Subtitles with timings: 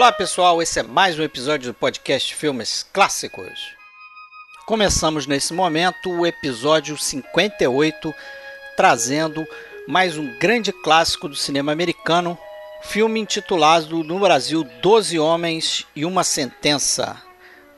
[0.00, 3.76] Olá pessoal, esse é mais um episódio do podcast Filmes Clássicos.
[4.64, 8.14] Começamos nesse momento o episódio 58,
[8.78, 9.46] trazendo
[9.86, 12.38] mais um grande clássico do cinema americano,
[12.80, 17.20] filme intitulado no Brasil Doze Homens e uma Sentença.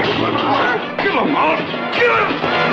[1.03, 1.56] Kill them all!
[1.92, 2.67] Kill them!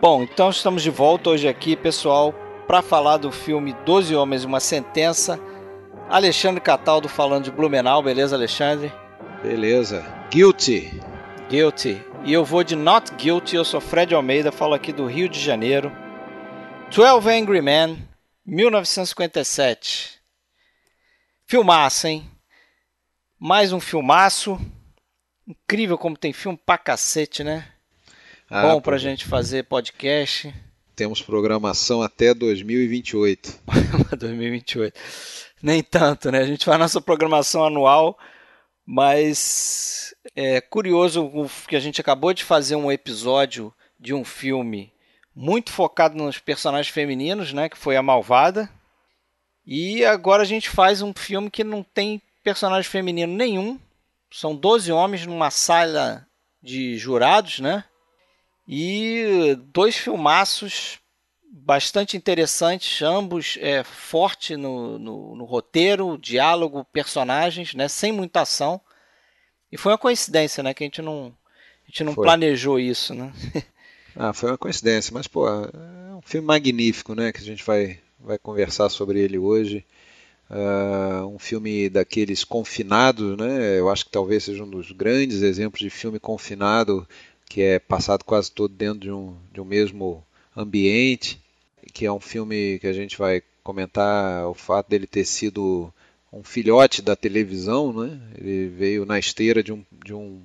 [0.00, 2.32] Bom, então estamos de volta hoje aqui, pessoal,
[2.66, 5.40] para falar do filme Doze Homens e uma Sentença.
[6.08, 8.92] Alexandre Cataldo falando de Blumenau, beleza, Alexandre?
[9.42, 10.04] Beleza.
[10.30, 11.00] Guilty.
[11.48, 12.00] Guilty.
[12.24, 15.40] E eu vou de Not Guilty, eu sou Fred Almeida, falo aqui do Rio de
[15.40, 15.90] Janeiro.
[16.94, 17.98] 12 Angry Men,
[18.46, 20.20] 1957.
[21.46, 22.30] Filmaço, hein?
[23.40, 24.56] Mais um filmaço.
[25.44, 27.66] Incrível como tem filme pra cacete, né?
[28.48, 30.54] Ah, Bom pra gente fazer podcast.
[30.94, 33.60] Temos programação até 2028.
[34.16, 34.98] 2028.
[35.60, 36.38] Nem tanto, né?
[36.38, 38.16] A gente faz nossa programação anual,
[38.84, 41.32] mas é curioso
[41.66, 44.92] que a gente acabou de fazer um episódio de um filme
[45.36, 48.70] muito focado nos personagens femininos, né, que foi a Malvada.
[49.66, 53.78] E agora a gente faz um filme que não tem personagem feminino nenhum.
[54.30, 56.26] São 12 homens numa sala
[56.62, 57.84] de jurados, né?
[58.66, 60.98] E dois filmaços
[61.52, 67.88] bastante interessantes, ambos é, forte no, no, no, roteiro, diálogo, personagens, né?
[67.88, 68.80] Sem muita ação.
[69.70, 70.72] E foi uma coincidência, né?
[70.72, 71.36] Que a gente não,
[71.84, 73.32] a gente não planejou isso, né?
[74.18, 77.32] Ah, foi uma coincidência, mas pô, é um filme magnífico, né?
[77.32, 79.84] Que a gente vai, vai conversar sobre ele hoje.
[80.48, 83.78] Uh, um filme daqueles confinados, né?
[83.78, 87.06] Eu acho que talvez seja um dos grandes exemplos de filme confinado
[87.48, 90.24] que é passado quase todo dentro de um, de um mesmo
[90.56, 91.40] ambiente,
[91.92, 95.92] que é um filme que a gente vai comentar o fato dele ter sido
[96.32, 98.18] um filhote da televisão, né?
[98.38, 100.42] Ele veio na esteira de um, de um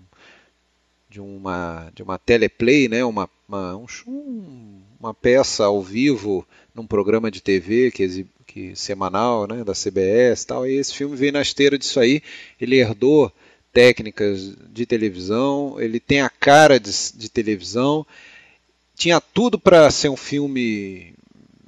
[1.11, 3.03] de uma, de uma teleplay, né?
[3.03, 3.75] uma, uma,
[4.07, 9.61] um, uma peça ao vivo num programa de TV que, que semanal né?
[9.61, 10.65] da CBS tal.
[10.65, 12.23] E esse filme veio na esteira disso aí.
[12.59, 13.29] Ele herdou
[13.73, 18.07] técnicas de televisão, ele tem a cara de, de televisão.
[18.95, 21.13] Tinha tudo para ser um filme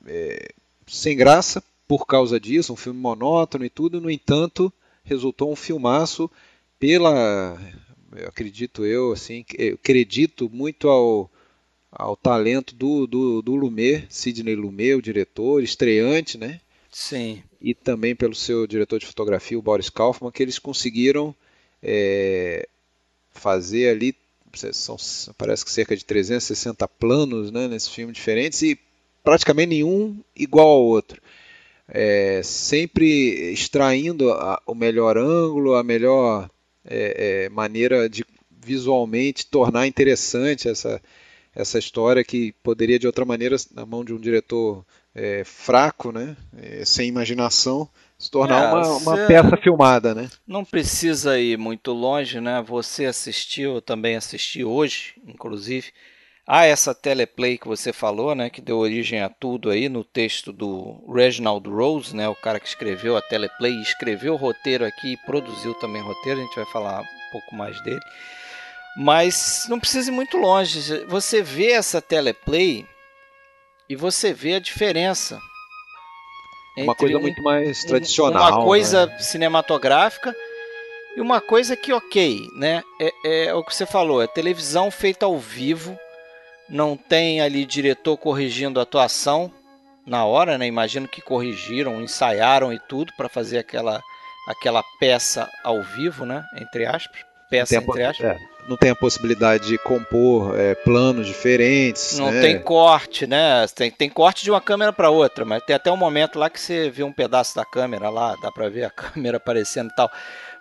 [0.08, 0.52] é,
[0.88, 4.00] sem graça por causa disso, um filme monótono e tudo.
[4.00, 4.72] No entanto,
[5.03, 6.32] resultou um filmaço
[6.80, 7.59] pela
[8.16, 11.29] eu acredito eu, assim, eu acredito muito ao,
[11.91, 16.59] ao talento do, do, do Lumet, Sidney Lumet, o diretor, estreante, né?
[16.91, 17.41] Sim.
[17.62, 21.35] E também pelo seu diretor de fotografia, o Boris Kaufman, que eles conseguiram
[21.81, 22.68] é,
[23.31, 24.16] fazer ali,
[24.72, 24.96] são,
[25.38, 28.79] parece que cerca de 360 planos né, nesse filme diferentes e
[29.23, 31.22] praticamente nenhum igual ao outro.
[31.88, 36.49] É, sempre extraindo a, o melhor ângulo, a melhor
[36.85, 38.26] é, é, maneira de
[38.66, 41.02] visualmente tornar interessante essa,
[41.56, 46.35] essa história que poderia de outra maneira, na mão de um diretor é, fraco, né,
[46.58, 47.88] é, sem imaginação,
[48.18, 50.30] se tornar é, uma, uma peça filmada, né?
[50.47, 52.64] Não precisa ir muito longe, né?
[52.66, 55.91] Você assistiu, eu também assisti hoje, inclusive,
[56.45, 60.51] a essa teleplay que você falou, né, que deu origem a tudo aí no texto
[60.51, 65.25] do Reginald Rose, né, o cara que escreveu a teleplay, escreveu o roteiro aqui e
[65.25, 68.01] produziu também o roteiro, a gente vai falar um pouco mais dele.
[68.97, 72.85] Mas não precisa ir muito longe, você vê essa teleplay
[73.90, 75.40] e você vê a diferença.
[76.78, 78.51] Uma coisa um, muito mais tradicional.
[78.51, 79.19] Uma coisa né?
[79.19, 80.35] cinematográfica
[81.16, 82.84] E uma coisa que, ok, né?
[82.99, 85.97] É, é o que você falou, é televisão feita ao vivo,
[86.70, 89.52] não tem ali diretor corrigindo a atuação
[90.06, 90.68] na hora, né?
[90.68, 94.02] Imagino que corrigiram, ensaiaram e tudo para fazer aquela,
[94.48, 96.44] aquela peça ao vivo, né?
[96.58, 97.22] Entre aspas.
[97.50, 98.26] Peça entre aspas.
[98.26, 98.38] É,
[98.68, 102.18] não tem a possibilidade de compor é, planos diferentes.
[102.18, 102.42] Não né?
[102.42, 103.66] tem corte, né?
[103.76, 106.60] Tem, tem corte de uma câmera para outra, mas tem até um momento lá que
[106.60, 110.12] você vê um pedaço da câmera lá, dá para ver a câmera aparecendo e tal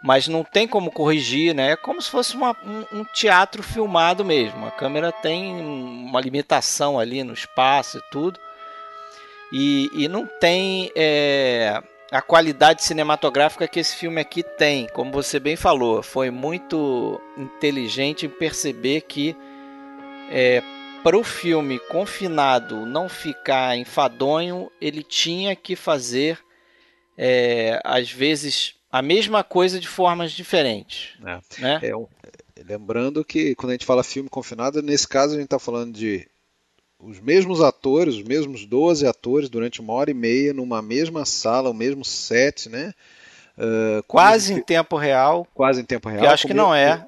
[0.03, 1.71] mas não tem como corrigir, né?
[1.71, 4.67] É como se fosse uma, um, um, teatro filmado mesmo.
[4.67, 8.41] A câmera tem uma limitação ali no espaço e tudo,
[9.53, 11.81] e, e não tem é,
[12.13, 14.87] a qualidade cinematográfica que esse filme aqui tem.
[14.89, 19.35] Como você bem falou, foi muito inteligente em perceber que
[20.31, 20.63] é,
[21.03, 26.39] para o filme confinado não ficar enfadonho, ele tinha que fazer
[27.17, 31.15] é, às vezes a mesma coisa de formas diferentes.
[31.25, 31.63] É.
[31.63, 31.81] Né?
[31.83, 32.07] É um,
[32.63, 36.29] lembrando que quando a gente fala filme confinado, nesse caso a gente está falando de
[37.03, 41.69] os mesmos atores, os mesmos 12 atores durante uma hora e meia numa mesma sala,
[41.69, 42.95] o mesmo set, né?
[43.59, 45.47] Uh, quase em tempo real.
[45.53, 46.25] Quase em tempo real.
[46.25, 47.07] Eu acho que não é.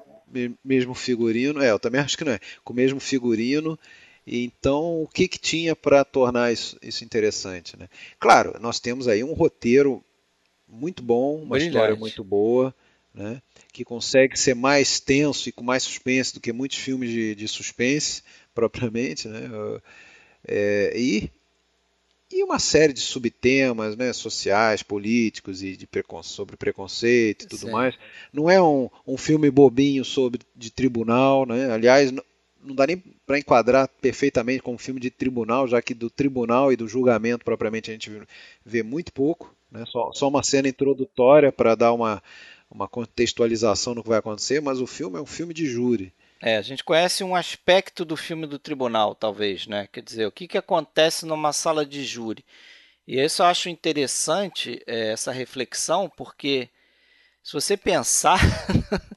[0.63, 2.39] Mesmo figurino, é, eu também acho que não é.
[2.63, 3.79] Com o mesmo figurino.
[4.27, 7.77] Então, o que, que tinha para tornar isso, isso interessante?
[7.77, 7.87] Né?
[8.19, 10.03] Claro, nós temos aí um roteiro
[10.67, 11.67] muito bom, uma Brilhante.
[11.67, 12.73] história muito boa,
[13.13, 13.41] né?
[13.71, 17.47] que consegue ser mais tenso e com mais suspense do que muitos filmes de, de
[17.47, 18.23] suspense,
[18.55, 19.27] propriamente.
[19.27, 19.49] Né?
[20.47, 21.29] É, e,
[22.31, 27.69] e uma série de subtemas né, sociais, políticos e de precon sobre preconceito e tudo
[27.69, 27.95] mais.
[28.33, 31.71] Não é um, um filme bobinho sobre de tribunal, né?
[31.71, 32.23] aliás, não,
[32.63, 36.75] não dá nem para enquadrar perfeitamente como filme de tribunal, já que do tribunal e
[36.75, 38.11] do julgamento propriamente a gente
[38.65, 39.53] vê muito pouco.
[39.71, 39.83] Né?
[39.87, 42.23] Só, só uma cena introdutória para dar uma,
[42.69, 46.11] uma contextualização no que vai acontecer, mas o filme é um filme de júri.
[46.41, 49.87] É, a gente conhece um aspecto do filme do tribunal, talvez, né?
[49.91, 52.45] Quer dizer, o que, que acontece numa sala de júri.
[53.07, 56.69] E isso eu acho interessante, é, essa reflexão, porque
[57.43, 58.39] se você pensar,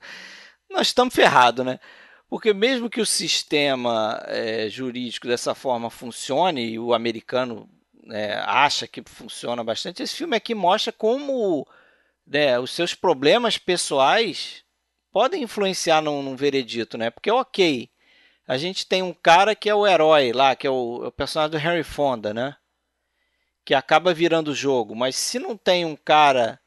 [0.70, 1.80] nós estamos ferrados, né?
[2.28, 7.68] Porque mesmo que o sistema é, jurídico dessa forma funcione, e o americano
[8.10, 11.66] é, acha que funciona bastante, esse filme aqui mostra como
[12.26, 14.62] né, os seus problemas pessoais
[15.12, 17.10] podem influenciar num, num, veredito, né?
[17.10, 17.88] Porque, ok,
[18.46, 21.12] a gente tem um cara que é o herói lá, que é o, é o
[21.12, 22.56] personagem do Henry Fonda, né?
[23.64, 26.58] Que acaba virando o jogo, mas se não tem um cara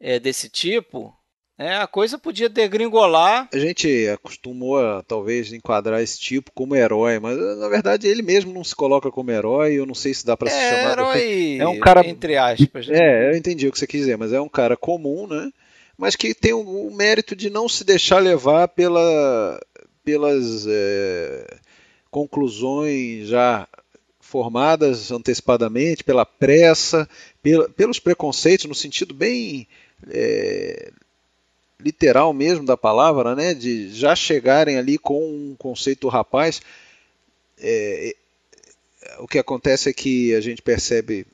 [0.00, 1.16] é, desse tipo,
[1.62, 3.48] é, a coisa podia degringolar.
[3.52, 8.52] A gente acostumou a talvez enquadrar esse tipo como herói, mas na verdade ele mesmo
[8.52, 9.74] não se coloca como herói.
[9.74, 10.92] Eu não sei se dá para é, se chamar.
[10.92, 12.88] Herói, é um cara entre aspas.
[12.88, 12.98] Né?
[12.98, 15.50] É, eu entendi o que você quis dizer, mas é um cara comum, né?
[15.96, 19.60] Mas que tem o, mérito de não se deixar levar pela,
[20.04, 21.58] pelas é,
[22.10, 23.68] conclusões já
[24.20, 27.08] formadas antecipadamente, pela pressa,
[27.42, 29.68] pela, pelos preconceitos, no sentido bem
[30.08, 30.90] é,
[31.78, 36.62] literal mesmo da palavra, né, de já chegarem ali com um conceito rapaz.
[37.58, 38.16] É,
[39.18, 41.26] o que acontece é que a gente percebe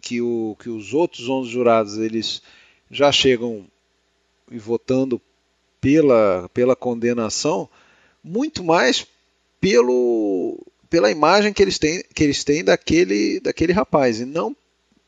[0.00, 2.42] que, o, que os outros 11 jurados eles
[2.90, 3.66] já chegam
[4.50, 5.20] e votando
[5.80, 7.68] pela, pela condenação,
[8.22, 9.06] muito mais
[9.60, 14.56] pelo, pela imagem que eles têm, que eles têm daquele, daquele rapaz, e não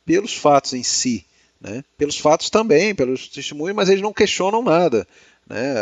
[0.05, 1.25] pelos fatos em si.
[1.61, 1.85] Né?
[1.97, 5.07] Pelos fatos também, pelos testemunhos, mas eles não questionam nada.
[5.47, 5.75] Né?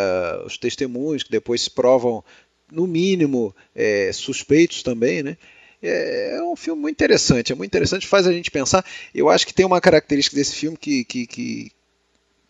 [0.45, 2.25] Os testemunhos que depois se provam,
[2.71, 5.23] no mínimo, é, suspeitos também.
[5.23, 5.37] Né?
[5.83, 8.85] É, é um filme muito interessante, é muito interessante, faz a gente pensar.
[9.15, 11.73] Eu acho que tem uma característica desse filme que, que, que,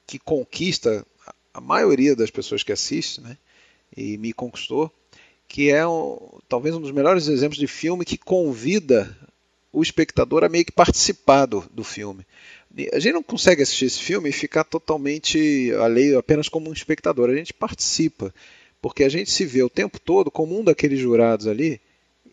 [0.08, 1.06] que conquista
[1.52, 3.36] a maioria das pessoas que assistem, né?
[3.94, 4.90] e me conquistou,
[5.46, 9.14] que é um, talvez um dos melhores exemplos de filme que convida
[9.70, 12.26] o espectador a meio que participar do, do filme.
[12.92, 17.28] A gente não consegue assistir esse filme e ficar totalmente alheio apenas como um espectador.
[17.28, 18.34] A gente participa,
[18.80, 21.80] porque a gente se vê o tempo todo como um daqueles jurados ali,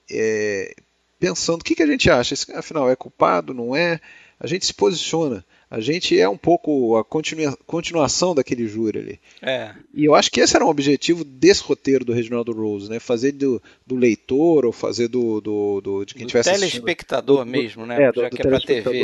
[0.09, 0.73] é,
[1.19, 2.35] pensando o que, que a gente acha.
[2.53, 3.53] Afinal, é culpado?
[3.53, 3.99] Não é?
[4.39, 5.43] A gente se posiciona.
[5.69, 9.19] A gente é um pouco a continua, continuação daquele júri ali.
[9.41, 9.73] É.
[9.93, 12.99] E eu acho que esse era um objetivo desse roteiro do Reginaldo Rose, né?
[12.99, 17.85] Fazer do, do leitor ou fazer do, do, do de quem tivesse telespectador assistindo, mesmo,
[17.85, 18.03] né?
[18.03, 19.03] É, Já que é para TV.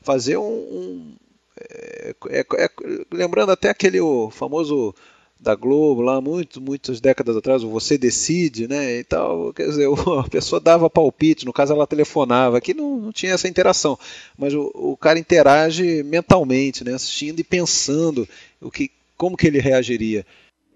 [0.00, 1.16] Fazer um, um
[1.60, 2.70] é, é, é,
[3.12, 4.94] lembrando até aquele o famoso
[5.42, 9.88] da Globo lá muito, muitas décadas atrás, o Você Decide, né, e tal, quer dizer,
[10.18, 13.98] a pessoa dava palpite, no caso ela telefonava, aqui não, não tinha essa interação,
[14.38, 18.28] mas o, o cara interage mentalmente, né, assistindo e pensando
[18.60, 20.26] o que como que ele reagiria.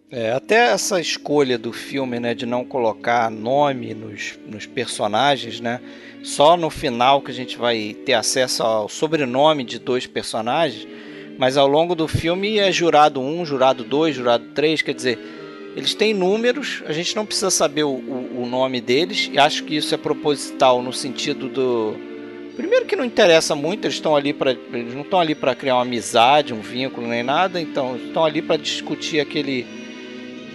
[0.08, 5.80] É, até essa escolha do filme, né, de não colocar nome nos, nos personagens, né,
[6.23, 10.87] só no final que a gente vai ter acesso ao sobrenome de dois personagens,
[11.38, 15.19] mas ao longo do filme é jurado 1, jurado 2, jurado 3, quer dizer,
[15.76, 19.64] eles têm números, a gente não precisa saber o, o, o nome deles, e acho
[19.64, 21.95] que isso é proposital no sentido do.
[22.57, 25.75] Primeiro que não interessa muito, eles estão ali para eles não estão ali para criar
[25.75, 29.66] uma amizade, um vínculo nem nada, então estão ali para discutir aquele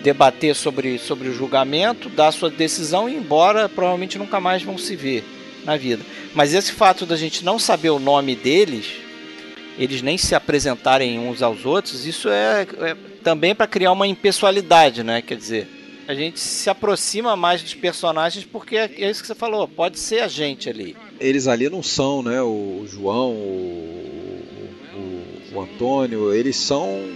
[0.02, 4.96] debater sobre, sobre o julgamento, dar sua decisão e embora, provavelmente nunca mais vão se
[4.96, 5.24] ver
[5.64, 6.04] na vida.
[6.34, 9.01] Mas esse fato da gente não saber o nome deles,
[9.78, 15.04] eles nem se apresentarem uns aos outros, isso é, é também para criar uma impessoalidade,
[15.04, 15.22] né?
[15.22, 15.68] Quer dizer,
[16.08, 20.00] a gente se aproxima mais dos personagens porque é, é isso que você falou, pode
[20.00, 20.96] ser a gente ali.
[21.20, 22.42] Eles ali não são, né?
[22.42, 24.44] O João, o,
[24.94, 27.10] o, o Antônio, eles são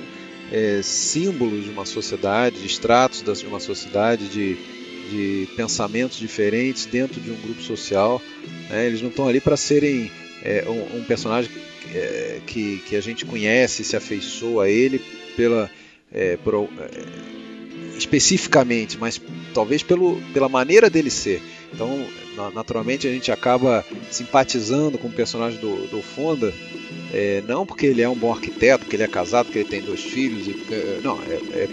[0.52, 4.56] é, símbolos de uma sociedade, extratos de uma sociedade, de,
[5.10, 8.22] de pensamentos diferentes dentro de um grupo social.
[8.70, 8.88] Né?
[8.88, 10.12] Eles não estão ali para serem
[10.44, 11.52] é, um, um, personagem
[11.96, 15.00] é, que, que a gente conhece, se afeiçoa a ele
[15.36, 15.70] pela
[16.12, 19.22] é, por, é, especificamente, mas
[19.54, 21.42] talvez pelo, pela maneira dele ser.
[21.74, 22.06] Então,
[22.54, 26.54] naturalmente, a gente acaba simpatizando com o personagem do, do Fonda
[27.14, 29.82] é, não porque ele é um bom arquiteto, porque ele é casado, porque ele tem
[29.82, 31.70] dois filhos, porque, não, é, é,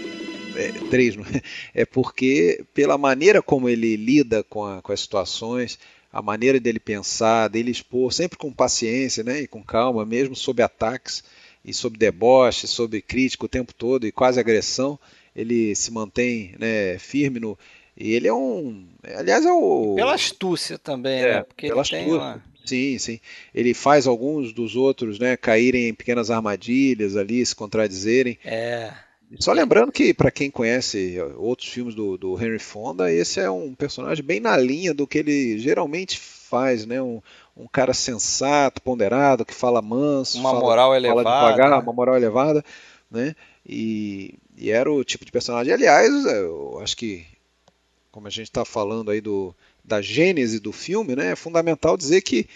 [0.55, 1.41] é, três, é?
[1.81, 5.77] é porque pela maneira como ele lida com, a, com as situações,
[6.13, 10.61] a maneira dele pensar, dele expor, sempre com paciência né, e com calma, mesmo sob
[10.61, 11.23] ataques
[11.65, 14.99] e sob deboche, sob crítica o tempo todo e quase agressão,
[15.35, 17.57] ele se mantém né, firme no.
[17.97, 18.85] E ele é um.
[19.15, 19.95] Aliás, é o.
[19.95, 21.43] Pela astúcia também, é, né?
[21.43, 22.05] Porque pela astúcia.
[22.05, 22.43] Uma...
[22.63, 23.19] Sim, sim.
[23.53, 28.37] Ele faz alguns dos outros né, caírem em pequenas armadilhas ali, se contradizerem.
[28.45, 28.93] É.
[29.39, 33.73] Só lembrando que, para quem conhece outros filmes do, do, Henry Fonda, esse é um
[33.73, 37.01] personagem bem na linha do que ele geralmente faz, né?
[37.01, 37.21] Um,
[37.57, 42.15] um cara sensato, ponderado, que fala manso, uma fala, moral elevada, fala devagar, uma moral
[42.15, 42.63] elevada,
[43.09, 43.35] né?
[43.67, 45.73] E, e, era o tipo de personagem.
[45.73, 47.25] Aliás, eu acho que,
[48.11, 52.21] como a gente está falando aí do, da gênese do filme, né, é fundamental dizer
[52.21, 52.47] que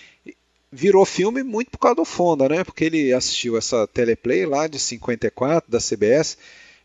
[0.71, 2.63] virou filme muito por causa do Fonda, né?
[2.63, 6.37] Porque ele assistiu essa teleplay lá de 54 da CBS.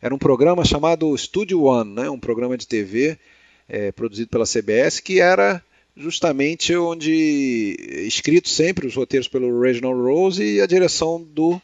[0.03, 2.11] Era um programa chamado Studio One, né?
[2.11, 3.17] Um programa de TV
[3.69, 5.63] é, produzido pela CBS que era
[5.97, 11.63] justamente onde escrito sempre os roteiros pelo Reginald Rose e a direção do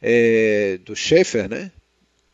[0.00, 1.72] é, do Schaefer, né?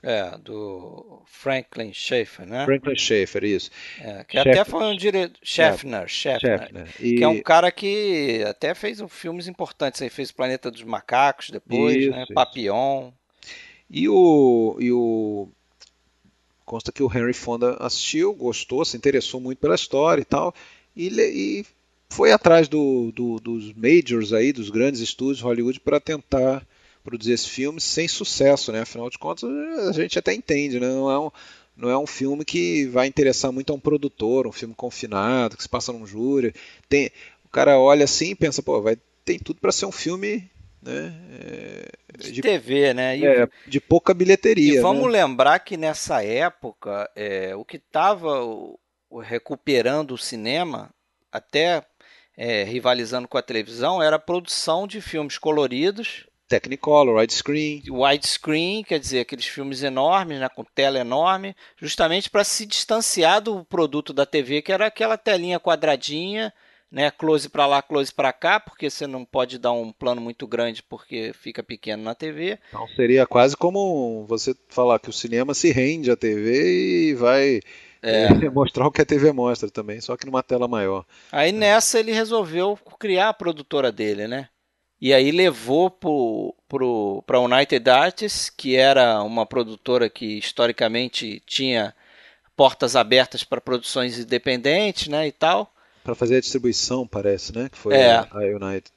[0.02, 2.64] É, do Franklin Schaeffer, né?
[2.64, 3.70] Franklin Schaeffer, isso.
[4.00, 5.36] É, que até foi um diretor.
[5.42, 6.58] Schaffner, é, Schaffner.
[6.58, 6.88] Schaffner.
[7.00, 7.16] E...
[7.16, 10.00] Que é um cara que até fez um, filmes importantes.
[10.00, 12.22] Ele fez Planeta dos Macacos depois, isso, né?
[12.22, 12.34] Isso.
[12.34, 13.10] Papillon.
[13.90, 15.48] E o, e o.
[16.64, 20.54] Consta que o Henry Fonda assistiu, gostou, se interessou muito pela história e tal.
[20.94, 21.66] E, e
[22.10, 26.66] foi atrás do, do, dos majors aí, dos grandes estúdios Hollywood, para tentar
[27.02, 28.80] produzir esse filme sem sucesso, né?
[28.80, 29.44] Afinal de contas,
[29.88, 30.88] a gente até entende, né?
[30.88, 31.30] Não é um,
[31.74, 35.62] não é um filme que vai interessar muito a um produtor, um filme confinado, que
[35.62, 36.54] se passa num júri.
[36.88, 37.10] Tem,
[37.44, 40.50] o cara olha assim e pensa, pô, vai, tem tudo para ser um filme
[40.88, 41.14] né?
[41.40, 43.18] É, de, de, TV, né?
[43.18, 44.78] E, é, de pouca bilheteria.
[44.78, 45.20] E vamos né?
[45.20, 48.40] lembrar que nessa época é, o que estava
[49.22, 50.90] recuperando o cinema,
[51.30, 51.82] até
[52.36, 57.82] é, rivalizando com a televisão, era a produção de filmes coloridos Technicolor, widescreen.
[57.90, 63.62] Widescreen, quer dizer, aqueles filmes enormes, né, com tela enorme, justamente para se distanciar do
[63.66, 66.52] produto da TV, que era aquela telinha quadradinha,
[66.90, 70.46] né, close para lá, close para cá, porque você não pode dar um plano muito
[70.46, 72.58] grande porque fica pequeno na TV.
[72.68, 77.60] Então seria quase como você falar que o cinema se rende à TV e vai
[78.02, 78.28] é.
[78.50, 81.04] mostrar o que a TV mostra também, só que numa tela maior.
[81.30, 84.48] Aí nessa ele resolveu criar a produtora dele, né?
[85.00, 91.94] E aí levou para a United Artists, que era uma produtora que historicamente tinha
[92.56, 95.72] portas abertas para produções independentes, né, e tal.
[96.04, 98.16] Para fazer a distribuição, parece, né, que foi é.
[98.16, 98.90] a United.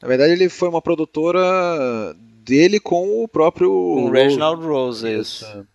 [0.00, 5.44] Na verdade, ele foi uma produtora dele com o próprio com o Reginald Rose, isso.
[5.44, 5.66] isso.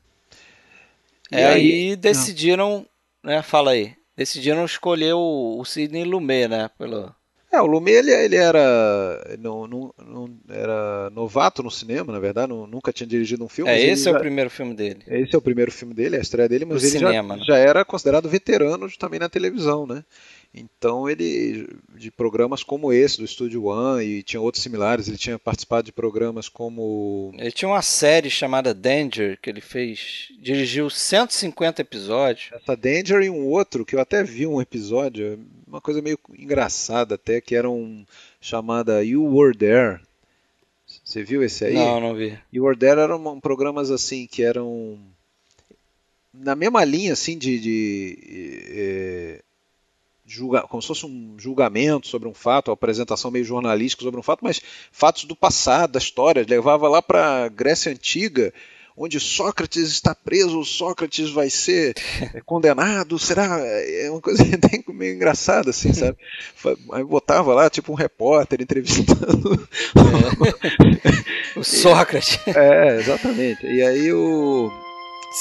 [1.31, 1.39] É.
[1.39, 2.85] E aí, aí decidiram,
[3.23, 7.13] né, fala aí, decidiram escolher o, o Sidney Lumet, né, pelo
[7.51, 12.49] É, o Lumet ele, ele era, não, não, não- era novato no cinema, na verdade,
[12.49, 13.71] não- nunca tinha dirigido um filme.
[13.71, 14.99] É, esse é o já- primeiro filme dele.
[15.07, 17.45] Esse é o primeiro filme dele, é a estreia dele, mas ele cinema, já, né?
[17.47, 20.03] já era considerado veterano também na televisão, né?
[20.57, 25.37] Então ele, de programas como esse, do Estúdio One, e tinha outros similares, ele tinha
[25.37, 27.31] participado de programas como...
[27.37, 32.49] Ele tinha uma série chamada Danger que ele fez, dirigiu 150 episódios.
[32.51, 37.15] Essa Danger e um outro, que eu até vi um episódio, uma coisa meio engraçada
[37.15, 38.05] até, que era um
[38.41, 39.99] chamada You Were There.
[41.03, 41.73] Você viu esse aí?
[41.73, 42.37] Não, não vi.
[42.51, 44.97] You Were There eram programas assim que eram
[46.33, 48.19] na mesma linha assim de, de
[48.69, 49.41] eh,
[50.27, 54.23] julga, como se fosse um julgamento sobre um fato, uma apresentação meio jornalística sobre um
[54.23, 58.53] fato, mas fatos do passado, da história, levava lá para Grécia antiga,
[58.97, 61.95] onde Sócrates está preso, Sócrates vai ser
[62.33, 63.59] eh, condenado, será?
[63.59, 64.43] É uma coisa
[64.89, 66.17] meio engraçada assim, sabe?
[66.91, 69.67] Aí botava lá tipo um repórter entrevistando
[71.55, 73.65] O Sócrates, É, exatamente.
[73.65, 74.71] E aí o.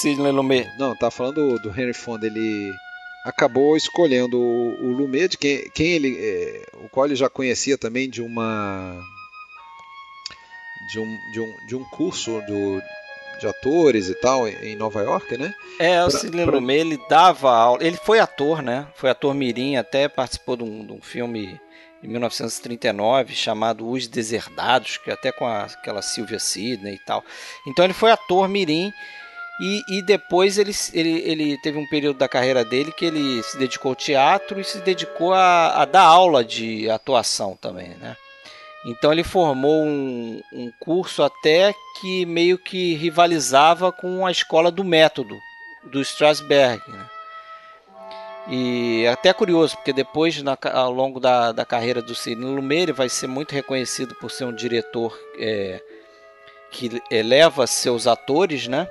[0.00, 0.68] Sidney Lumet.
[0.78, 2.72] Não, tá falando do, do Henry Fonda, ele
[3.28, 6.16] acabou escolhendo o, o Lumet, de quem, quem ele.
[6.18, 8.98] é, o qual ele já conhecia também de uma.
[10.92, 12.80] De um, de um, de um curso do,
[13.40, 15.52] de atores e tal em Nova York, né?
[15.80, 17.82] É, o Sidney pra- Lumet, ele dava aula.
[17.84, 18.86] Ele foi ator, né?
[18.94, 21.60] Foi ator mirim, até participou de um, de um filme
[22.02, 27.24] em 1939 chamado Os Deserdados, que é até com a- aquela Sylvia Sidney e tal.
[27.66, 28.92] Então ele foi ator mirim
[29.60, 33.56] e, e depois ele, ele, ele teve um período da carreira dele que ele se
[33.56, 38.16] dedicou ao teatro e se dedicou a, a dar aula de atuação também, né?
[38.84, 44.84] Então ele formou um, um curso até que meio que rivalizava com a escola do
[44.84, 45.36] método
[45.82, 46.80] do Strasberg.
[46.86, 47.06] Né?
[48.48, 52.82] E é até curioso, porque depois, na ao longo da, da carreira do Sidney Lumet,
[52.82, 55.82] ele vai ser muito reconhecido por ser um diretor é,
[56.70, 58.88] que eleva seus atores, né?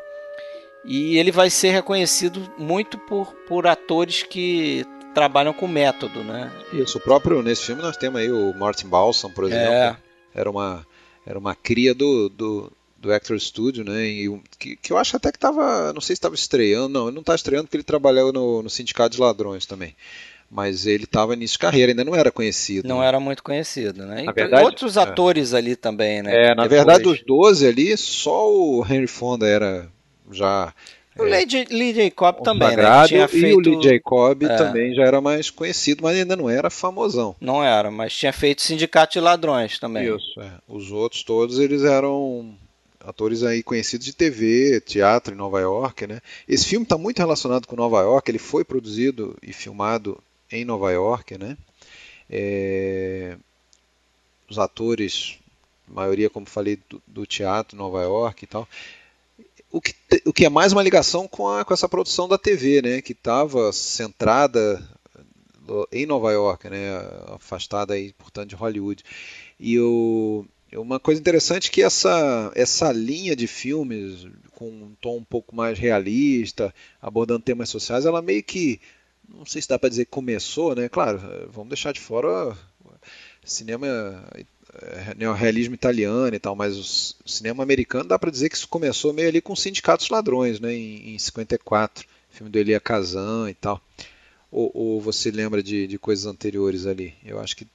[0.88, 6.52] E ele vai ser reconhecido muito por, por atores que trabalham com método, né?
[6.74, 9.74] Isso, o próprio nesse filme nós temos aí o Martin Balsam, por exemplo.
[9.74, 9.98] É.
[10.34, 10.86] Era uma
[11.26, 14.06] era uma cria do, do, do Actor Studio, né?
[14.06, 17.16] E, que, que eu acho até que estava, não sei se estava estreando, não, ele
[17.16, 19.96] não está estreando porque ele trabalhou no, no Sindicato de Ladrões também.
[20.52, 22.88] Mas ele estava início de carreira, ainda não era conhecido.
[22.88, 23.08] Não né?
[23.08, 24.24] era muito conhecido, né?
[24.24, 25.02] E verdade, outros é.
[25.02, 26.32] atores ali também, né?
[26.32, 26.70] É, na Depois.
[26.70, 29.90] verdade, dos 12 ali, só o Henry Fonda era
[30.32, 30.74] já
[31.18, 32.84] O Lee, J- Lee Jacob também, né?
[33.08, 33.70] Tinha e o feito...
[33.70, 34.56] Lee Jacob É.
[34.58, 37.36] também já era mais conhecido, mas ainda não era famosão.
[37.40, 40.14] Não era, mas tinha feito Sindicato de Ladrões também.
[40.16, 40.52] Isso, é.
[40.68, 42.54] Os outros todos eles eram
[43.00, 46.20] atores aí conhecidos de TV, teatro em Nova York, né?
[46.50, 48.30] Esse filme está muito relacionado com Nova York.
[48.30, 50.18] Ele foi produzido e filmado
[50.52, 51.56] em Nova York, né?
[52.30, 53.38] É,
[54.50, 55.38] Os atores,
[55.90, 58.68] a maioria, como falei, do, do teatro em Nova York e tal.
[59.76, 59.94] O que,
[60.26, 63.02] o que é mais uma ligação com, a, com essa produção da TV, né?
[63.02, 64.82] Que estava centrada
[65.92, 66.92] em Nova York, né?
[67.36, 69.04] Afastada aí, portanto, de Hollywood.
[69.60, 75.18] E o, uma coisa interessante é que essa, essa linha de filmes com um tom
[75.18, 78.80] um pouco mais realista, abordando temas sociais, ela meio que,
[79.28, 80.88] não sei se dá para dizer que começou, né?
[80.88, 81.20] Claro,
[81.52, 82.58] vamos deixar de fora
[83.44, 83.86] cinema
[85.16, 89.30] neorrealismo italiano e tal, mas o cinema americano dá para dizer que isso começou meio
[89.30, 90.74] ali com Sindicatos Ladrões, né?
[90.74, 93.82] Em, em 54, filme do Elia Kazan e tal.
[94.52, 97.14] Ou, ou você lembra de, de coisas anteriores ali?
[97.24, 97.68] Eu acho que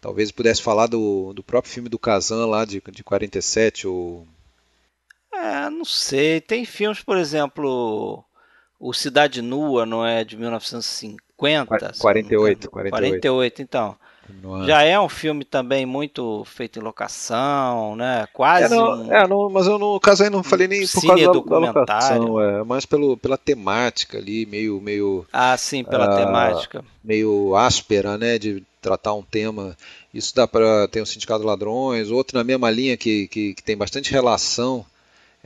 [0.00, 4.26] talvez pudesse falar do, do próprio filme do Kazan lá de, de 47, ou
[5.32, 6.40] É, não sei.
[6.40, 8.24] Tem filmes, por exemplo,
[8.78, 11.66] o Cidade Nua, não é de 1950?
[11.66, 12.70] Qua- se não me 48, engano.
[12.70, 12.90] 48.
[12.90, 13.96] 48, então.
[14.42, 18.26] no Já é um filme também muito feito em locação, né?
[18.32, 19.12] Quase É, não, um...
[19.12, 22.40] é, não, mas eu no caso aí não falei nem por causa da, da locação,
[22.40, 26.84] é, mas pelo, pela temática ali, meio, meio, Ah, sim, pela Ah, temática.
[27.04, 29.76] meio áspera, né, de tratar um tema.
[30.12, 33.62] Isso dá para ter o Sindicato de Ladrões, outro na mesma linha que, que, que
[33.62, 34.84] tem bastante relação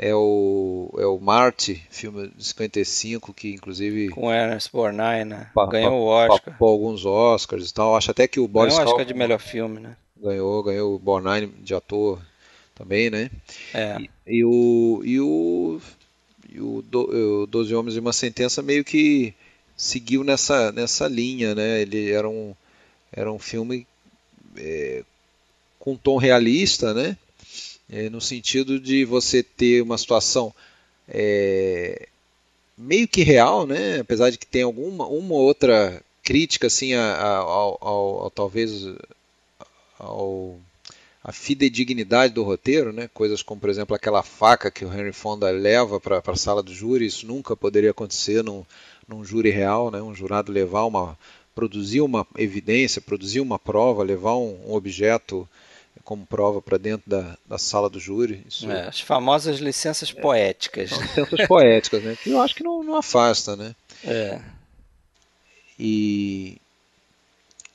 [0.03, 5.51] é o, é o Marty, filme de 55, que inclusive Com Ernest Borgnine, né?
[5.55, 6.41] pa- Ganhou pa- o Oscar.
[6.55, 7.95] papou alguns Oscars e tal.
[7.95, 9.97] Acho até que o Boris Ganhou o Oscar de melhor filme, né?
[10.17, 12.19] ganhou, ganhou o Borgnine de ator
[12.75, 13.31] também, né?
[13.75, 13.99] É.
[14.27, 15.81] E o e o
[16.53, 19.35] e o, do, o Doze Homens e uma Sentença meio que
[19.77, 21.83] seguiu nessa nessa linha, né?
[21.83, 22.55] Ele era um
[23.13, 23.87] era um filme
[24.57, 25.03] é,
[25.79, 27.17] com tom realista, né?
[27.91, 30.55] É, no sentido de você ter uma situação
[31.09, 32.09] é,
[32.79, 34.01] meio que real, né?
[34.01, 38.73] Apesar de que tem alguma uma outra crítica assim a, a- ao, ao- ao talvez
[39.99, 40.59] ao
[41.25, 43.09] a fidedignidade do roteiro, né?
[43.15, 46.75] coisas como, por exemplo, aquela faca que o Henry Fonda leva para a sala do
[46.75, 48.65] júri, isso nunca poderia acontecer num,
[49.09, 50.03] num júri real, né?
[50.03, 51.19] um jurado levar uma,
[51.55, 55.49] produzir uma evidência, produzir uma prova, levar um, um objeto
[56.05, 58.45] como prova para dentro da, da, sala do júri.
[58.49, 58.71] Isso...
[58.71, 60.91] É, as famosas licenças é, poéticas.
[60.91, 62.17] Licenças poéticas, né?
[62.23, 63.75] Que eu acho que não, não afasta, né?
[64.05, 64.41] É.
[65.79, 66.61] E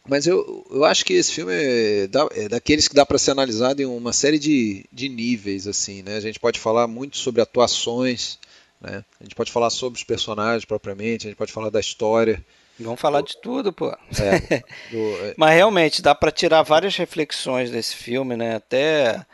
[0.07, 3.31] mas eu, eu acho que esse filme é, da, é daqueles que dá para ser
[3.31, 5.67] analisado em uma série de, de níveis.
[5.67, 6.15] assim, né?
[6.15, 8.37] A gente pode falar muito sobre atuações,
[8.79, 9.03] né?
[9.19, 12.43] a gente pode falar sobre os personagens propriamente, a gente pode falar da história.
[12.79, 13.89] Vamos falar de tudo, pô.
[13.89, 14.59] É,
[14.91, 15.35] do, é...
[15.37, 18.55] Mas realmente dá para tirar várias reflexões desse filme, né?
[18.55, 19.25] Até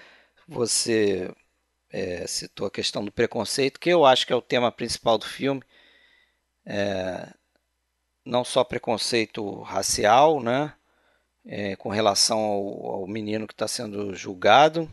[0.48, 1.32] você
[1.92, 5.26] é, citou a questão do preconceito, que eu acho que é o tema principal do
[5.26, 5.62] filme.
[6.66, 7.34] É,
[8.24, 10.74] não só preconceito racial, né,
[11.46, 14.92] é, com relação ao, ao menino que está sendo julgado,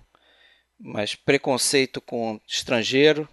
[0.79, 3.29] mas preconceito com estrangeiro.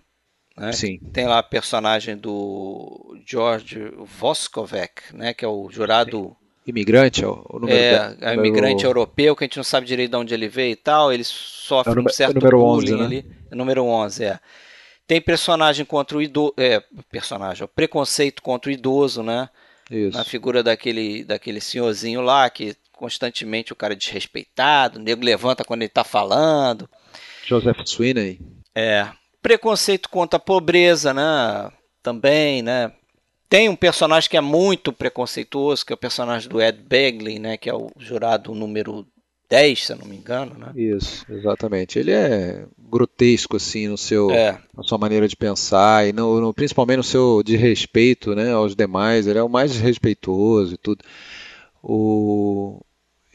[0.57, 0.71] Né?
[0.71, 0.99] Sim.
[1.11, 6.35] Tem lá a personagem do George Voskovec, né, que é o jurado.
[6.65, 8.89] Imigrante, é o número É, é imigrante número...
[8.89, 11.11] europeu, que a gente não sabe direito de onde ele veio e tal.
[11.13, 13.05] Ele sofre é número, um certo é número bullying 11, né?
[13.05, 13.25] ali.
[13.51, 14.39] É número 11, é.
[15.05, 16.53] Tem personagem contra o idoso.
[16.57, 19.49] É, personagem, preconceito contra o idoso, né?
[19.91, 20.17] Isso.
[20.17, 25.63] na figura daquele, daquele senhorzinho lá, que constantemente o cara é desrespeitado, o nego levanta
[25.63, 26.89] quando ele está falando.
[27.45, 28.39] Joseph Sweeney.
[28.73, 29.07] É.
[29.45, 31.71] Preconceito contra a pobreza, né?
[32.01, 32.91] Também, né?
[33.47, 37.55] Tem um personagem que é muito preconceituoso, que é o personagem do Ed Begley, né?
[37.55, 39.05] Que é o jurado número
[39.47, 40.71] 10, se eu não me engano, né?
[40.75, 41.99] Isso, exatamente.
[41.99, 44.59] Ele é grotesco, assim, no seu, é.
[44.75, 49.27] na sua maneira de pensar, e no, no, principalmente no seu desrespeito né, aos demais.
[49.27, 51.05] Ele é o mais desrespeitoso e tudo.
[51.83, 52.81] O...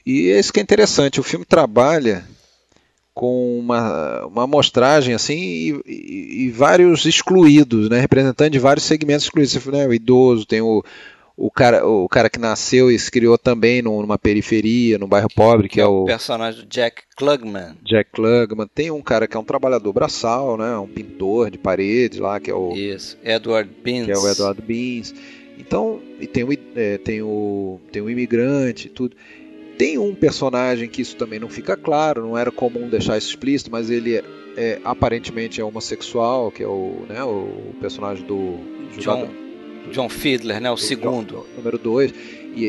[0.05, 2.25] E esse que é interessante, o filme trabalha
[3.21, 9.27] com uma, uma amostragem assim e, e, e vários excluídos, né, representando de vários segmentos
[9.27, 9.67] excluídos.
[9.67, 10.83] Né, o idoso, tem o,
[11.37, 15.69] o cara, o cara que nasceu e se criou também numa periferia, num bairro pobre,
[15.69, 17.77] que, é, é o, personagem do Jack Klugman.
[17.85, 18.67] Jack Klugman.
[18.75, 20.79] Tem um cara que é um trabalhador braçal, né?
[20.79, 22.73] Um pintor de parede lá, que é o.
[22.73, 24.07] Isso, Edward Beans.
[24.07, 25.15] Que é o Edward Beans.
[25.59, 29.15] Então, e tem o, é, tem o, tem o imigrante e tudo.
[29.81, 33.71] Tem um personagem que isso também não fica claro, não era comum deixar isso explícito,
[33.71, 38.59] mas ele é, é aparentemente é homossexual, que é o, né, o personagem do
[38.99, 39.31] John,
[39.91, 40.71] John Fiedler, né?
[40.71, 41.37] O segundo.
[41.37, 42.13] John, número 2.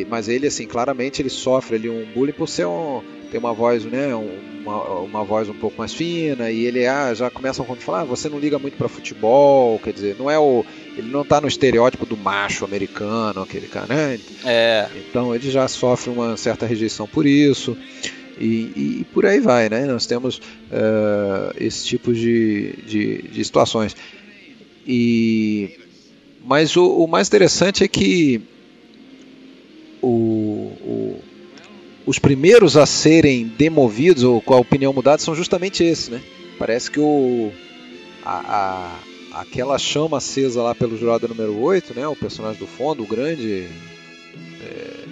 [0.08, 3.02] Mas ele, assim, claramente ele sofre ali um bullying por ser um.
[3.30, 4.16] Tem uma voz, né?
[4.16, 6.50] Uma, uma voz um pouco mais fina.
[6.50, 9.80] E ele ah, já começa a falar: ah, você não liga muito para futebol.
[9.80, 10.66] Quer dizer, não é o.
[10.98, 14.20] Ele não tá no estereótipo do macho americano, aquele cara, né?
[14.44, 14.90] É.
[15.10, 17.78] Então ele já sofre uma certa rejeição por isso.
[18.40, 19.86] E, e, por aí vai, né?
[19.86, 23.96] Nós temos uh, esse tipo de, de, de situações.
[24.86, 25.78] E
[26.44, 28.42] mas o, o mais interessante é que
[30.02, 30.08] o,
[30.82, 31.20] o,
[32.06, 36.22] os primeiros a serem demovidos ou com a opinião mudada são justamente esses, né?
[36.58, 37.52] Parece que o,
[38.26, 39.00] a, a,
[39.34, 42.08] aquela chama acesa lá pelo jurado número 8, né?
[42.08, 43.68] O personagem do fundo, o grande
[44.62, 45.06] é,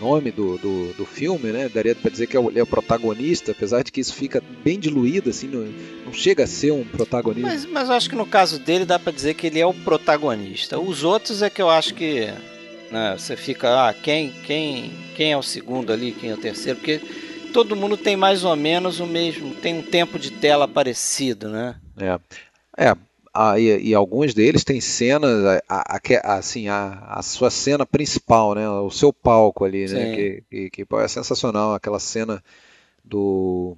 [0.00, 1.68] nome do, do, do, filme, né?
[1.68, 4.42] Daria para dizer que é o, ele é o protagonista, apesar de que isso fica
[4.64, 5.64] bem diluído, assim, não,
[6.06, 7.48] não chega a ser um protagonista.
[7.48, 9.74] Mas, mas eu acho que no caso dele dá para dizer que ele é o
[9.74, 10.78] protagonista.
[10.78, 12.28] Os outros é que eu acho que
[12.90, 16.78] né, você fica, ah, quem, quem, quem é o segundo ali, quem é o terceiro,
[16.78, 17.00] porque
[17.52, 21.76] todo mundo tem mais ou menos o mesmo, tem um tempo de tela parecido, né?
[21.96, 22.18] É.
[22.80, 22.96] É,
[23.40, 28.52] ah, e, e, alguns deles têm cenas, a, a, assim, a, a, sua cena principal,
[28.52, 28.68] né?
[28.68, 30.16] O seu palco ali, né?
[30.16, 32.42] Que, que, que, é sensacional, aquela cena
[33.04, 33.76] do,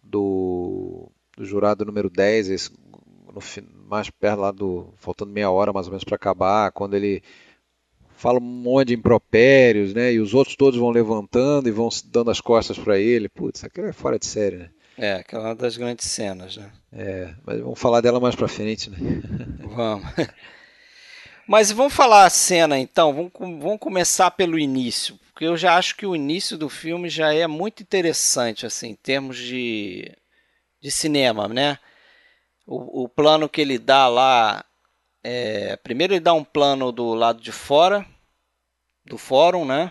[0.00, 3.40] do, do jurado número 10, esse, no,
[3.88, 4.94] mais perto lá do.
[4.98, 7.24] faltando meia hora mais ou menos para acabar, quando ele
[8.14, 10.12] fala um monte de impropérios, né?
[10.12, 13.28] E os outros todos vão levantando e vão dando as costas para ele.
[13.28, 14.70] Putz, aquilo é fora de série, né?
[14.96, 16.70] É, aquela é uma das grandes cenas, né?
[16.92, 18.98] É, mas vamos falar dela mais pra frente, né?
[19.60, 20.06] Vamos.
[21.44, 25.96] Mas vamos falar a cena então, vamos, vamos começar pelo início, porque eu já acho
[25.96, 30.16] que o início do filme já é muito interessante, assim, em termos de,
[30.80, 31.78] de cinema, né?
[32.64, 34.64] O, o plano que ele dá lá,
[35.22, 38.06] é, primeiro ele dá um plano do lado de fora
[39.04, 39.90] do fórum, né?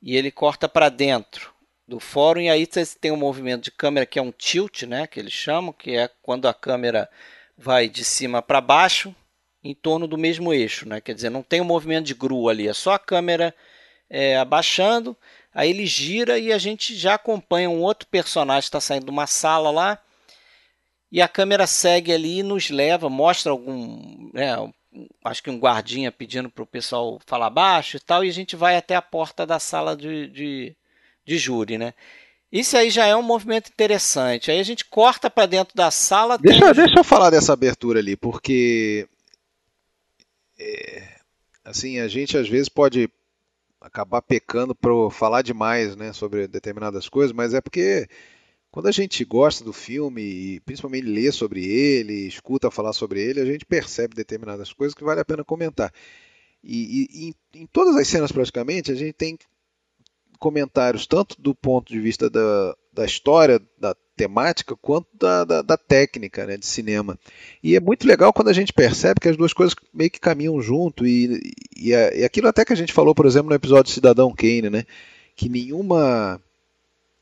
[0.00, 1.55] E ele corta para dentro
[1.86, 5.06] do fórum e aí você tem um movimento de câmera que é um tilt, né,
[5.06, 7.08] que eles chamam, que é quando a câmera
[7.56, 9.14] vai de cima para baixo
[9.62, 11.00] em torno do mesmo eixo, né?
[11.00, 13.54] Quer dizer, não tem um movimento de grua ali, é só a câmera
[14.08, 15.16] é, abaixando,
[15.56, 19.10] Aí ele gira e a gente já acompanha um outro personagem que está saindo de
[19.10, 19.98] uma sala lá.
[21.10, 24.30] E a câmera segue ali e nos leva, mostra algum.
[24.34, 24.54] Né,
[25.24, 28.22] acho que um guardinha pedindo para o pessoal falar baixo e tal.
[28.22, 30.76] E a gente vai até a porta da sala de, de,
[31.26, 31.92] de júri, né?
[32.50, 34.50] Isso aí já é um movimento interessante.
[34.50, 36.38] Aí a gente corta para dentro da sala.
[36.38, 36.84] Deixa, tem...
[36.84, 39.06] deixa eu falar dessa abertura ali, porque.
[40.58, 41.02] É,
[41.64, 43.10] assim, a gente às vezes pode
[43.80, 48.08] acabar pecando por falar demais né, sobre determinadas coisas, mas é porque
[48.70, 53.40] quando a gente gosta do filme e principalmente lê sobre ele, escuta falar sobre ele,
[53.40, 55.92] a gente percebe determinadas coisas que vale a pena comentar.
[56.64, 59.38] E, e, e em todas as cenas praticamente a gente tem
[60.38, 65.76] comentários tanto do ponto de vista da, da história, da temática, quanto da, da, da
[65.76, 67.18] técnica né, de cinema.
[67.62, 70.60] E é muito legal quando a gente percebe que as duas coisas meio que caminham
[70.60, 71.06] junto.
[71.06, 74.70] E, e, e aquilo até que a gente falou, por exemplo, no episódio Cidadão Kane,
[74.70, 74.84] né,
[75.34, 76.40] que nenhuma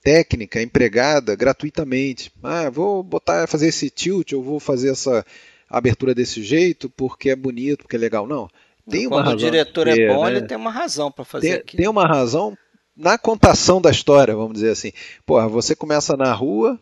[0.03, 2.31] técnica é empregada gratuitamente.
[2.43, 5.25] Ah, vou botar, fazer esse tilt, eu vou fazer essa
[5.69, 8.27] abertura desse jeito porque é bonito, porque é legal.
[8.27, 8.49] Não.
[8.89, 10.31] Tem Quando uma razão o diretor é bom, né?
[10.33, 11.83] ele tem uma razão para fazer tem, aquilo.
[11.83, 12.57] Tem uma razão
[12.97, 14.93] na contação da história, vamos dizer assim.
[15.27, 16.81] Porra, você começa na rua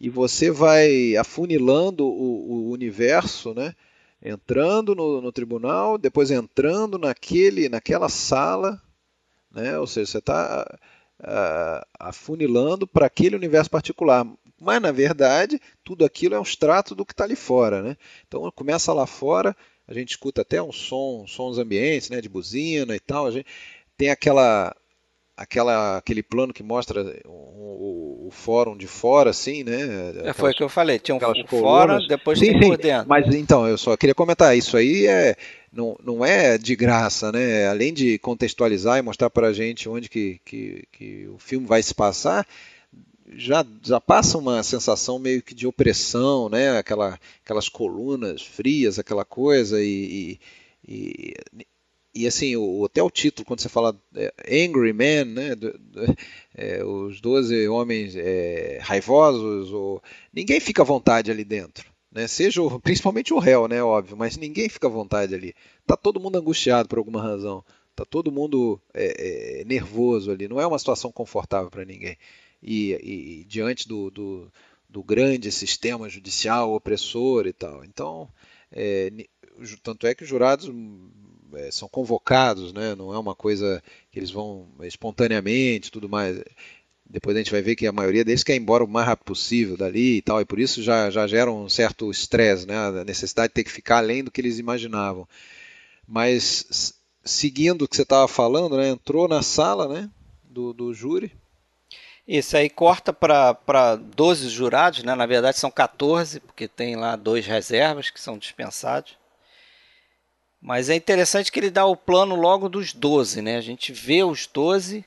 [0.00, 3.74] e você vai afunilando o, o universo, né?
[4.22, 8.80] Entrando no, no, tribunal, depois entrando naquele, naquela sala,
[9.52, 9.78] né?
[9.78, 10.66] Ou seja, você está
[11.20, 14.26] uh, ah, afunilando para aquele universo particular.
[14.60, 17.96] Mas na verdade, tudo aquilo é um extrato do que está ali fora, né?
[18.26, 19.56] Então começa lá fora,
[19.86, 22.20] a gente escuta até um som, sons ambientes, né?
[22.20, 23.26] De buzina e tal.
[23.26, 23.46] A gente
[23.96, 24.74] tem aquela
[25.36, 30.08] aquela, aquele plano que mostra o, o, o, fórum de fora, assim, né?
[30.08, 32.78] Aquelas, é, foi o que eu falei, tinha um fora, depois sim, tem sim, por
[32.78, 33.08] dentro.
[33.08, 35.36] Mas então, eu só queria comentar, isso aí é,
[35.70, 37.68] não, não é de graça, né?
[37.68, 41.82] Além de contextualizar e mostrar para a gente onde que, que, que o filme vai
[41.82, 42.46] se passar,
[43.34, 46.78] já, já passa uma sensação meio que de opressão, né?
[46.78, 50.38] Aquela, aquelas colunas frias, aquela coisa, e,
[50.88, 51.66] e, e
[52.16, 54.32] e assim, o, até o título, quando você fala é,
[54.64, 55.50] Angry Man, né,
[56.54, 60.02] é, os 12 homens é, raivosos, ou,
[60.32, 61.86] ninguém fica à vontade ali dentro.
[62.10, 65.54] Né, seja o, principalmente o réu, né, óbvio, mas ninguém fica à vontade ali.
[65.86, 67.62] Tá todo mundo angustiado por alguma razão.
[67.94, 70.48] Tá todo mundo é, é, nervoso ali.
[70.48, 72.16] Não é uma situação confortável para ninguém.
[72.62, 74.52] E, e, e diante do, do,
[74.88, 77.84] do, grande sistema judicial opressor e tal.
[77.84, 78.28] Então,
[78.70, 79.10] é,
[79.82, 80.70] tanto é que os jurados
[81.56, 82.94] é, são convocados, né?
[82.94, 86.42] não é uma coisa que eles vão espontaneamente tudo mais.
[87.08, 89.26] Depois a gente vai ver que a maioria deles quer ir embora o mais rápido
[89.26, 92.76] possível dali e tal, e por isso já, já gera um certo estresse, né?
[92.76, 95.26] a necessidade de ter que ficar além do que eles imaginavam.
[96.06, 98.88] Mas seguindo o que você estava falando, né?
[98.88, 100.10] entrou na sala né?
[100.44, 101.32] do, do júri.
[102.26, 105.14] Isso aí corta para 12 jurados, né?
[105.14, 109.16] na verdade são 14, porque tem lá dois reservas que são dispensados.
[110.60, 113.56] Mas é interessante que ele dá o plano logo dos 12, né?
[113.56, 115.04] A gente vê os 12,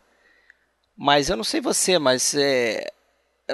[0.96, 2.92] mas eu não sei você, mas é,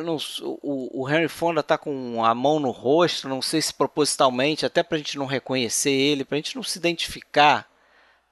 [0.02, 4.66] não, o, o, Henry Fonda está com a mão no rosto, não sei se propositalmente,
[4.66, 7.70] até para a gente não reconhecer ele, para a gente não se identificar,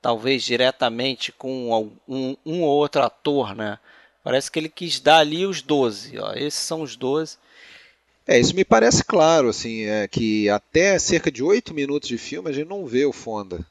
[0.02, 3.80] talvez diretamente com um, um, ou outro ator, né?
[4.24, 7.38] Parece que ele quis dar ali os 12, ó, esses são os 12.
[8.26, 12.50] É, isso me parece claro, assim, é que até cerca de oito minutos de filme
[12.50, 13.66] a gente não vê o Fonda.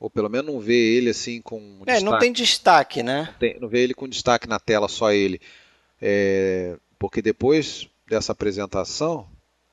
[0.00, 1.58] Ou pelo menos não vê ele assim com.
[1.86, 2.04] É, destaque.
[2.04, 3.22] não tem destaque, né?
[3.22, 5.40] Não, tem, não, vê ele com destaque na tela, só ele.
[6.00, 9.26] É, porque depois dessa apresentação,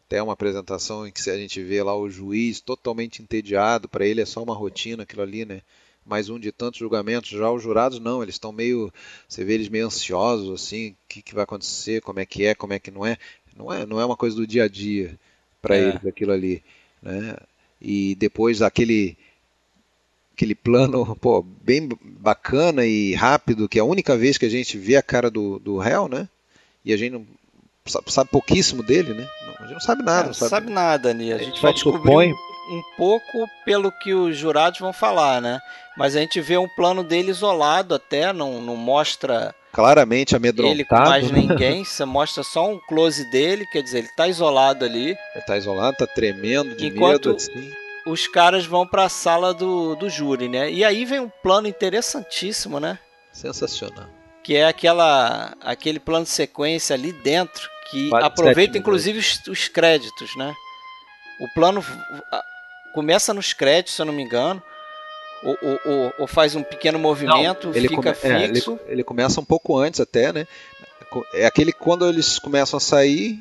[0.08, 4.22] até uma apresentação em que a gente vê lá o juiz totalmente entediado, para ele
[4.22, 5.62] é só uma rotina aquilo ali, né?
[6.04, 7.30] Mais um de tantos julgamentos.
[7.32, 8.92] Já os jurados não, eles estão meio.
[9.28, 12.56] Você vê eles meio ansiosos, assim, o que, que vai acontecer, como é que é,
[12.56, 13.18] como é que não é.
[13.56, 15.18] Não é, não é uma coisa do dia a dia
[15.62, 15.80] para é.
[15.80, 16.62] eles aquilo ali.
[17.02, 17.36] Né?
[17.82, 19.18] E depois aquele
[20.34, 24.78] aquele plano pô, bem bacana e rápido, que é a única vez que a gente
[24.78, 26.28] vê a cara do, do réu, né?
[26.84, 27.26] E a gente não
[27.86, 29.28] sabe, sabe pouquíssimo dele, né?
[29.46, 30.24] Não, a gente não sabe nada.
[30.24, 31.32] É, não sabe, sabe nada, ali.
[31.32, 32.34] A gente vai descobrir supõe.
[32.34, 35.62] um, um pouco pelo que os jurados vão falar, né?
[35.98, 40.74] Mas a gente vê um plano dele isolado até, não, não mostra claramente amedrontado.
[40.74, 44.86] Ele com mais ninguém, você mostra só um close dele, quer dizer, ele está isolado
[44.86, 45.10] ali.
[45.10, 47.36] Ele está isolado, está tremendo de Enquanto medo.
[47.36, 47.74] Assim.
[48.08, 50.72] Os caras vão para a sala do, do júri, né?
[50.72, 52.98] E aí vem um plano interessantíssimo, né?
[53.34, 54.08] Sensacional.
[54.42, 60.36] Que é aquela, aquele plano de sequência ali dentro, que aproveita inclusive os, os créditos,
[60.38, 60.54] né?
[61.42, 61.84] O plano
[62.94, 64.64] começa nos créditos, se eu não me engano.
[65.46, 68.80] Ou, ou, ou, faz um pequeno movimento, ele fica come- é, ele- fixo.
[68.88, 70.48] ele, começa um pouco antes até, né?
[71.36, 73.38] É aquele quando eles começam a sair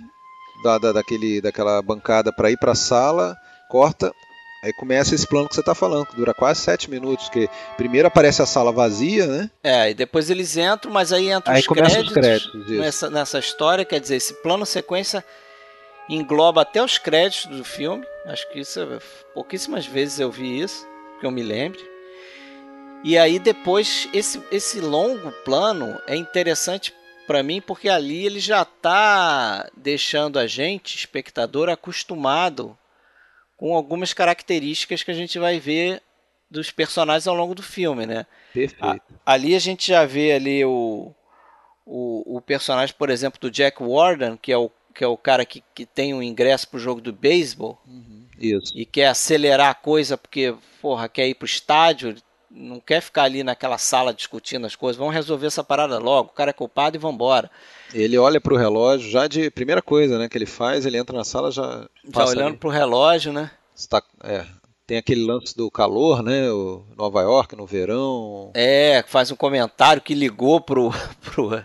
[0.63, 3.37] da, da- daquele, daquela bancada para ir para a sala,
[3.71, 4.13] corta,
[4.63, 8.07] aí começa esse plano que você está falando, que dura quase sete minutos, que primeiro
[8.07, 9.51] aparece a sala vazia, né?
[9.63, 13.39] É, e depois eles entram, mas aí entram Aí os créditos, os créditos, nessa, nessa
[13.39, 13.85] história.
[13.85, 15.25] Quer dizer, esse plano sequência
[16.09, 18.05] engloba até os créditos do filme.
[18.27, 18.99] Acho que isso é-
[19.33, 20.87] pouquíssimas vezes eu vi isso,
[21.19, 21.81] que eu me lembre.
[23.05, 26.95] E aí depois esse, esse longo plano é interessante
[27.27, 32.77] para mim porque ali ele já está deixando a gente, espectador, acostumado
[33.59, 36.03] com algumas características que a gente vai ver
[36.51, 38.27] dos personagens ao longo do filme, né?
[38.55, 39.03] Perfeito.
[39.25, 41.15] Ali a gente já vê ali o,
[41.85, 45.45] o, o personagem, por exemplo, do Jack Warden, que é o, que é o cara
[45.45, 47.79] que, que tem um ingresso pro jogo do beisebol
[48.39, 48.73] Isso.
[48.75, 52.17] e quer acelerar a coisa porque, porra, quer ir pro estádio,
[52.57, 56.35] não quer ficar ali naquela sala discutindo as coisas, vamos resolver essa parada logo, o
[56.35, 57.51] cara é culpado e vambora.
[57.93, 61.25] Ele olha pro relógio, já de primeira coisa, né, que ele faz, ele entra na
[61.25, 62.57] sala já Já olhando ali.
[62.57, 63.51] pro relógio, né?
[63.75, 64.45] Está- é,
[64.87, 68.51] tem aquele lance do calor, né, o Nova York no verão.
[68.55, 70.91] É, faz um comentário que ligou pro,
[71.23, 71.63] pro,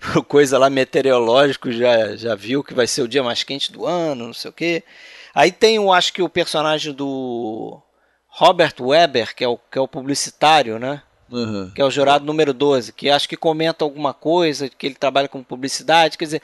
[0.00, 3.86] pro coisa lá meteorológico, já, já viu que vai ser o dia mais quente do
[3.86, 4.82] ano, não sei o quê.
[5.34, 7.80] Aí tem, eu acho que o personagem do
[8.34, 11.02] Robert Weber, que é o, que é o publicitário, né?
[11.30, 11.70] Uhum.
[11.74, 15.28] Que é o jurado número 12, que acho que comenta alguma coisa, que ele trabalha
[15.28, 16.42] com publicidade, quer dizer...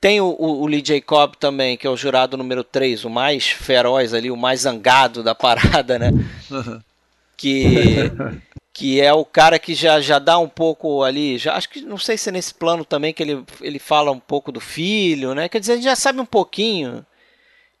[0.00, 3.50] Tem o, o, o Lee Jacob também, que é o jurado número 3, o mais
[3.50, 6.10] feroz ali, o mais zangado da parada, né?
[6.50, 6.80] Uhum.
[7.36, 8.10] que
[8.72, 11.98] que é o cara que já, já dá um pouco ali, já acho que não
[11.98, 15.50] sei se é nesse plano também que ele, ele fala um pouco do filho, né?
[15.50, 17.04] Quer dizer, a gente já sabe um pouquinho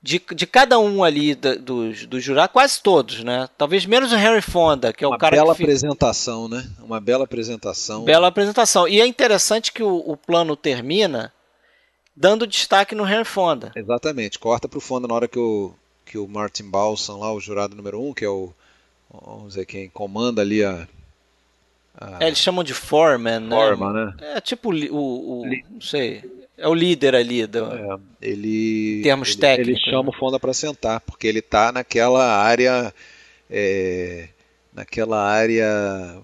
[0.02, 3.48] de, de cada um ali da- dos do jurados, quase todos, né?
[3.58, 6.68] Talvez menos o Harry Fonda, que é Uma o cara bela que fica, apresentação, né?
[6.80, 8.04] Uma bela apresentação.
[8.04, 8.88] bela apresentação.
[8.88, 11.32] E é interessante que o, o plano termina
[12.16, 13.72] dando destaque no Harry Fonda.
[13.76, 14.38] Exatamente.
[14.38, 15.74] Corta pro fundo na hora que o
[16.06, 18.52] que o Martin Balsam lá, o jurado número um, que é o
[19.12, 20.88] vamos dizer quem comanda ali a,
[22.18, 23.54] É, eles chamam de foreman, né?
[23.56, 24.14] forma, né?
[24.34, 26.22] É tipo o, o, o não sei,
[26.60, 30.38] é o líder ali do, É, ele, Em termos ele, técnicos, ele chama o Fonda
[30.38, 32.94] para sentar, porque ele tá naquela área,
[33.50, 34.28] é,
[34.72, 35.66] naquela área,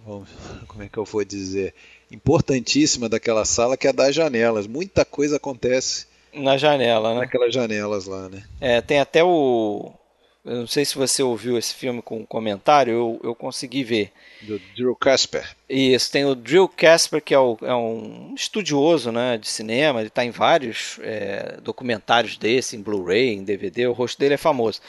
[0.06, 0.28] vamos-
[0.68, 1.74] como é que eu vou dizer,
[2.10, 4.66] importantíssima daquela sala, que é das janelas.
[4.66, 7.20] Muita coisa acontece na janela, né?
[7.20, 8.44] naquelas janelas lá, né?
[8.60, 9.92] É, tem até o.
[10.46, 14.12] Eu não sei se você ouviu esse filme com comentário, eu, eu consegui ver.
[14.42, 15.44] Do Drew Casper.
[15.68, 20.08] Isso, tem o Drew Casper, que é, o- é um estudioso né, de cinema, ele
[20.08, 24.80] está em vários é, documentários desse, em Blu-ray, em DVD, o rosto dele é famoso.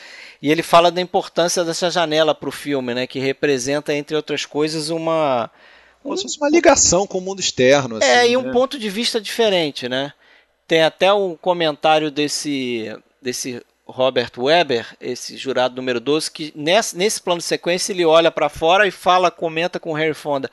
[0.41, 4.46] E ele fala da importância dessa janela para o filme, né, que representa, entre outras
[4.46, 5.50] coisas, uma.
[6.04, 7.98] Fosse uma ligação com o mundo externo.
[8.02, 8.52] É, assim, e um né?
[8.54, 10.13] ponto de vista diferente, né?
[10.67, 17.21] Tem até um comentário desse, desse Robert Weber, esse jurado número 12, que nesse, nesse
[17.21, 20.52] plano de sequência ele olha para fora e fala, comenta com o Harry Fonda.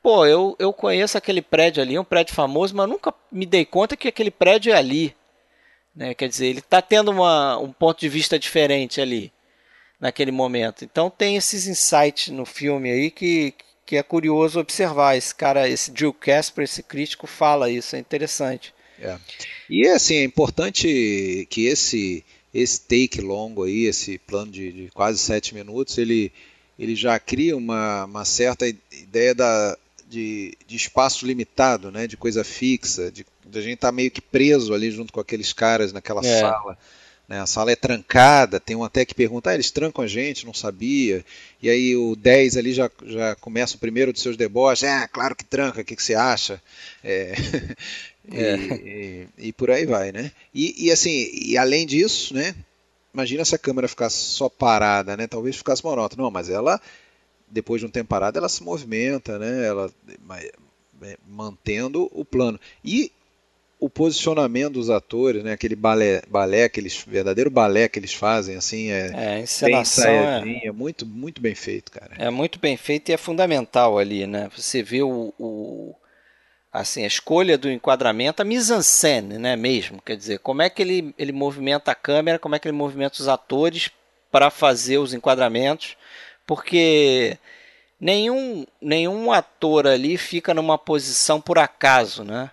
[0.00, 3.96] Pô, eu, eu conheço aquele prédio ali, um prédio famoso, mas nunca me dei conta
[3.96, 5.14] que aquele prédio é ali.
[5.94, 6.14] Né?
[6.14, 9.32] Quer dizer, ele está tendo uma, um ponto de vista diferente ali,
[10.00, 10.84] naquele momento.
[10.84, 13.52] Então tem esses insights no filme aí que,
[13.84, 15.16] que é curioso observar.
[15.16, 18.72] Esse cara, esse Drew Casper, esse crítico, fala isso, é interessante.
[19.00, 19.16] É.
[19.68, 22.24] E assim, é importante que esse
[22.58, 26.32] esse take longo aí, esse plano de, de quase sete minutos, ele,
[26.78, 29.76] ele já cria uma, uma certa ideia da,
[30.08, 34.10] de, de espaço limitado, né, de coisa fixa, de, de a gente estar tá meio
[34.10, 36.40] que preso ali junto com aqueles caras naquela É.
[36.40, 36.78] sala.
[37.28, 40.46] Né, a sala é trancada, tem um até que pergunta, ah, eles trancam a gente,
[40.46, 41.22] não sabia.
[41.60, 45.36] E aí o 10 ali já, já começa o primeiro dos seus deboches, ah, claro
[45.36, 46.58] que tranca, o que, que você acha?
[47.04, 47.34] É,
[48.32, 48.56] É.
[48.56, 50.32] e- e por aí vai, né?
[50.54, 52.54] E, e assim, e além disso, né?
[53.14, 55.26] Imagina se a câmera ficasse só parada, né?
[55.26, 56.22] Talvez ficasse monótona.
[56.22, 56.80] Não, mas ela,
[57.48, 59.66] depois de um tempo parada, ela se movimenta, né?
[59.66, 59.90] Ela
[61.02, 62.58] é, mantendo o plano.
[62.84, 63.10] E
[63.80, 65.52] o posicionamento dos atores, né?
[65.52, 70.04] Aquele balé, balé aqueles verdadeiro balé que eles fazem, assim, é, É, a bem encenação
[70.04, 72.14] é, ensaiadinha, muito, muito bem feito, cara.
[72.18, 74.50] é muito bem feita e é fundamental ali, né?
[74.56, 75.94] Você vê o, o-
[76.72, 81.14] assim, a escolha do enquadramento, a mise-en-scène, né, mesmo, quer dizer, como é que ele,
[81.18, 83.90] ele movimenta a câmera, como é que ele movimenta os atores
[84.30, 85.96] para fazer os enquadramentos,
[86.46, 87.38] porque
[88.00, 92.50] nenhum, nenhum ator ali fica numa posição por acaso, né?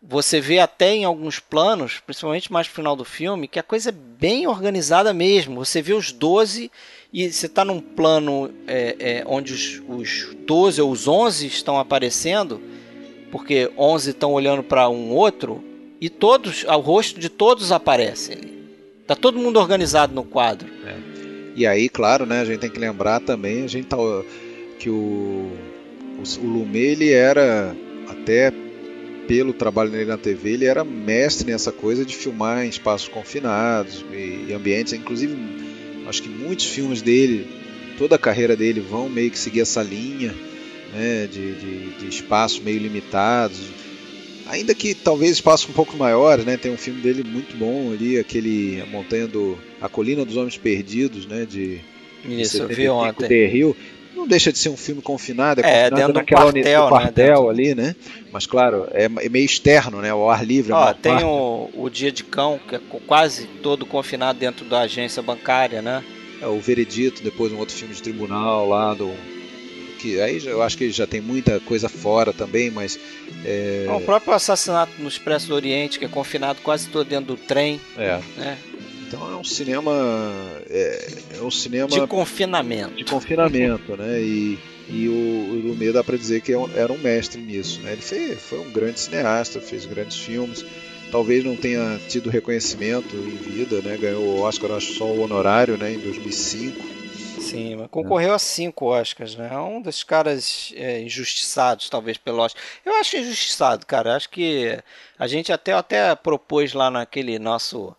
[0.00, 3.88] Você vê até em alguns planos, principalmente mais pro final do filme, que a coisa
[3.88, 5.64] é bem organizada mesmo.
[5.64, 6.70] Você vê os 12
[7.12, 11.80] e você está num plano é, é, onde os, os 12 ou os 11 estão
[11.80, 12.62] aparecendo,
[13.30, 15.62] porque 11 estão olhando para um outro,
[16.00, 18.58] e todos, o rosto de todos aparece ali.
[19.06, 20.68] Tá todo mundo organizado no quadro.
[20.86, 20.96] É.
[21.56, 23.96] E aí, claro, né, a gente tem que lembrar também, a gente tá,
[24.78, 25.50] que o,
[26.18, 27.74] o, o Lumet, ele era
[28.08, 28.52] até
[29.26, 34.04] pelo trabalho dele na TV, ele era mestre nessa coisa de filmar em espaços confinados
[34.12, 34.92] e, ambientes.
[34.92, 35.36] Inclusive,
[36.06, 37.46] acho que muitos filmes dele,
[37.98, 40.34] toda a carreira dele, vão meio que seguir essa linha
[40.92, 43.60] né, de, de, de espaços meio limitados.
[44.48, 46.56] Ainda que talvez espaços um pouco maiores, né?
[46.56, 49.58] Tem um filme dele muito bom ali, aquele A Montanha do.
[49.80, 51.44] A Colina dos Homens Perdidos, né?
[51.44, 51.80] De.
[52.24, 53.28] Isso, eu vi ontem.
[53.28, 53.76] The Hill
[54.18, 57.50] não deixa de ser um filme confinado, é, é confinado naquela quartel, do quartel né,
[57.50, 57.96] ali, né?
[58.32, 60.12] Mas claro, é, é meio externo, né?
[60.12, 60.72] O ar livre.
[60.72, 65.22] Ó, tem o, o, Dia de Cão, que é quase todo confinado dentro da agência
[65.22, 66.02] bancária, né?
[66.40, 69.12] É, o Veredito, depois um outro filme de tribunal lá do
[69.98, 72.98] que aí eu acho que já tem muita coisa fora também, mas
[73.44, 73.86] é...
[73.90, 77.80] o próprio assassinato no Expresso do Oriente, que é confinado quase todo dentro do trem,
[77.96, 78.20] é.
[78.36, 78.58] né?
[79.08, 79.92] Então é um cinema.
[80.68, 81.88] É, é um cinema.
[81.88, 82.94] De confinamento.
[82.94, 84.20] De confinamento, né?
[84.20, 84.58] E,
[84.90, 87.80] e o, o Lumet dá para dizer que é era um mestre nisso.
[87.80, 87.92] Né?
[87.92, 90.64] Ele fez, foi um grande cineasta, fez grandes filmes.
[91.10, 93.96] Talvez não tenha tido reconhecimento em vida, né?
[93.96, 95.94] Ganhou o Oscar, acho só o honorário, né?
[95.94, 96.98] Em 2005.
[97.50, 99.48] Sim, mas concorreu a cinco Oscars, né?
[99.52, 102.62] É um dos caras é, injustiçados, talvez, pelo Oscar.
[102.84, 104.16] Eu acho injustiçado, cara.
[104.16, 104.78] Acho que
[105.18, 107.94] a gente até, até propôs lá naquele nosso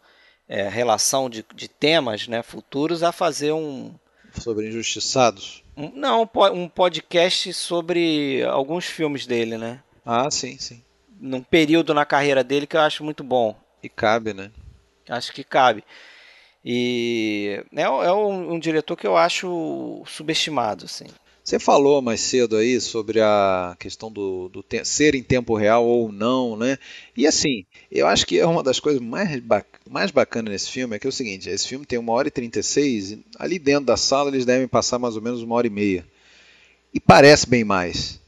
[0.47, 3.93] é, relação de, de temas né, futuros a fazer um.
[4.33, 5.63] Sobre injustiçados?
[5.75, 9.81] Um, não, um podcast sobre alguns filmes dele, né?
[10.05, 10.83] Ah, sim, sim.
[11.19, 13.55] Num período na carreira dele que eu acho muito bom.
[13.81, 14.51] E cabe, né?
[15.07, 15.83] Acho que cabe.
[16.63, 21.05] E é, é um, um diretor que eu acho subestimado, assim.
[21.49, 26.11] Você falou mais cedo aí sobre a questão do, do ser em tempo real ou
[26.11, 26.77] não, né?
[27.17, 30.95] E assim, eu acho que é uma das coisas mais, bac mais bacanas nesse filme
[30.95, 33.85] é que é o seguinte: esse filme tem uma hora e 36, e ali dentro
[33.85, 36.05] da sala eles devem passar mais ou menos uma hora e meia.
[36.93, 38.19] E parece bem mais.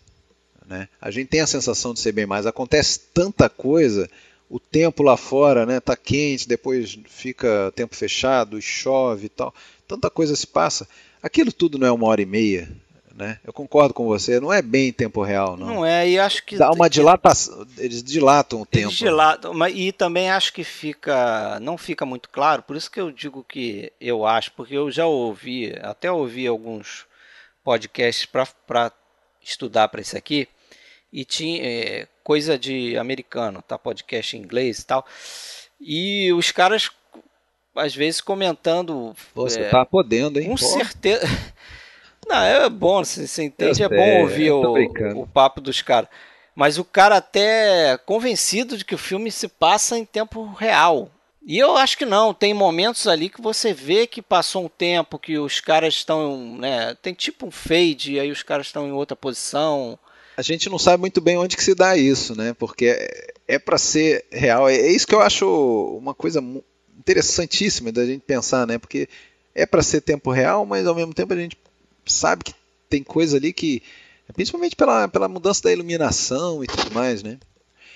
[0.65, 0.87] Né?
[0.99, 2.47] A gente tem a sensação de ser bem mais.
[2.47, 4.09] Acontece tanta coisa,
[4.51, 9.53] o tempo lá fora né, tá quente, depois fica tempo fechado, chove e tal.
[9.87, 10.87] Tanta coisa se passa.
[11.23, 12.69] Aquilo tudo não é uma hora e meia
[13.21, 13.39] né?
[13.43, 15.67] Eu concordo com você, não é bem em tempo real, não.
[15.67, 16.57] Não é, e acho que.
[16.57, 18.87] Dá uma dilatação, eles dilatam o tempo.
[18.87, 21.59] Eles dilatam, mas, e também acho que fica.
[21.59, 25.05] Não fica muito claro, por isso que eu digo que eu acho, porque eu já
[25.05, 27.05] ouvi, até ouvi alguns
[27.63, 28.91] podcasts para
[29.41, 30.47] estudar para isso aqui,
[31.11, 33.77] e tinha é, coisa de americano, tá?
[33.77, 35.05] Podcast em inglês e tal.
[35.79, 36.89] E os caras
[37.75, 39.15] às vezes comentando.
[39.33, 40.49] Você é, tá podendo, hein?
[40.49, 41.25] Com certeza.
[42.27, 46.09] Não, é bom, você, você entende, é bom ouvir o, o papo dos caras.
[46.55, 51.09] Mas o cara até é convencido de que o filme se passa em tempo real.
[51.43, 55.17] E eu acho que não, tem momentos ali que você vê que passou um tempo,
[55.17, 58.91] que os caras estão, né, tem tipo um fade, e aí os caras estão em
[58.91, 59.97] outra posição.
[60.35, 62.53] A gente não sabe muito bem onde que se dá isso, né?
[62.53, 64.67] Porque é, é para ser real.
[64.69, 65.45] É, é isso que eu acho
[65.97, 66.41] uma coisa
[66.97, 68.77] interessantíssima da gente pensar, né?
[68.77, 69.09] Porque
[69.53, 71.57] é para ser tempo real, mas ao mesmo tempo a gente
[72.05, 72.53] sabe que
[72.89, 73.81] tem coisa ali que,
[74.33, 77.37] principalmente pela, pela mudança da iluminação e tudo mais, né?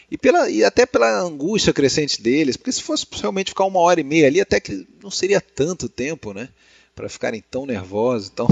[0.09, 3.99] E, pela, e até pela angústia crescente deles, porque se fosse realmente ficar uma hora
[3.99, 6.49] e meia ali, até que não seria tanto tempo, né?
[6.95, 8.47] Para ficarem tão nervosos, tão.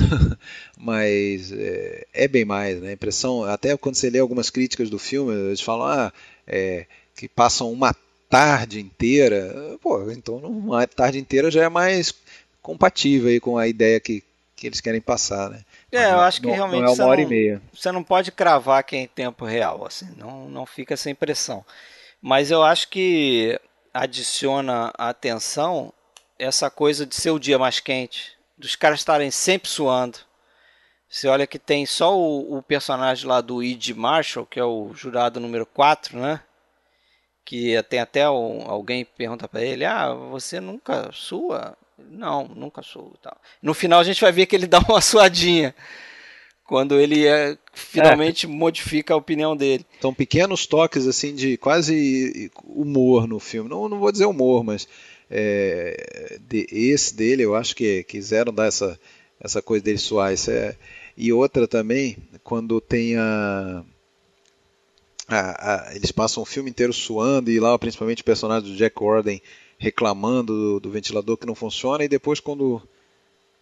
[0.76, 2.90] Mas é, é, bem mais, né?
[2.90, 6.12] A impressão, até quando você lê algumas críticas do filme, eles falam ah,
[6.46, 7.94] é, que passam uma
[8.30, 9.76] tarde inteira.
[9.82, 12.14] Pô, então uma tarde inteira já é mais
[12.62, 14.22] compatível aí com a ideia que,
[14.56, 15.60] que eles querem passar, né?
[15.90, 17.62] É, eu acho que não, realmente não é uma hora não, e meia.
[17.72, 21.64] Você não pode cravar que é em tempo real, assim, não, não fica sem pressão.
[22.20, 23.58] Mas eu acho que
[23.92, 25.92] adiciona atenção
[26.38, 30.18] essa coisa de ser o dia mais quente, dos caras estarem sempre suando.
[31.08, 34.92] Você olha que tem só o, o personagem lá do Ed Marshall, que é o
[34.94, 36.40] jurado número 4, né?
[37.44, 41.76] Que tem até um, alguém pergunta para ele: Ah, você nunca sua?
[41.98, 43.14] Não, nunca sou.
[43.22, 43.36] Tal.
[43.62, 45.74] No final a gente vai ver que ele dá uma suadinha
[46.68, 48.48] quando ele é, finalmente é.
[48.48, 49.86] modifica a opinião dele.
[50.02, 53.70] São pequenos toques assim de quase humor no filme.
[53.70, 54.86] Não, não vou dizer humor, mas
[55.30, 58.98] é, de, esse dele eu acho que quiseram dar essa,
[59.40, 60.32] essa coisa dele suar.
[60.32, 60.76] Isso é,
[61.16, 63.84] e outra também, quando tem a,
[65.28, 68.96] a, a, eles passam o filme inteiro suando e lá principalmente o personagem do Jack
[69.02, 69.42] Warden
[69.78, 72.82] reclamando do, do, ventilador que não funciona e depois quando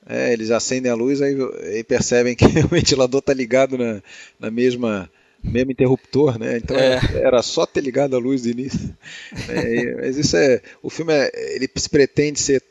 [0.09, 4.01] É, eles acendem a luz aí, aí percebem que o ventilador está ligado na,
[4.39, 5.11] na mesma
[5.47, 6.59] mesmo interruptor, né?
[6.59, 7.01] Então é.
[7.14, 8.97] era só ter ligado a luz do início.
[9.49, 12.62] É, mas isso é, o filme é, ele se pretende ser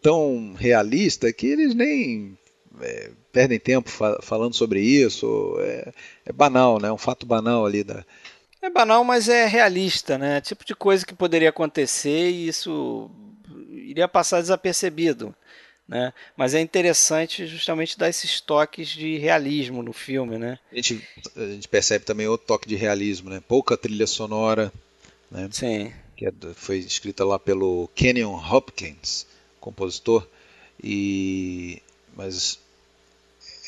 [0.00, 2.36] tão realista que eles nem
[2.80, 5.56] é, perdem tempo fa falando sobre isso.
[5.60, 5.92] É,
[6.26, 6.88] é, banal, né?
[6.88, 8.04] É um fato banal ali da.
[8.60, 10.40] É banal, mas é realista, né?
[10.40, 13.10] Tipo de coisa que poderia acontecer e isso
[13.70, 15.34] iria passar desapercebido.
[15.88, 16.12] Né?
[16.36, 20.58] Mas é interessante justamente dar esses toques de realismo no filme, né?
[20.70, 21.06] A gente,
[21.36, 23.42] a gente percebe também outro toque de realismo, né?
[23.46, 24.72] Pouca trilha sonora,
[25.30, 25.48] né?
[25.50, 25.92] Sim.
[26.16, 29.26] Que é, foi escrita lá pelo Kenyon Hopkins,
[29.60, 30.26] compositor,
[30.82, 31.82] e
[32.16, 32.58] mas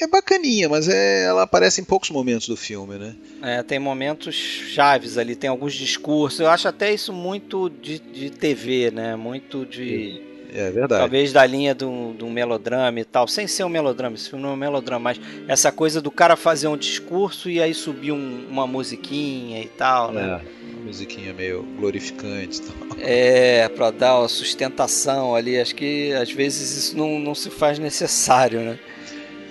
[0.00, 3.14] é bacaninha, mas é, ela aparece em poucos momentos do filme, né?
[3.42, 6.40] É, tem momentos chaves ali, tem alguns discursos.
[6.40, 9.14] Eu acho até isso muito de, de TV, né?
[9.14, 10.33] Muito de.
[10.54, 11.00] É verdade.
[11.00, 13.26] Talvez da linha do, do melodrama e tal.
[13.26, 16.36] Sem ser um melodrama, esse filme não é um melodrama, mas essa coisa do cara
[16.36, 20.40] fazer um discurso e aí subir um, uma musiquinha e tal, né?
[20.40, 22.74] É, uma musiquinha meio glorificante e tal.
[23.06, 25.58] É, pra dar uma sustentação ali.
[25.58, 28.78] Acho que às vezes isso não, não se faz necessário, né?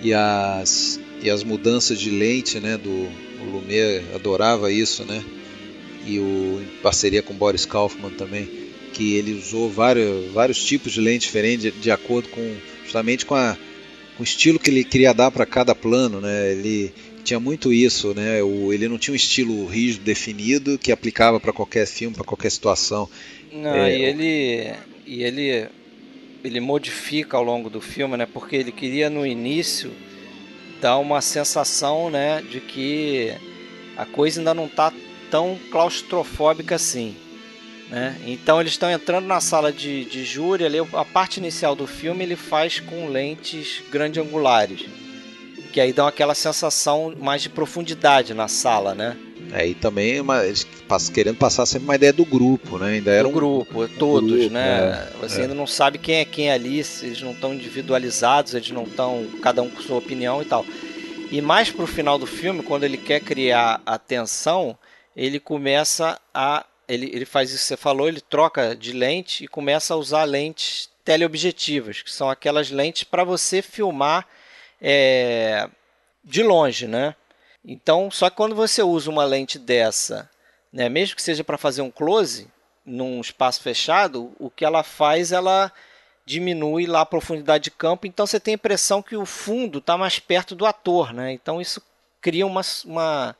[0.00, 2.76] E as, e as mudanças de lente, né?
[2.78, 5.22] Do, o Lumière adorava isso, né?
[6.06, 8.63] E o, em parceria com Boris Kaufman também
[8.94, 13.34] que ele usou vários, vários tipos de lente diferentes de, de acordo com justamente com,
[13.34, 13.56] a,
[14.16, 16.52] com o estilo que ele queria dar para cada plano, né?
[16.52, 16.92] Ele
[17.24, 18.42] tinha muito isso, né?
[18.42, 22.50] O, ele não tinha um estilo rígido definido que aplicava para qualquer filme, para qualquer
[22.50, 23.08] situação.
[23.52, 24.74] Não, é, e ele
[25.06, 25.68] e ele
[26.44, 28.26] ele modifica ao longo do filme, né?
[28.26, 29.90] Porque ele queria no início
[30.80, 33.32] dar uma sensação, né, de que
[33.96, 34.92] a coisa ainda não está
[35.30, 37.16] tão claustrofóbica assim.
[37.94, 38.16] Né?
[38.26, 42.24] Então eles estão entrando na sala de, de júri, ali, a parte inicial do filme
[42.24, 44.84] ele faz com lentes grande angulares,
[45.72, 49.16] que aí dão aquela sensação mais de profundidade na sala, né?
[49.52, 50.66] É, e também uma, eles
[51.12, 52.94] querendo passar sempre uma ideia do grupo, né?
[52.94, 55.08] Ainda era do um, grupo, todos, grupo, né?
[55.14, 55.42] É, Você é.
[55.42, 59.62] ainda não sabe quem é quem ali, eles não estão individualizados, eles não estão cada
[59.62, 60.66] um com sua opinião e tal.
[61.30, 64.76] E mais pro final do filme, quando ele quer criar a tensão,
[65.14, 69.48] ele começa a ele, ele faz isso que você falou, ele troca de lente e
[69.48, 74.26] começa a usar lentes teleobjetivas, que são aquelas lentes para você filmar
[74.80, 75.68] é,
[76.24, 77.14] de longe, né?
[77.64, 80.28] Então, só que quando você usa uma lente dessa,
[80.72, 82.48] né, mesmo que seja para fazer um close
[82.84, 85.72] num espaço fechado, o que ela faz, ela
[86.26, 89.96] diminui lá a profundidade de campo, então você tem a impressão que o fundo está
[89.96, 91.32] mais perto do ator, né?
[91.32, 91.82] Então isso
[92.20, 93.36] cria uma, uma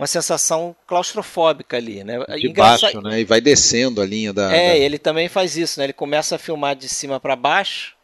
[0.00, 2.24] uma sensação claustrofóbica ali, né?
[2.38, 2.86] De Engraça...
[2.86, 3.20] baixo, né?
[3.20, 4.50] E vai descendo a linha da.
[4.50, 4.76] É, da...
[4.78, 5.84] ele também faz isso, né?
[5.84, 7.94] Ele começa a filmar de cima para baixo,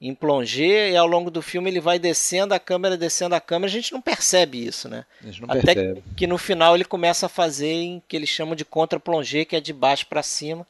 [0.00, 3.68] em plongé, e ao longo do filme ele vai descendo a câmera, descendo a câmera.
[3.68, 5.04] A gente não percebe isso, né?
[5.20, 6.04] A gente não Até percebe.
[6.16, 9.60] que no final ele começa a fazer em que eles chamam de contra-plongé, que é
[9.60, 10.64] de baixo para cima.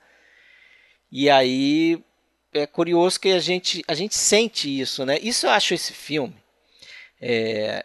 [1.11, 2.03] E aí
[2.51, 5.19] é curioso que a gente, a gente sente isso, né?
[5.21, 6.35] Isso eu acho esse filme.
[7.21, 7.85] É,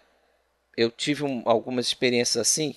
[0.77, 2.75] eu tive um, algumas experiências assim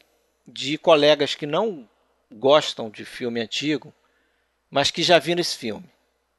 [0.48, 1.86] de colegas que não
[2.32, 3.92] gostam de filme antigo,
[4.70, 5.84] mas que já viram esse filme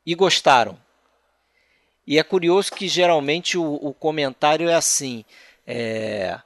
[0.06, 0.78] e gostaram.
[2.06, 5.24] E é curioso que geralmente o, o comentário é assim:
[5.68, 6.40] é,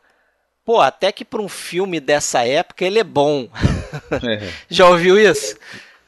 [0.66, 3.47] pô, até que para um filme dessa época ele é bom.
[4.11, 4.51] É.
[4.70, 5.57] já ouviu isso?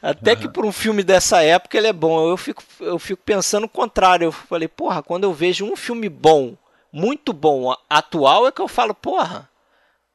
[0.00, 2.28] Até que para um filme dessa época ele é bom.
[2.28, 4.26] Eu fico, eu fico pensando o contrário.
[4.26, 6.56] Eu falei, porra, quando eu vejo um filme bom
[6.92, 9.48] muito bom atual é que eu falo, porra,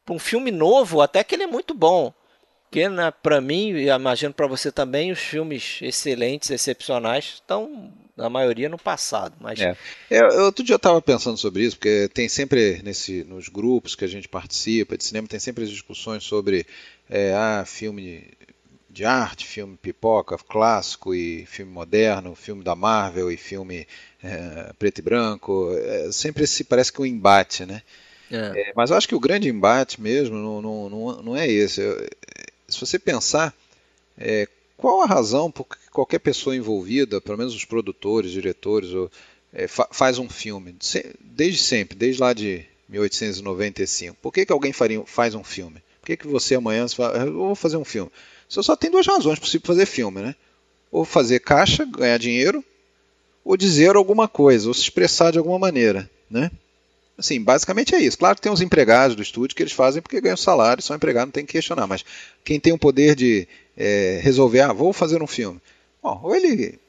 [0.09, 2.13] um filme novo, até que ele é muito bom.
[2.63, 8.29] Porque, né, para mim, e imagino para você também, os filmes excelentes, excepcionais, estão, na
[8.29, 9.35] maioria, no passado.
[9.39, 9.59] Mas...
[9.59, 9.77] É.
[10.09, 14.03] é outro dia eu estava pensando sobre isso, porque tem sempre, nesse, nos grupos que
[14.03, 16.65] a gente participa de cinema, tem sempre as discussões sobre
[17.07, 18.27] é, ah, filme
[18.93, 23.87] de arte, filme pipoca, clássico e filme moderno, filme da Marvel e filme
[24.23, 25.71] é, preto e branco.
[25.75, 27.81] É, sempre se parece que um embate, né?
[28.31, 28.69] É.
[28.69, 31.81] É, mas eu acho que o grande embate mesmo não, não, não, não é esse.
[32.67, 33.53] Se você pensar,
[34.15, 39.11] é, qual a razão por que qualquer pessoa envolvida, pelo menos os produtores, diretores, ou,
[39.51, 40.75] é, fa faz um filme?
[41.19, 44.17] Desde sempre, desde lá de 1895.
[44.21, 45.81] Por que, que alguém faria, faz um filme?
[45.99, 48.11] Por que, que você amanhã fala, eu vou fazer um filme?
[48.49, 50.35] Você só tem duas razões possíveis fazer filme, né?
[50.91, 52.63] Ou fazer caixa, ganhar dinheiro,
[53.43, 56.51] ou dizer alguma coisa, ou se expressar de alguma maneira, né?
[57.17, 58.17] Assim, basicamente é isso.
[58.17, 61.27] Claro que tem os empregados do estúdio que eles fazem porque ganham salário, são empregados,
[61.27, 61.85] não tem que questionar.
[61.87, 62.03] Mas
[62.43, 65.59] quem tem o poder de é, resolver, ah, vou fazer um filme.
[66.01, 66.79] Bom, ou ele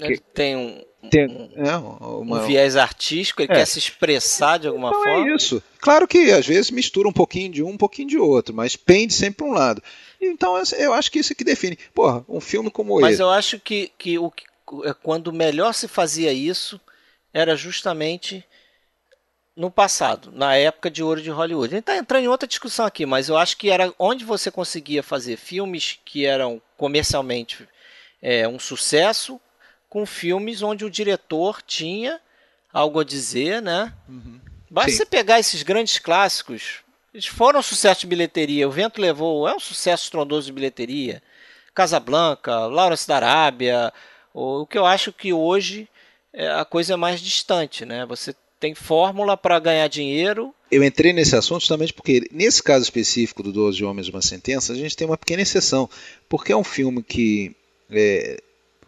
[0.00, 3.56] Ele tem um, Tem, um, é, um uma, viés artístico, ele É.
[3.56, 5.30] quer se expressar de alguma Então forma.
[5.30, 5.62] é isso.
[5.80, 9.14] Claro que às vezes mistura um pouquinho de um, um pouquinho de outro, mas pende
[9.14, 9.80] sempre para um lado.
[10.20, 11.78] Então eu acho que isso que define.
[11.94, 13.22] Porra, um filme como Mas esse.
[13.22, 14.44] eu acho que, que o que
[14.84, 16.80] é quando melhor se fazia isso
[17.32, 18.44] era justamente
[19.56, 21.74] no passado, na época de ouro de Hollywood.
[21.74, 24.50] A gente está entrando em outra discussão aqui, mas eu acho que era onde você
[24.52, 27.68] conseguia fazer filmes que eram comercialmente
[28.22, 29.40] é, um sucesso,
[29.88, 32.20] com filmes onde o diretor tinha
[32.72, 33.92] algo a dizer, né?
[34.70, 34.98] Basta Sim.
[34.98, 38.68] você pegar esses grandes clássicos, eles foram um sucesso de bilheteria.
[38.68, 41.22] O Vento Levou é um sucesso estrondoso de bilheteria.
[41.74, 43.92] Casablanca, Lawrence da Arábia.
[44.34, 45.88] O que eu acho que hoje
[46.32, 48.04] é, a coisa é mais distante, né?
[48.06, 50.54] Você tem fórmula para ganhar dinheiro.
[50.70, 54.76] Eu entrei nesse assunto justamente porque, nesse caso específico do 12 Homens uma Sentença, a
[54.76, 55.88] gente tem uma pequena exceção.
[56.28, 57.54] Porque é um filme que,
[57.90, 58.40] é,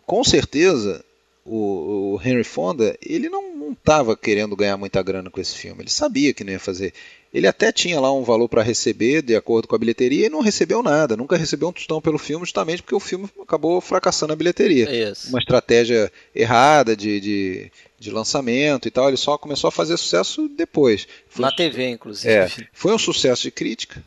[0.04, 1.02] com certeza,
[1.44, 5.82] o, o Henry Fonda ele não estava querendo ganhar muita grana com esse filme.
[5.82, 6.92] Ele sabia que não ia fazer.
[7.32, 10.40] Ele até tinha lá um valor para receber, de acordo com a bilheteria, e não
[10.40, 11.16] recebeu nada.
[11.16, 15.28] Nunca recebeu um tostão pelo filme, justamente porque o filme acabou fracassando a bilheteria Isso.
[15.28, 19.06] uma estratégia errada de, de, de lançamento e tal.
[19.06, 21.06] Ele só começou a fazer sucesso depois.
[21.28, 22.32] Foi Na um- TV, inclusive.
[22.32, 24.02] é, foi um sucesso de crítica,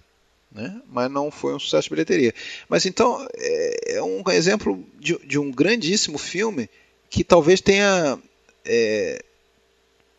[0.51, 0.81] né?
[0.91, 2.33] mas não foi um sucesso de bilheteria.
[2.67, 6.69] Mas então é, é um exemplo de, de um grandíssimo filme
[7.09, 8.19] que talvez tenha
[8.65, 9.23] é,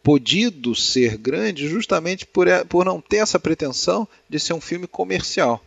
[0.04, 4.86] podido ser grande justamente por, é- por não ter essa pretensão de ser um filme
[4.86, 5.64] comercial,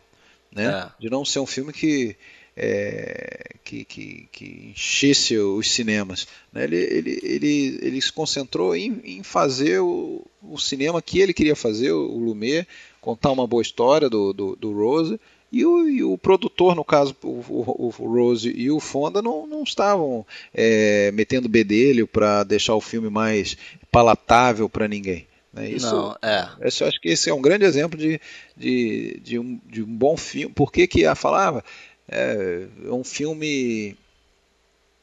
[0.52, 0.68] né?
[0.68, 1.02] É.
[1.02, 2.16] de não ser um filme que
[2.60, 6.28] é, que, que, que enchesse os cinemas.
[6.52, 6.64] né?
[6.64, 11.56] Ele, ele, ele, ele se concentrou em, em fazer o, o cinema que ele queria
[11.56, 12.68] fazer, o Lumet,
[13.00, 15.20] contar uma boa história do, do, do Rose.
[15.52, 19.48] E o, e o produtor, no caso, o, o, o Rose e o Fonda, não,
[19.48, 23.56] não estavam é, metendo bedelho para deixar o filme mais
[23.92, 25.28] palatável para ninguém.
[25.54, 25.70] né?
[25.70, 26.50] Isso, Não, é.
[26.68, 28.20] esse- eu acho que esse é um grande exemplo de,
[28.56, 30.54] de, de, um, de um bom filme.
[30.54, 31.64] Por que, que a falava?
[32.10, 33.96] É, é um filme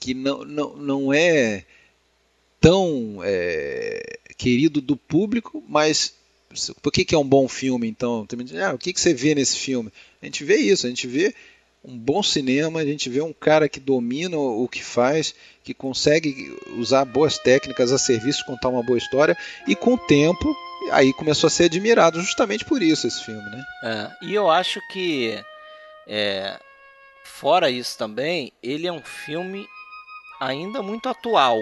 [0.01, 1.65] que não, não, não é
[2.61, 6.15] tão é, querido do público, mas
[6.83, 8.27] por que, que é um bom filme então?
[8.65, 9.91] Ah, o que, que você vê nesse filme?
[10.23, 11.35] A gente vê isso, a gente vê
[11.85, 16.57] um bom cinema, a gente vê um cara que domina o que faz, que consegue
[16.79, 19.37] usar boas técnicas a serviço contar uma boa história,
[19.69, 20.57] e com o tempo,
[20.91, 23.65] aí começou a ser admirado justamente por isso esse filme, né?
[23.85, 25.39] É, e eu acho que,
[26.07, 26.59] é,
[27.23, 29.67] fora isso também, ele é um filme
[30.41, 31.59] ainda muito atual.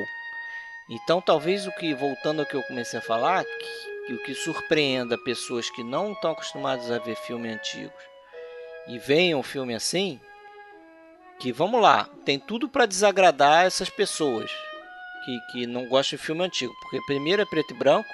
[0.88, 4.34] Então, talvez o que, voltando ao que eu comecei a falar, que, que o que
[4.34, 8.11] surpreenda pessoas que não estão acostumadas a ver filme antigos
[8.86, 10.20] e veem um filme assim,
[11.38, 14.50] que vamos lá, tem tudo para desagradar essas pessoas
[15.24, 18.08] que, que não gostam de filme antigo, porque primeiro é preto e branco,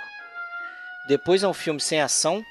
[1.09, 2.45] depois é um filme sem ação,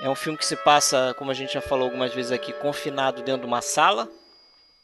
[0.00, 3.22] é um filme que se passa, como a gente já falou algumas vezes aqui, confinado
[3.22, 4.08] dentro de uma sala.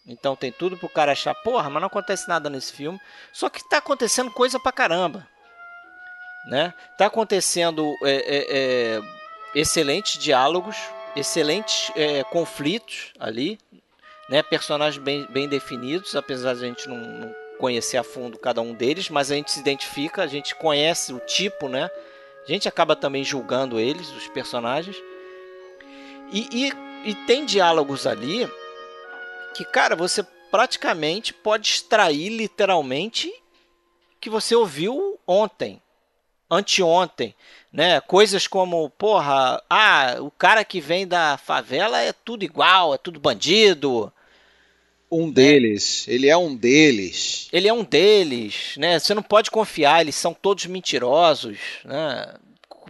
[0.06, 3.00] Então tem tudo pro cara achar, porra, mas não acontece nada nesse filme.
[3.32, 5.26] Só que tá acontecendo coisa pra caramba.
[6.46, 6.72] Né?
[6.96, 8.46] Tá acontecendo é, é,
[8.96, 9.00] é,
[9.54, 10.76] excelentes diálogos,
[11.16, 13.58] excelentes é, conflitos ali,
[14.28, 14.42] né?
[14.42, 18.72] Personagens bem, bem definidos, apesar de a gente não, não conhecer a fundo cada um
[18.72, 21.90] deles, mas a gente se identifica, a gente conhece o tipo, né?
[22.42, 24.96] A gente acaba também julgando eles, os personagens.
[26.32, 28.48] E, e, e tem diálogos ali
[29.54, 33.32] que, cara, você praticamente pode extrair literalmente
[34.20, 35.80] que você ouviu ontem,
[36.50, 37.34] anteontem,
[37.72, 38.00] né?
[38.00, 43.20] Coisas como, porra, ah, o cara que vem da favela é tudo igual, é tudo
[43.20, 44.12] bandido.
[45.12, 47.48] Um deles, ele é um deles.
[47.52, 48.98] Ele é um deles, né?
[48.98, 52.34] Você não pode confiar, eles são todos mentirosos, né?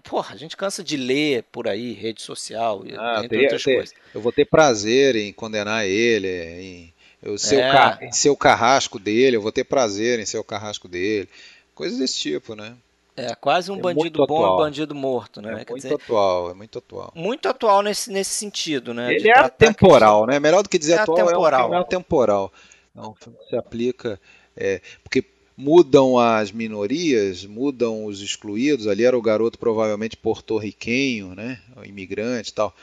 [0.05, 3.75] Porra, a gente cansa de ler por aí, rede social, Ah, entre teria- outras ter-
[3.75, 3.95] coisas.
[4.15, 8.09] eu vou ter prazer em condenar ele, em eu ser, É.
[8.09, 11.29] o ser o carrasco dele, eu vou ter prazer em ser o carrasco dele.
[11.75, 12.75] Coisas desse tipo, né?
[13.17, 14.55] É quase um É bandido bom atual.
[14.59, 15.51] e bandido morto, né?
[15.51, 17.13] é muito dizer, atual, é muito atual.
[17.15, 19.11] muito atual nesse, nesse sentido, né?
[19.13, 20.39] Ele De é tratar temporal, né?
[20.41, 21.61] Melhor do que dizer É atual, atemporal.
[21.61, 22.53] é um filme atemporal.
[22.97, 24.21] É um filme que se aplica,
[24.57, 25.25] é, porque
[25.57, 28.87] mudam as minorias, mudam os excluídos.
[28.87, 31.61] Ali era o garoto provavelmente porto-riquenho, né?
[31.77, 32.75] O imigrante e tal.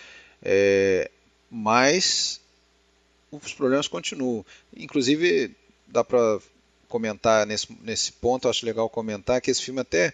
[0.43, 1.09] É,
[1.49, 2.39] mas
[3.31, 4.45] os problemas continuam.
[4.75, 5.55] Inclusive,
[5.87, 6.39] dá para
[6.87, 10.13] comentar nesse, nesse ponto, acho legal comentar que esse filme até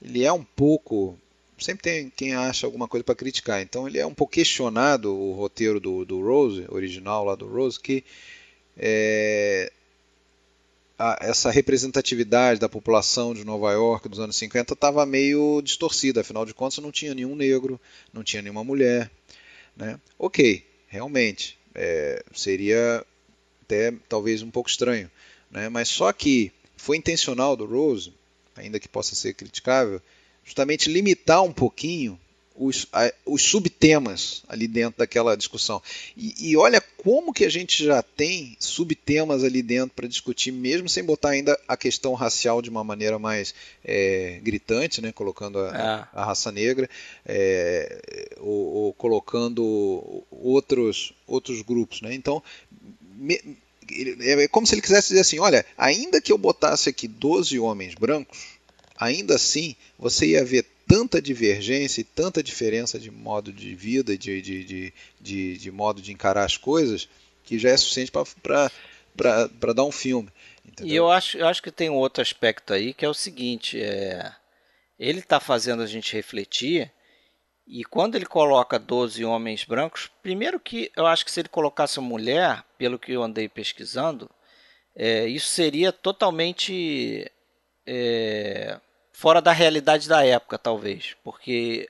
[0.00, 1.18] ele é um pouco
[1.58, 3.62] sempre tem quem acha alguma coisa para criticar.
[3.62, 7.80] Então ele é um pouco questionado o roteiro do, do Rose, original lá do Rose,
[7.80, 8.04] que
[8.76, 9.72] é,
[10.98, 16.44] a, essa representatividade da população de Nova York dos anos 50 estava meio distorcida, afinal
[16.44, 17.80] de contas não tinha nenhum negro,
[18.12, 19.10] não tinha nenhuma mulher.
[19.76, 19.98] Né?
[20.18, 23.04] Ok, realmente, é, seria
[23.62, 25.10] até talvez um pouco estranho.
[25.50, 25.68] Né?
[25.68, 28.12] Mas só que foi intencional do Rose,
[28.56, 30.00] ainda que possa ser criticável,
[30.44, 32.18] justamente limitar um pouquinho
[32.58, 35.82] os, a, os subtemas ali dentro daquela discussão.
[36.16, 40.88] E, e, olha como que a gente já tem subtemas ali dentro para discutir, mesmo
[40.88, 46.08] sem botar ainda a questão racial de uma maneira mais é, gritante, né, colocando a,
[46.14, 46.18] é.
[46.18, 46.88] a raça negra,
[47.24, 52.00] é, ou, ou, colocando outros, outros grupos.
[52.00, 52.14] Né?
[52.14, 52.42] Então,
[53.16, 53.40] me,
[54.20, 57.94] é como se ele quisesse dizer assim: olha, ainda que eu botasse aqui 12 homens
[57.94, 58.38] brancos,
[58.98, 64.40] ainda assim você ia ver tanta divergência e tanta diferença de modo de vida, de,
[64.40, 67.08] de, de, de, de modo de encarar as coisas,
[67.44, 70.28] que já é suficiente para dar um filme.
[70.64, 70.92] Entendeu?
[70.92, 73.80] E eu acho, eu acho que tem um outro aspecto aí que é o seguinte:
[73.80, 74.32] é,
[74.98, 76.90] ele está fazendo a gente refletir.
[77.66, 81.98] E quando ele coloca 12 homens brancos, primeiro que eu acho que se ele colocasse
[81.98, 84.30] mulher, pelo que eu andei pesquisando,
[84.94, 87.30] é, isso seria totalmente
[87.84, 88.78] é,
[89.12, 91.88] fora da realidade da época, talvez, porque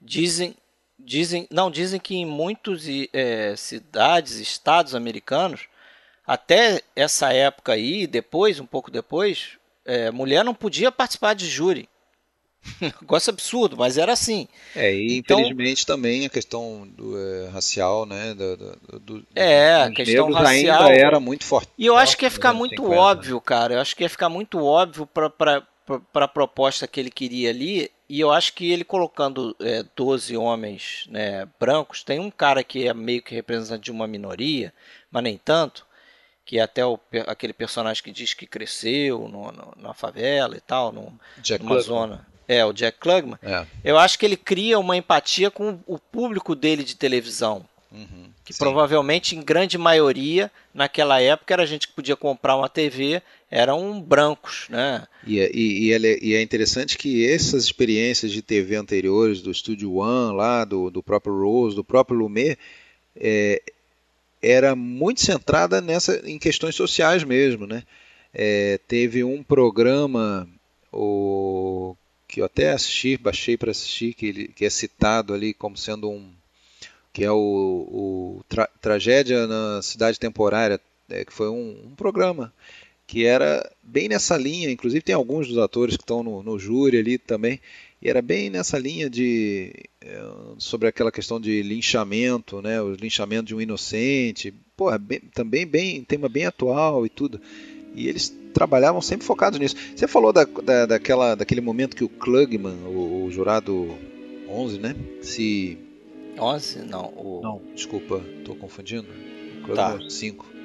[0.00, 0.56] dizem,
[0.98, 5.68] dizem, não dizem que em muitas é, cidades, estados americanos,
[6.26, 11.88] até essa época aí, depois, um pouco depois, é, mulher não podia participar de júri.
[13.00, 14.48] Negócio absurdo, mas era assim.
[14.74, 18.34] É, e então, infelizmente também a questão do, é, racial, né?
[18.34, 20.82] Do, do, do é, a questão racial.
[20.82, 21.70] ainda era muito forte.
[21.78, 23.74] E eu acho que ia ficar muito óbvio, cara.
[23.74, 25.62] Eu acho que ia ficar muito óbvio para
[26.12, 30.36] para a proposta que ele queria ali, e eu acho que ele colocando é, 12
[30.36, 34.74] homens né, brancos, tem um cara que é meio que representante de uma minoria,
[35.10, 35.86] mas nem tanto,
[36.44, 40.60] que é até o, aquele personagem que diz que cresceu no, no, na favela e
[40.60, 41.18] tal, no,
[41.60, 42.26] numa zona.
[42.48, 43.38] É, o Jack Klugman.
[43.42, 43.64] É.
[43.84, 47.64] Eu acho que ele cria uma empatia com o público dele de televisão.
[47.90, 48.58] Uhum, que sim.
[48.58, 54.66] provavelmente, em grande maioria, naquela época, era gente que podia comprar uma TV eram brancos,
[54.68, 55.06] né?
[55.26, 59.54] E, é, e, e, é, e, é, interessante que essas experiências de TV anteriores, do
[59.54, 62.58] Studio One, lá, do, do próprio Rose, do próprio Lumet,
[63.16, 63.62] é,
[64.42, 67.82] era muito centrada nessa, em questões sociais mesmo, né?
[68.34, 70.46] É, teve um programa
[70.92, 71.96] o,
[72.26, 76.10] que eu até assisti, baixei para assistir, que, ele, que é citado ali como sendo
[76.10, 76.30] um
[77.12, 82.52] que é o, o tra, Tragédia na Cidade Temporária, é, que foi um, um programa
[83.06, 86.98] que era bem nessa linha, inclusive tem alguns dos atores que estão no, no júri
[86.98, 87.58] ali também,
[88.02, 89.72] e era bem nessa linha de
[90.02, 90.20] é,
[90.58, 95.66] sobre aquela questão de linchamento, né, o linchamento de um inocente, pô, é bem, também
[95.66, 97.40] bem tema bem atual e tudo.
[97.96, 99.74] E eles trabalhavam sempre focados nisso.
[99.94, 103.96] Você falou da, da, daquela, daquele momento que o Klugman, o, o jurado
[104.48, 105.78] 11, né, se
[106.38, 106.80] 11?
[106.80, 107.40] Não, o...
[107.42, 109.08] Não, desculpa, estou confundindo.
[109.58, 110.10] O Klugman tá.
[110.10, 110.56] 5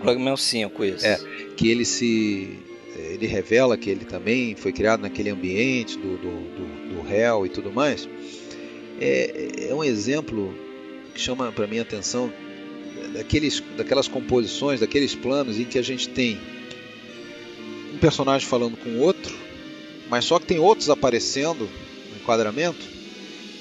[0.00, 1.06] Flamengo 5, isso.
[1.06, 1.18] É,
[1.56, 2.58] que ele se.
[2.96, 7.48] Ele revela que ele também foi criado naquele ambiente do, do, do, do réu e
[7.48, 8.08] tudo mais.
[8.98, 10.54] É, é um exemplo
[11.14, 12.32] que chama para mim a atenção
[13.12, 16.38] daqueles, daquelas composições, daqueles planos em que a gente tem
[17.94, 19.34] um personagem falando com outro,
[20.08, 21.68] mas só que tem outros aparecendo
[22.10, 22.96] no enquadramento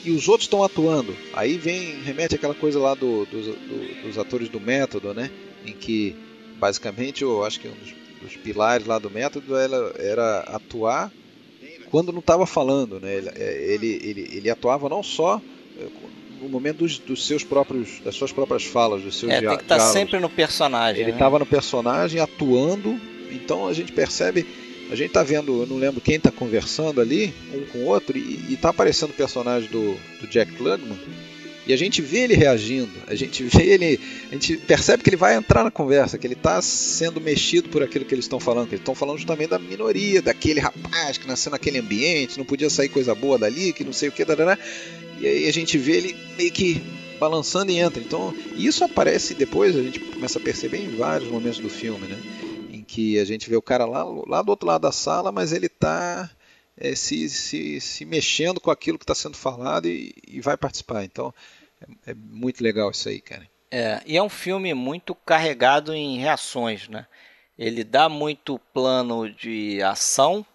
[0.03, 1.15] e os outros estão atuando.
[1.33, 5.31] Aí vem, remete aquela coisa lá do, do, do, dos atores do método, né?
[5.65, 6.15] Em que
[6.59, 11.11] basicamente eu acho que um dos, dos pilares lá do método era, era atuar
[11.89, 13.15] quando não estava falando, né?
[13.15, 15.41] Ele, é, ele, ele, ele, atuava não só
[15.79, 15.87] é,
[16.45, 19.63] no momento dos, dos, seus próprios, das suas próprias falas, dos seus é, tem que
[19.63, 21.01] estar tá sempre no personagem.
[21.01, 21.39] Ele estava né?
[21.39, 22.99] no personagem atuando,
[23.31, 24.45] então a gente percebe,
[24.91, 28.17] a gente está vendo, eu não lembro quem está conversando ali, um com o outro,
[28.17, 30.97] e está aparecendo o personagem do, do Jack Klugman
[31.67, 35.17] e a gente vê ele reagindo, a gente vê ele, a gente percebe que ele
[35.17, 38.67] vai entrar na conversa, que ele está sendo mexido por aquilo que eles estão falando,
[38.67, 42.69] que eles estão falando justamente da minoria, daquele rapaz que nasceu naquele ambiente, não podia
[42.69, 44.59] sair coisa boa dali, que não sei o que, dará,
[45.25, 46.75] e aí a gente vê ele meio que
[47.19, 47.99] balançando e entra.
[47.99, 52.21] Então, isso aparece depois, a gente começa a perceber em vários momentos do filme, né?
[52.71, 55.51] Em que a gente vê o cara lá, lá do outro lado da sala, mas
[55.51, 56.29] ele está
[56.77, 61.03] é, se, se, se mexendo com aquilo que está sendo falado e, e, vai participar.
[61.03, 61.33] Então
[62.05, 63.49] é, é, muito legal isso aí, cara.
[63.71, 67.07] É, e é um filme muito carregado em reações, né?
[67.57, 70.45] Ele dá muito plano de ação,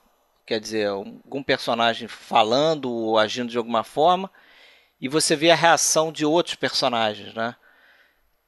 [0.47, 4.31] quer dizer, algum personagem falando ou agindo de alguma forma,
[5.01, 7.55] e você vê a reação de outros personagens, né?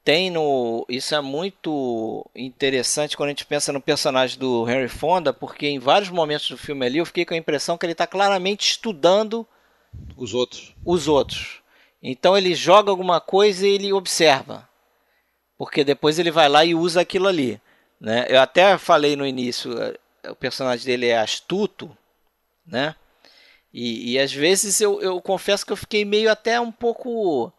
[0.05, 0.85] tem no.
[0.89, 5.79] Isso é muito interessante quando a gente pensa no personagem do Henry Fonda, porque em
[5.79, 9.47] vários momentos do filme ali eu fiquei com a impressão que ele está claramente estudando
[10.17, 10.75] Os outros.
[10.85, 11.63] os outros.
[12.03, 14.69] Então ele joga alguma coisa e ele observa.
[15.57, 17.61] Porque depois ele vai lá e usa aquilo ali.
[18.01, 18.27] Né?
[18.29, 19.97] Eu até falei no início, eh,
[20.29, 21.97] o personagem dele é astuto,
[22.67, 22.97] né?
[23.73, 27.53] E, e às vezes eu, eu confesso que eu fiquei meio até um pouco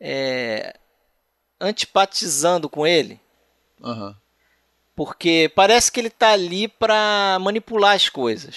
[0.00, 0.76] é,
[1.60, 3.18] antipatizando com ele.
[3.82, 4.16] Aham.
[4.94, 8.56] Porque parece que ele tá ali para manipular as coisas.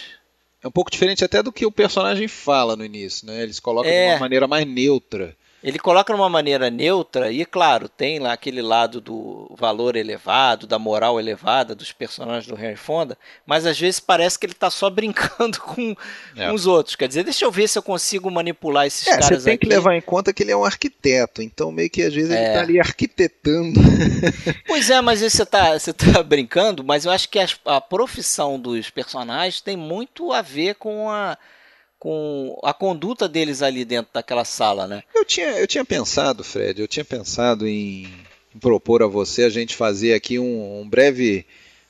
[0.64, 3.42] É um pouco diferente até do que o personagem fala no início, né?
[3.42, 4.08] Eles colocam É.
[4.08, 5.36] de uma maneira mais neutra.
[5.64, 10.66] Ele coloca de uma maneira neutra e, claro, tem lá aquele lado do valor elevado,
[10.66, 14.72] da moral elevada dos personagens do Henry Fonda, mas às vezes parece que ele está
[14.72, 15.96] só brincando com,
[16.36, 16.48] É.
[16.48, 16.96] com os outros.
[16.96, 19.68] Quer dizer, deixa eu ver se eu consigo manipular esses É, você caras tem aqui.
[19.68, 22.40] que levar em conta que ele é um arquiteto, então meio que às vezes ele
[22.40, 22.54] É.
[22.54, 23.80] tá ali arquitetando.
[24.66, 28.60] Pois é, mas você tá, você tá brincando, mas eu acho que as- a profissão
[28.60, 31.38] dos personagens tem muito a ver com a,
[32.02, 35.04] com a conduta deles ali dentro daquela sala, né?
[35.14, 38.12] Eu tinha, eu tinha pensado, Fred, eu tinha pensado em,
[38.60, 41.46] propor a você a gente fazer aqui um, um breve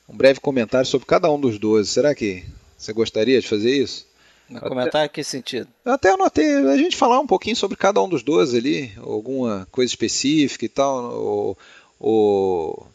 [0.10, 1.88] um breve comentário sobre cada um dos 12.
[1.90, 2.44] Será que
[2.78, 4.06] você gostaria de fazer isso?
[4.50, 5.70] No comentário, que sentido?
[5.86, 9.66] Eu até anotei a gente falar um pouquinho sobre cada um dos 12 ali, alguma
[9.72, 11.58] coisa específica e tal, ou,
[11.98, 12.88] ou-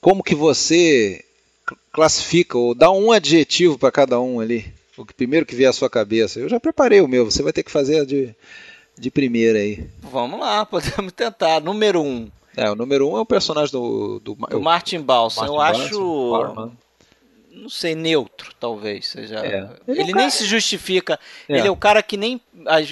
[0.00, 1.22] como que você
[1.68, 5.70] cl- classifica, ou dá um adjetivo para cada um ali, o que primeiro que vier
[5.70, 6.38] à sua cabeça.
[6.40, 8.34] Eu já preparei o meu, você vai ter que fazer a de,
[8.98, 9.86] de primeira aí.
[10.00, 11.60] Vamos lá, podemos tentar.
[11.60, 15.46] Número um, É, o número um é o personagem do, do, o Martin Balsam.
[15.46, 16.72] Eu Martin acho, Balsam,
[17.50, 19.36] não sei, neutro, talvez seja.
[19.38, 19.70] É.
[19.88, 21.18] Ele, Ele é nem cara- se justifica.
[21.48, 21.58] É.
[21.58, 22.40] Ele é o cara que nem.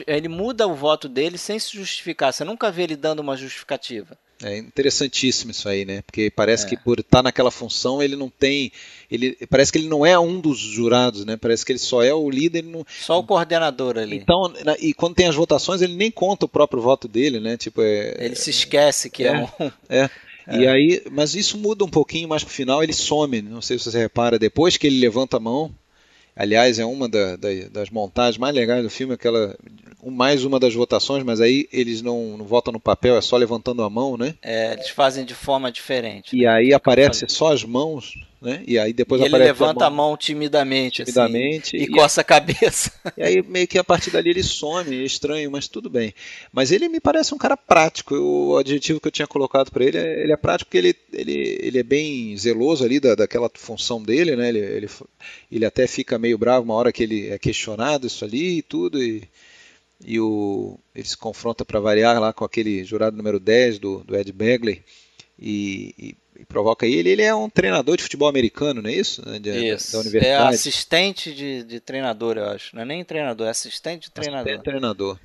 [0.06, 2.32] Ele muda o voto dele sem se justificar.
[2.32, 4.16] Você nunca vê ele dando uma justificativa.
[4.42, 6.02] É interessantíssimo isso aí, né?
[6.02, 6.68] Porque parece É.
[6.68, 8.72] que por estar naquela função ele não tem,
[9.10, 11.36] ele parece que ele não é um dos jurados, né?
[11.36, 12.62] Parece que ele só é o líder.
[12.64, 14.16] não- Só o coordenador ali.
[14.16, 17.56] Então, na- e quando tem as votações ele nem conta o próprio voto dele, né?
[17.56, 19.38] Tipo é, Ele se esquece que é, É.
[19.64, 19.70] um.
[19.88, 20.10] é.
[20.60, 23.40] E aí, mas isso muda um pouquinho mais pro final, ele some.
[23.42, 25.72] Não sei se você repara depois que ele levanta a mão.
[26.34, 29.54] Aliás, é uma da- da- das montagens mais legais do filme, aquela
[30.04, 33.82] mais uma das votações, mas aí eles não, não votam no papel, é só levantando
[33.82, 34.34] a mão, né?
[34.42, 36.34] É, eles fazem de forma diferente.
[36.36, 38.62] E aí aparece só as mãos, né?
[38.66, 42.24] E aí depois E ele levanta a mão timidamente, assim, timidamente e e- coça a
[42.24, 42.92] cabeça.
[43.16, 46.12] E aí meio que a partir dali ele some, é estranho, mas tudo bem.
[46.52, 48.14] Mas ele me parece um cara prático.
[48.16, 51.58] O adjetivo que eu tinha colocado para ele é ele é prático porque ele, ele,
[51.60, 54.48] ele é bem zeloso ali da, daquela função dele, né?
[54.48, 54.88] Ele, ele,
[55.50, 59.02] ele até fica meio bravo uma hora que ele é questionado isso ali e tudo
[59.02, 59.22] e
[60.04, 64.16] e o, ele se confronta para variar lá com aquele jurado número 10 do, do
[64.16, 64.82] Ed Begley
[65.38, 67.08] e, e- e provoca ele.
[67.10, 69.26] Ele é um treinador de futebol americano, não é isso?
[69.26, 69.92] Né, de- Isso.
[69.92, 70.54] Da É universidade.
[70.54, 72.74] assistente de, de treinador, eu acho.
[72.74, 74.52] Não é nem treinador, é assistente de treinador.
[74.52, 75.18] É, treinador.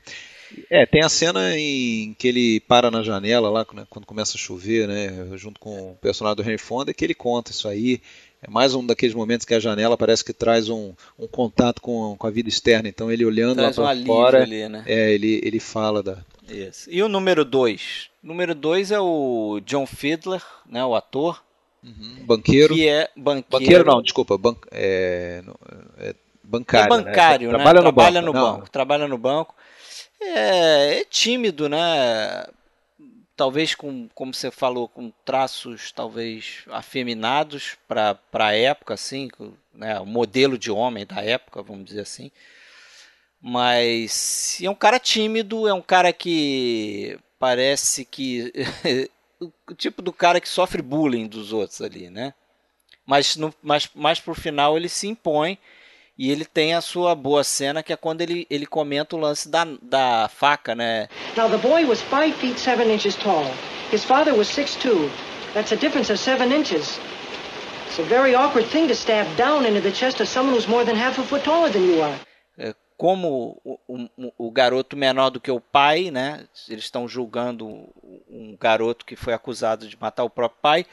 [0.70, 4.39] É, tem a cena em que ele para na janela lá, né, quando começa a
[4.39, 7.99] chover, né, junto com o personagem do Henry Fonda, que ele conta isso aí.
[8.41, 12.15] É mais um daqueles momentos que a janela parece que traz um, um contato com,
[12.18, 12.88] com a vida externa.
[12.88, 14.84] Então ele olhando Traz um lá para alívio fora, ali, né?
[14.86, 16.20] é, ele, ele fala da.
[16.48, 16.89] Isso.
[16.89, 18.10] E o número 2?
[18.24, 21.43] Número 2 é o John Fiedler, né, o ator,
[21.84, 22.74] Uhum, banqueiro.
[22.74, 23.45] que é banqueiro.
[23.50, 25.43] Banqueiro não, desculpa, ban, é,
[26.00, 26.86] é bancário.
[26.86, 27.56] é bancário, né?
[27.56, 28.34] Trabalha no trabalha banco.
[28.34, 28.70] no Não, banco.
[28.70, 29.56] Trabalha no banco.
[30.20, 32.45] É, é tímido, né?
[33.36, 39.30] Talvez com, como você falou, com traços talvez afeminados para a época, assim,
[39.74, 40.00] né?
[40.00, 42.32] o modelo de homem da época, vamos dizer assim.
[43.50, 48.52] Mas é um cara tímido, é um cara que parece que
[49.39, 52.34] o tipo do cara que sofre bullying dos outros ali, né?
[53.06, 55.58] Mas, no, mas mais pro final ele se impõe
[56.18, 59.48] e ele tem a sua boa cena, que é quando ele, ele comenta o lance
[59.48, 61.08] da, da faca, né?
[61.38, 63.50] Now, the boy was five feet seven inches tall.
[63.93, 65.10] His father was six two.
[65.54, 67.00] That's a difference of seven inches.
[67.88, 70.84] It's a very awkward thing to stab down into the chest of someone who's more
[70.84, 72.26] than half a foot taller than you are.
[72.98, 76.48] Como o, o, o garoto menor do que o pai, né?
[76.68, 77.68] Eles estão julgando
[78.28, 80.86] um garoto que foi acusado de matar o próprio pai.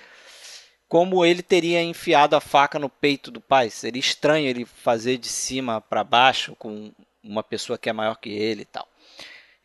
[0.87, 3.71] Como ele teria enfiado a faca no peito do pai?
[3.71, 6.93] Seria estranho ele fazer de cima para baixo com
[7.23, 8.87] uma pessoa que é maior que ele e tal.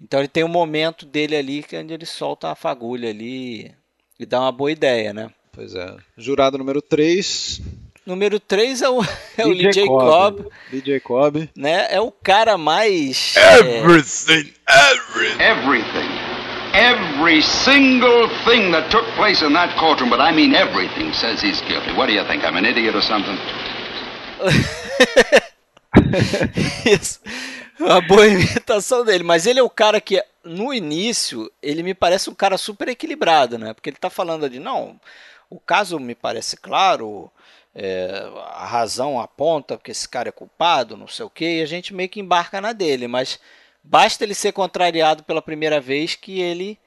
[0.02, 3.76] Então ele tem um momento dele ali que é ele solta a fagulha ali
[4.18, 5.30] e dá uma boa ideia, né?
[5.52, 5.98] Pois é.
[6.18, 7.62] Jurado número 3.
[8.10, 9.03] Número 3 é o,
[9.38, 11.47] é o Lee Jacob, Lee Jacob.
[11.55, 11.86] né?
[11.91, 15.39] É o cara mais é, Everything, everything.
[15.39, 16.10] Everything.
[16.74, 21.62] Every single thing that took place in that courtroom, but I mean everything, says he's
[21.62, 21.91] guilty.
[21.93, 22.43] What do you think?
[22.43, 23.38] I'm an idiot or something?
[26.86, 27.20] Isso.
[27.80, 29.24] Uma boa imitação dele.
[29.24, 33.57] Mas ele é o cara que, no início, ele me parece um cara super equilibrado,
[33.57, 33.74] né?
[33.74, 34.99] Porque ele tá falando de, não,
[35.49, 37.32] o caso me parece claro,
[37.82, 41.65] é, a razão aponta que esse cara é culpado, não sei o quê, e a
[41.65, 43.07] gente meio que embarca na dele.
[43.07, 43.39] Mas
[43.82, 46.77] basta ele ser contrariado pela primeira vez que ele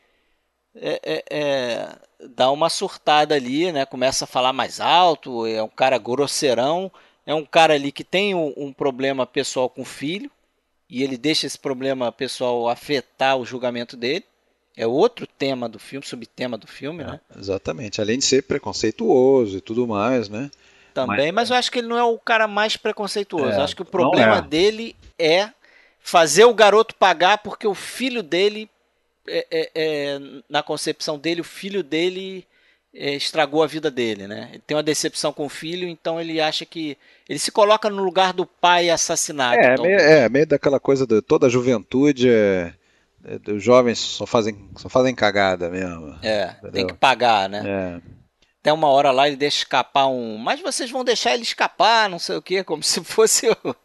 [0.74, 1.96] é, é, é,
[2.36, 3.86] dá uma surtada ali, né?
[3.86, 6.92] Começa a falar mais alto, é um cara grosseirão,
[7.24, 10.30] é um cara ali que tem um, um problema pessoal com o filho
[10.90, 14.26] e ele deixa esse problema pessoal afetar o julgamento dele.
[14.76, 17.18] É outro tema do filme, subtema do filme, né?
[17.38, 20.50] Exatamente, além de ser preconceituoso e tudo mais, né?
[20.92, 23.58] Também, mas, Mas- eu acho que ele não é o cara mais preconceituoso.
[23.58, 24.42] É, acho que o problema é.
[24.42, 25.50] dele é
[26.00, 28.68] fazer o garoto pagar porque o filho dele,
[29.26, 30.18] é- é- é,
[30.48, 32.46] na concepção dele, o filho dele
[32.94, 34.50] é, estragou a vida dele, né?
[34.52, 38.02] Ele tem uma decepção com o filho, então ele acha que ele se coloca no
[38.04, 39.56] lugar do pai assassinado.
[39.56, 39.96] É, talvez.
[39.96, 42.74] meio, é, meio daquela coisa de toda a juventude, é,
[43.24, 46.18] é, os jovens só fazem, só fazem cagada mesmo.
[46.22, 46.86] É, tem Entendeu?
[46.88, 47.62] que pagar, né?
[47.64, 48.21] É,
[48.62, 50.38] Até uma hora lá ele deixa escapar um.
[50.38, 53.76] Mas vocês vão deixar ele escapar, não sei o quê, como se fosse o.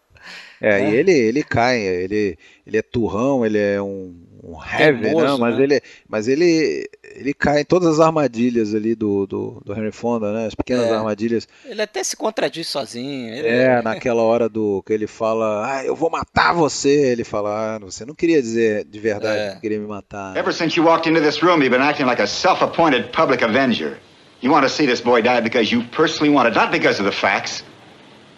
[0.61, 0.89] é, É.
[0.91, 5.37] e ele, ele cai, ele, ele é turrão, ele é um, um heavy, Teimoso, não,
[5.39, 5.63] mas né?
[5.63, 10.31] ele, mas ele, ele cai em todas as armadilhas ali do, do, do Henry Fonda,
[10.31, 10.45] né?
[10.45, 10.93] As pequenas É.
[10.93, 11.47] armadilhas.
[11.65, 13.33] Ele até se contradiz sozinho.
[13.33, 16.89] ele- É, naquela hora do que ele fala, ah, eu vou matar você.
[17.11, 19.53] Ele fala, ah, você não queria dizer de verdade É.
[19.55, 20.37] que queria me matar.
[20.37, 23.97] Ever since you walked into this room, you've been acting like a self-appointed public avenger.
[24.41, 27.05] You want to see this boy die because you personally want it, not because of
[27.05, 27.63] the facts.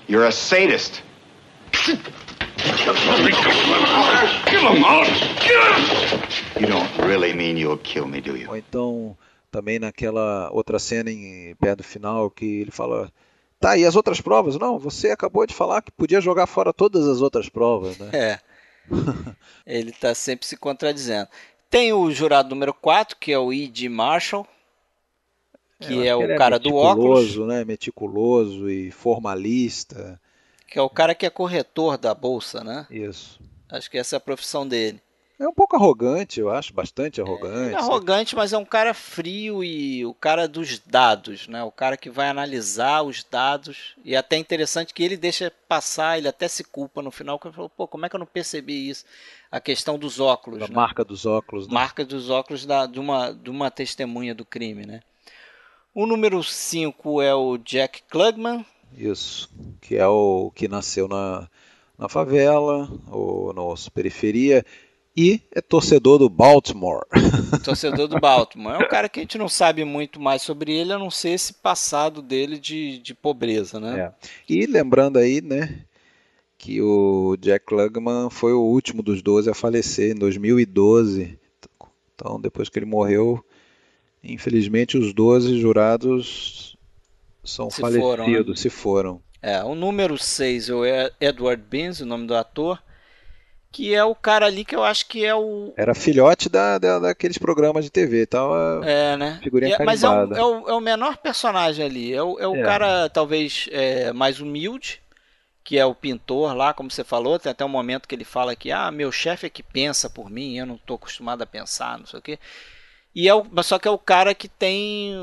[0.08, 1.02] You're a sadist.
[1.72, 1.96] Kill
[4.68, 4.84] him!
[5.40, 6.62] Kill!
[6.62, 8.50] You don't really mean you'll kill me, do you?
[8.50, 9.18] Ou então,
[9.52, 13.12] também naquela outra cena em perto do final que ele fala,
[13.60, 14.58] tá, e as outras provas?
[14.58, 18.10] Não, você acabou de falar que podia jogar fora todas as outras provas, né?
[18.14, 18.40] É.
[19.66, 21.28] Ele tá sempre se contradizendo.
[21.70, 23.88] Tem o jurado número 4, que é o E.G.
[23.90, 24.48] Marshall,
[25.80, 27.66] que é, Ele o cara do óculos, meticuloso, né?
[27.66, 30.20] Meticuloso e formalista.
[30.68, 32.86] que é o cara que é corretor da bolsa, né?
[32.90, 33.40] Isso.
[33.70, 35.02] Acho que essa é a profissão dele.
[35.40, 37.68] É um pouco arrogante, eu acho, bastante arrogante.
[37.68, 41.64] Ele é arrogante, mas é um cara frio e o cara dos dados, né?
[41.64, 43.94] O cara que vai analisar os dados.
[44.04, 47.48] E é até interessante que ele deixa passar, ele até se culpa no final, que
[47.48, 49.06] ele falou, pô, como é que eu não percebi isso?
[49.50, 50.76] A questão dos óculos, Da né?
[50.76, 51.74] marca dos óculos, né?
[51.74, 55.00] marca dos óculos da- de, uma, de uma testemunha do crime, né?
[55.94, 58.66] O número 5 é o Jack Klugman,
[58.98, 59.50] Isso.
[59.82, 61.50] Que é o que nasceu na,
[61.98, 63.62] na favela, ou na
[63.92, 64.64] periferia,
[65.16, 67.06] e é torcedor do Baltimore.
[67.66, 68.76] torcedor do Baltimore.
[68.76, 71.32] É um cara que a gente não sabe muito mais sobre ele, a não ser
[71.32, 74.00] esse passado dele de, de pobreza, né?
[74.00, 74.14] É.
[74.48, 75.84] E lembrando aí, né,
[76.58, 81.38] que o Jack Klugman foi o último dos 12 a falecer em 2012.
[82.16, 83.44] Então, depois que ele morreu,
[84.24, 86.78] infelizmente os 12 jurados
[87.44, 88.32] são Se foram, né?
[88.32, 89.22] falecidos, se foram.
[89.42, 90.86] É, o número 6 é o
[91.20, 92.82] Edward Beans, o nome do ator,
[93.72, 95.74] que é o cara ali que eu acho que é o.
[95.78, 99.40] Era filhote da, da- daqueles programas de TV, tava É, né?
[99.42, 102.14] Figurinha é- mas é o, é, o, é o menor personagem ali.
[102.14, 102.64] É o, é o É.
[102.64, 105.02] cara, talvez, é, mais humilde,
[105.64, 107.40] que é o pintor lá, como você falou.
[107.40, 110.30] Tem até um momento que ele fala que, ah, meu chefe é que pensa por
[110.30, 112.40] mim, eu não estou acostumado a pensar, não sei o quê.
[113.14, 115.14] E é o, mas só que é o cara que tem,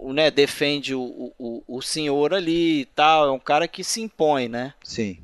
[0.00, 3.26] né, defende o, o, o- senhor ali e tal.
[3.26, 4.72] É um cara que se impõe, né?
[4.82, 5.18] Sim.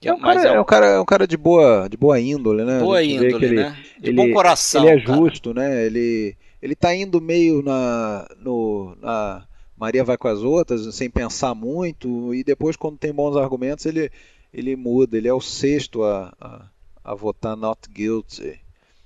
[0.00, 2.20] Que É um, cara, é é um cara, é um cara de boa, de boa
[2.20, 2.78] índole, né?
[2.80, 3.76] boa índole, ele, né?
[3.98, 4.82] De ele- bom coração.
[4.86, 5.16] ele é cara.
[5.18, 5.86] justo, né?
[5.86, 9.46] Ele, ele tá indo meio na, no, na
[9.76, 14.10] Maria vai com as outras, sem pensar muito, e depois, quando tem bons argumentos, ele,
[14.52, 15.16] ele muda.
[15.16, 16.66] Ele é o sexto a, a,
[17.02, 18.60] a votar not guilty.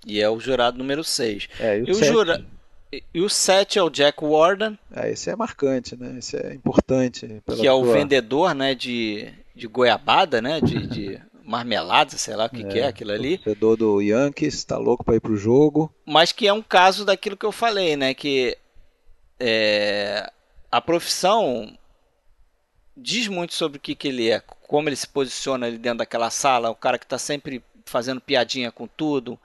[0.07, 1.49] E é o jurado número 6.
[1.59, 2.47] É, e o E o, jura...
[3.15, 6.17] e o 7 é o Jack Warden, é, esse é marcante, né?
[6.19, 7.43] Esse é importante.
[7.59, 10.61] que é o vendedor né, de, de goiabada, né?
[10.61, 13.39] De, de marmelada, sei lá o que, que é aquilo ali.
[13.39, 15.93] torcedor do Yankees, tá louco pra ir pro jogo.
[16.07, 18.15] Mas que é um caso daquilo que eu falei, né?
[18.15, 18.57] Que
[19.39, 20.31] é,
[20.71, 21.77] a profissão
[22.97, 26.31] diz muito sobre o que, que ele é, como ele se posiciona ali dentro daquela
[26.31, 29.39] sala, o cara que está sempre fazendo piadinha com tudo.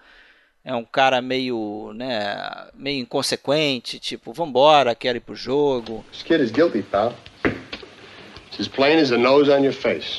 [0.67, 2.35] É um cara meio, né,
[2.73, 6.03] meio inconsequente, tipo, vambora, quero ir pro jogo.
[6.11, 7.13] This kid is guilty, pal.
[8.47, 10.17] It's as plain as the nose on your face.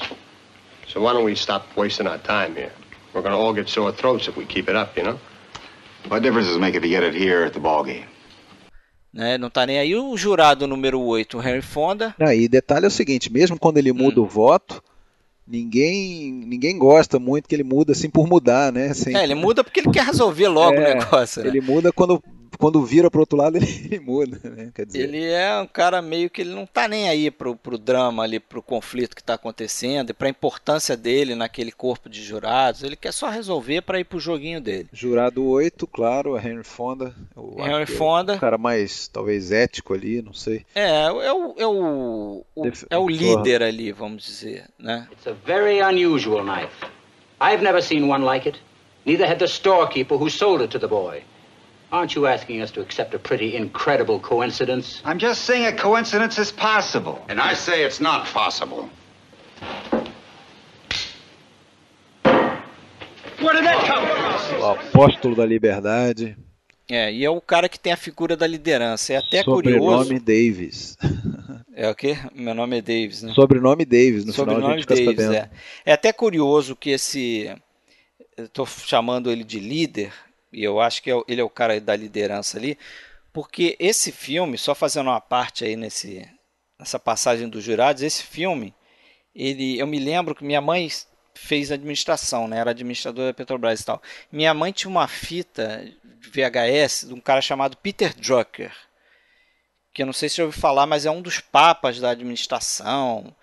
[0.86, 2.70] So why don't we stop wasting our time here?
[3.12, 5.18] We're gonna all get sore throats if we keep it up, you know?
[6.08, 8.06] What difference does it make if you get it here at the ball game?
[9.12, 9.38] Né?
[9.38, 12.14] Não tá nem aí o jurado número 8, o Henry Fonda.
[12.20, 14.24] Ah, e detalhe é o seguinte, mesmo quando ele muda Hum.
[14.24, 14.80] o voto,
[15.46, 18.92] ninguém ninguém gosta muito que ele muda assim por mudar, né?
[18.94, 21.48] Sem- É, ele muda porque ele quer resolver logo É, o negócio, né?
[21.48, 22.22] Ele muda quando,
[22.58, 24.70] quando vira pro outro lado, ele, ele muda, né?
[24.74, 27.76] Quer dizer, Ele é um cara meio que ele não tá nem aí pro, pro
[27.78, 32.82] drama ali, pro conflito que tá acontecendo e pra importância dele naquele corpo de jurados.
[32.82, 34.88] Ele quer só resolver pra ir pro joguinho dele.
[34.92, 37.14] jurado 8, claro, é Henry Fonda.
[37.34, 38.34] O, Henry é Fonda.
[38.34, 40.64] O cara mais, talvez, ético ali, não sei.
[40.74, 43.12] É, é o, é o, o- é o Porra.
[43.12, 45.06] líder ali, vamos dizer, né?
[45.12, 46.86] It's a very unusual knife.
[47.40, 48.58] I've never seen one like it.
[49.04, 51.22] Neither had the storekeeper who sold it to the boy.
[51.92, 55.00] Aren't you asking us to accept a pretty incredible coincidence?
[55.04, 57.20] I'm just saying a coincidence is possible.
[57.28, 58.88] And I say it's not possible.
[62.24, 64.60] Where did that come from?
[64.60, 66.36] O apóstolo da liberdade,
[66.88, 69.12] É, e é o cara que tem a figura da liderança.
[69.12, 70.04] É até curioso.
[70.04, 70.96] sobrenome Davis.
[71.78, 72.16] É o quê?
[72.34, 73.34] Meu nome é Davis, né?
[73.34, 75.34] sobrenome Davis, no final a Sobrenome gente fica Davis, sabendo.
[75.34, 75.50] é.
[75.84, 77.54] É até curioso que esse.
[78.34, 80.10] Eu tô chamando ele de líder,
[80.52, 82.78] e eu acho que é ele é o cara da liderança ali,
[83.32, 86.26] porque esse filme, só fazendo uma parte aí nesse,
[86.78, 88.74] nessa passagem dos jurados, esse filme,
[89.34, 90.88] ele, eu me lembro que minha mãe
[91.34, 92.58] fez administração, né?
[92.58, 94.02] Era administradora da Petrobras e tal.
[94.32, 95.86] Minha mãe tinha uma fita
[96.32, 98.74] VHS de um cara chamado Peter Drucker,
[99.92, 103.34] que eu não sei se já ouviu falar, mas é um dos papas da administração,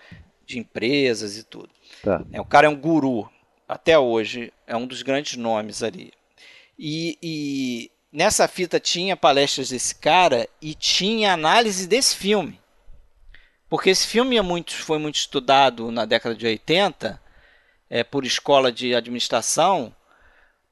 [0.45, 1.69] de empresas e tudo.
[2.01, 2.23] Tá.
[2.31, 3.29] É, o cara é um guru,
[3.67, 6.11] até hoje, é um dos grandes nomes ali.
[6.77, 12.59] E, e nessa fita tinha palestras desse cara e tinha análise desse filme.
[13.69, 17.19] Porque esse filme é muito, foi muito estudado na década de 80
[17.89, 19.95] é, por escola de administração,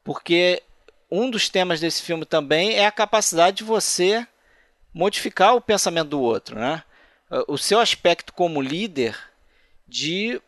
[0.03, 0.61] porque
[1.09, 4.25] um dos temas desse filme também é a capacidade de você
[4.93, 6.83] modificar o pensamento do outro, né?
[7.47, 9.17] O seu aspecto como líder
[9.87, 10.41] de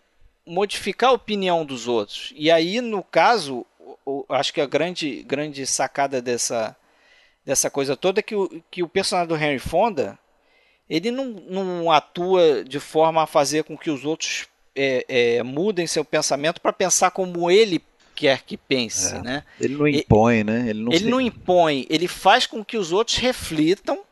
[0.45, 2.33] modificar a opinião dos outros.
[2.35, 3.65] E aí, no caso,
[4.05, 6.75] o- acho que a grande, grande sacada dessa,
[7.45, 10.17] dessa coisa toda é que o, que o personagem do Henry Fonda
[10.89, 15.05] ele não, não atua de forma a fazer com que os outros é,
[15.37, 17.81] é, mudem seu pensamento para pensar como ele
[18.15, 19.21] quer que pense, É.
[19.21, 19.43] né?
[19.59, 20.65] Ele não impõe, né?
[20.69, 24.03] Ele não, ele não impõe, ele faz com que os outros reflitam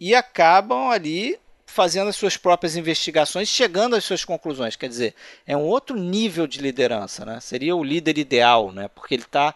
[0.00, 1.38] e acabam ali
[1.72, 4.76] fazendo as suas próprias investigações, chegando às suas conclusões.
[4.76, 5.14] Quer dizer,
[5.46, 7.40] é um outro nível de liderança, né?
[7.40, 8.88] Seria o líder ideal, né?
[8.88, 9.54] Porque ele está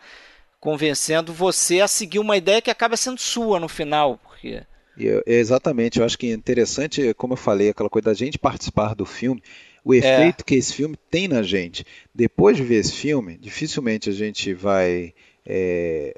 [0.59, 4.63] convencendo você a seguir uma ideia que acaba sendo sua no final, porque
[4.99, 8.39] eu- é exatamente, eu acho que é interessante, como eu falei, aquela coisa da gente
[8.39, 9.43] participar do filme,
[9.85, 11.85] o efeito que esse filme tem na gente.
[12.15, 15.15] Depois de ver esse filme, dificilmente a gente vai
[15.45, 16.15] é,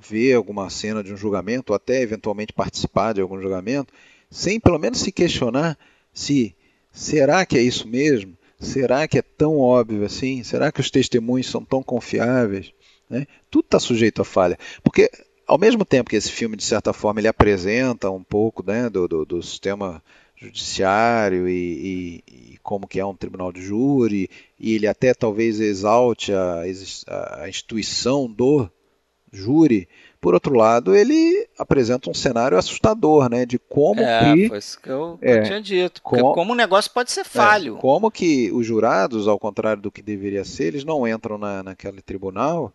[0.00, 3.92] ver alguma cena de um julgamento, ou até eventualmente participar de algum julgamento,
[4.30, 5.76] sem pelo menos se questionar
[6.12, 6.54] se
[6.92, 8.36] será que é isso mesmo?
[8.58, 10.42] Será que é tão óbvio assim?
[10.42, 12.72] Será que os testemunhos são tão confiáveis?
[13.08, 13.26] né?
[13.50, 14.58] Tudo está sujeito a falha.
[14.82, 15.10] Porque
[15.46, 19.08] ao mesmo tempo que esse filme, de certa forma, ele apresenta um pouco né, do,
[19.08, 20.02] do, do sistema
[20.36, 24.28] judiciário e, e- e como que é um tribunal de júri,
[24.58, 26.62] e ele até talvez exalte a,
[27.42, 28.70] a instituição do
[29.32, 29.88] júri,
[30.20, 34.80] por outro lado, ele apresenta um cenário assustador, né, de como é, que foi isso
[34.80, 36.02] que eu, é, eu tinha dito.
[36.02, 37.76] Com- como o negócio pode ser falho.
[37.76, 41.62] é, como que os jurados, ao contrário do que deveria ser, eles não entram na,
[41.62, 42.72] naquele tribunal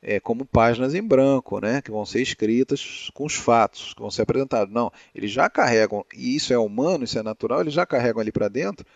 [0.00, 4.10] é, como páginas em branco, né, que vão ser escritas com os fatos que vão
[4.10, 4.72] ser apresentados.
[4.72, 8.30] Não, eles já carregam, e isso é humano, isso é natural, eles já carregam ali
[8.30, 8.86] para dentro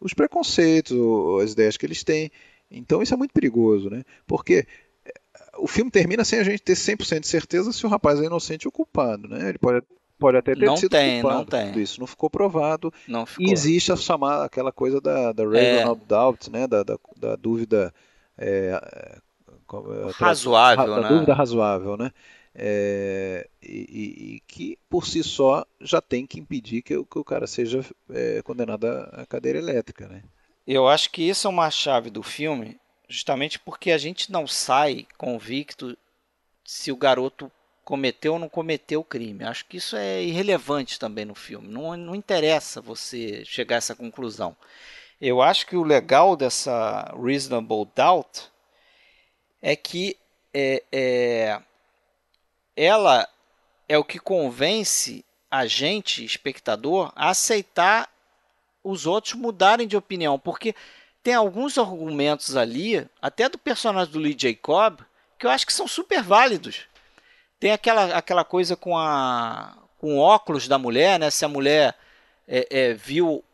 [0.00, 0.96] os preconceitos,
[1.42, 2.30] as ideias que eles têm.
[2.70, 4.02] Então isso é muito perigoso, né?
[4.26, 4.66] Porque é,
[5.58, 8.66] o filme termina sem a gente ter 100% de certeza se o rapaz é inocente
[8.66, 9.50] ou culpado, né?
[9.50, 9.84] Ele pode,
[10.18, 11.38] pode até ter Não sido tem, culpado.
[11.38, 11.66] não tem.
[11.68, 12.92] Tudo Isso não ficou provado.
[13.06, 13.46] Não ficou.
[13.46, 15.86] E existe a chamada, aquela coisa da, da É.
[15.86, 16.66] Of Doubt, né?
[16.66, 17.92] da, da, da dúvida
[18.38, 19.18] é, é,
[20.08, 21.08] é, tra- Razoável, ra- da né?
[21.08, 22.10] dúvida razoável, né?
[22.54, 27.24] É, e, e- que por si só já tem que impedir que, o- que o
[27.24, 27.80] cara seja
[28.10, 30.22] é, condenado à à cadeira elétrica, né?
[30.66, 32.76] Eu acho que isso é uma chave do filme,
[33.12, 35.96] justamente porque a gente não sai convicto
[36.64, 37.50] se o garoto
[37.84, 39.44] cometeu ou não cometeu o crime.
[39.44, 41.68] Acho que isso é irrelevante também no filme.
[41.68, 44.56] Não, não interessa você chegar a essa conclusão.
[45.20, 48.50] Eu acho que o legal dessa Reasonable Doubt
[49.60, 50.16] é que
[50.52, 51.62] é, é,
[52.76, 53.28] ela
[53.88, 58.10] é o que convence a gente, espectador, a aceitar
[58.82, 60.74] os outros mudarem de opinião, porque
[61.22, 65.00] tem alguns argumentos ali, até do personagem do Lee Jacob,
[65.38, 66.86] que eu acho que são super válidos.
[67.60, 71.30] Tem aquela, aquela coisa com a com óculos da mulher, né?
[71.30, 71.94] Se a mulher
[72.48, 73.44] é, é, viu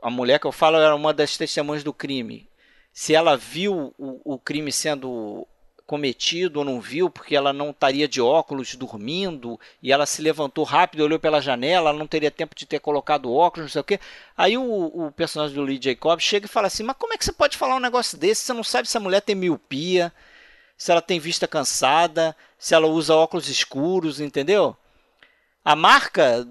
[0.00, 2.48] a mulher que eu falo era uma das testemunhas do crime.
[2.94, 5.46] Se ela viu o, o crime sendo
[5.86, 10.64] cometido ou não viu, porque ela não estaria de óculos dormindo e ela se levantou
[10.64, 13.84] rápido, olhou pela janela, ela não teria tempo de ter colocado óculos, não sei o
[13.84, 14.00] quê.
[14.36, 17.24] Aí o, o personagem do Lee Jacob chega e fala assim: Mas como é que
[17.24, 18.42] você pode falar um negócio desse?
[18.42, 20.12] Você não sabe se a mulher tem miopia,
[20.76, 24.76] se ela tem vista cansada, se ela usa óculos escuros, entendeu?
[25.64, 26.46] A marca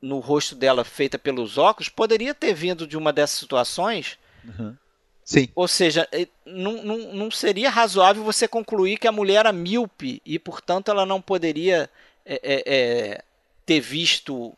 [0.00, 4.18] no rosto dela feita pelos óculos poderia ter vindo de uma dessas situações.
[4.44, 4.76] Uhum.
[5.24, 5.48] Sim.
[5.54, 6.06] Ou seja,
[6.44, 11.06] não, não, não seria razoável você concluir que a mulher era míope e, portanto, ela
[11.06, 11.88] não poderia
[12.26, 13.24] é, é, é,
[13.64, 14.52] ter visto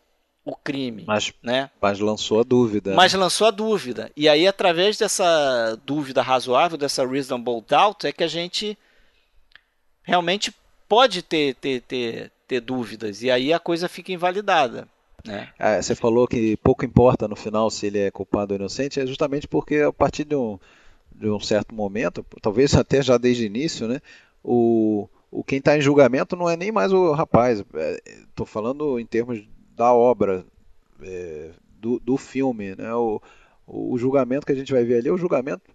[0.44, 1.04] o crime.
[1.06, 1.70] Mas, né?
[1.80, 2.94] mas lançou a dúvida.
[2.94, 3.18] Mas né?
[3.18, 4.10] lançou a dúvida.
[4.16, 8.76] E aí, através dessa dúvida razoável, dessa reasonable doubt, é que a gente
[10.02, 10.52] realmente
[10.88, 13.22] pode ter, ter, ter, ter dúvidas.
[13.22, 14.88] E aí a coisa fica invalidada.
[15.26, 15.48] Né?
[15.58, 19.06] Ah, você falou que pouco importa no final se ele é culpado ou inocente, é
[19.06, 20.58] justamente porque a partir de um,
[21.14, 24.00] de um certo momento, talvez até já desde o início, né,
[24.42, 27.58] o, o quem está em julgamento não é nem mais o rapaz.
[27.58, 29.42] Estou é, falando em termos
[29.74, 30.44] da obra,
[31.02, 31.50] é,
[31.80, 32.74] do, do filme.
[32.76, 33.20] Né, o,
[33.66, 35.74] o julgamento que a gente vai ver ali é o julgamento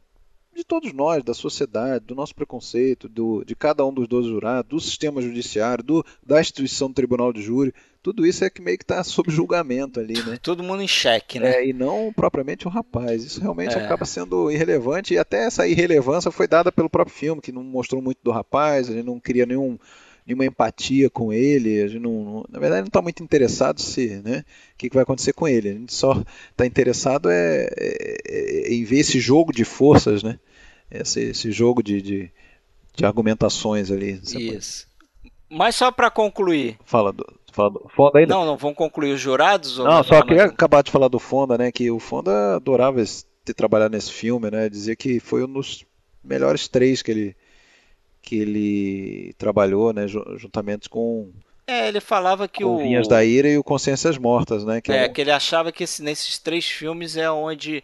[0.54, 4.70] de todos nós, da sociedade, do nosso preconceito, do, de cada um dos 12 jurados,
[4.70, 8.78] do sistema judiciário, do, da instituição do tribunal de júri, tudo isso é que meio
[8.78, 10.38] que está sob julgamento ali, né?
[10.42, 11.56] Todo mundo em xeque, né?
[11.56, 13.24] É, e não propriamente o rapaz.
[13.24, 13.84] Isso realmente é.
[13.84, 18.02] acaba sendo irrelevante, e até essa irrelevância foi dada pelo próprio filme, que não mostrou
[18.02, 19.78] muito do rapaz, ele não cria nenhum
[20.26, 24.22] nenhuma empatia com ele, a gente não, não na verdade não está muito interessado se,
[24.24, 25.70] né, o que, que, vai acontecer com ele.
[25.70, 30.40] A gente só está interessado é, é, é, em ver esse jogo de forças, né,
[30.90, 32.32] esse, esse jogo de, de,
[32.96, 34.22] de, argumentações ali.
[34.24, 34.88] Isso.
[35.50, 36.78] Mas só para concluir.
[36.86, 38.34] Fala do, fala do Fonda ainda?
[38.34, 39.78] Não, não vamos concluir os jurados?
[39.78, 40.52] Não, só queria mais...
[40.52, 43.04] acabar de falar do Fonda, né, que o Fonda adorava
[43.44, 45.86] ter trabalhado nesse filme, né, dizia que foi um dos
[46.24, 47.36] melhores três que ele
[48.24, 51.32] que ele trabalhou, né, juntamente com
[51.72, 54.82] é, ele falava que o Vinhas da Ira e o Consciências Mortas, né?
[54.82, 57.82] Que é, é que ele achava que esse, nesses três filmes é onde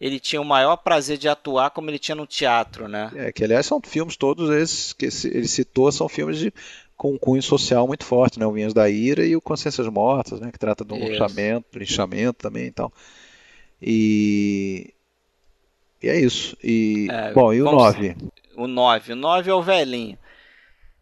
[0.00, 3.10] ele tinha o maior prazer de atuar como ele tinha no teatro, né?
[3.14, 6.52] É, que aliás são filmes todos esses que ele citou, são filmes de,
[7.00, 8.44] com um cunho social muito forte, né?
[8.44, 10.52] O Vinhas da Ira e o Consciências Mortas, né?
[10.52, 12.92] Que trata de um linchamento, linchamento também e tal.
[13.80, 14.92] E...
[16.02, 16.54] E é isso.
[16.62, 18.16] E, é, bom, e o 9?
[18.54, 19.12] o 9.
[19.14, 20.18] O 9 é o velhinho.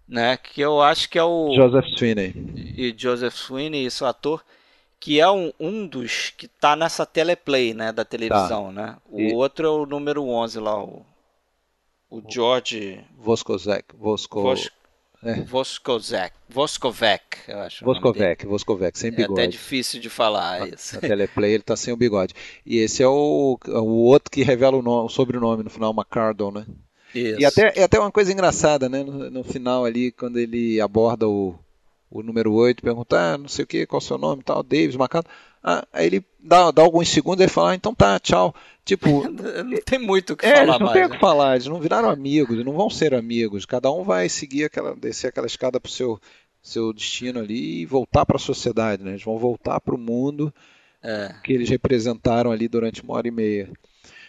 [0.06, 1.52] Né, que eu acho que é o.
[1.52, 2.32] Joseph Sweeney.
[2.76, 4.44] E Joseph Sweeney, esse ator,
[5.00, 8.72] que é um, um dos que tá nessa teleplay, né, da televisão, tá.
[8.72, 8.96] né?
[9.10, 9.34] O e...
[9.34, 11.04] outro é o número 11 lá, o,
[12.08, 13.04] o George...
[13.18, 13.96] Voskozek.
[13.96, 14.42] Vosko...
[14.42, 14.70] Vos...
[15.22, 15.42] É.
[15.42, 16.32] Voskozek.
[16.48, 17.84] Voskovec, eu acho.
[17.84, 19.40] Voskovec, Voskovec, sem bigode.
[19.40, 20.94] É até difícil de falar na, isso.
[20.94, 22.34] Na teleplay ele tá sem o bigode.
[22.64, 26.52] E esse é o, o outro que revela o, nome, o sobrenome no final, McCardle,
[26.52, 26.66] né?
[27.14, 27.40] Isso.
[27.40, 29.02] E até, é até uma coisa engraçada, né?
[29.02, 31.58] No, no, final ali, quando ele aborda o,
[32.10, 34.62] o número 8, pergunta, ah, não sei o que, qual é o seu nome tal,
[34.62, 35.28] Davis, Macado.
[35.62, 38.54] Ah, aí ele dá, dá alguns segundos e fala, ah, então tá, tchau.
[38.84, 39.28] Tipo.
[39.28, 40.62] não tem muito o que é, falar.
[40.62, 41.14] Eles não mais, tem o né?
[41.14, 43.66] que falar, eles não viraram amigos, não vão ser amigos.
[43.66, 44.94] Cada um vai seguir aquela.
[44.94, 46.20] descer aquela escada pro seu,
[46.62, 49.10] seu destino ali e voltar para a sociedade, né?
[49.10, 50.52] Eles vão voltar para o mundo
[51.02, 51.34] é.
[51.42, 53.70] que eles representaram ali durante uma hora e meia.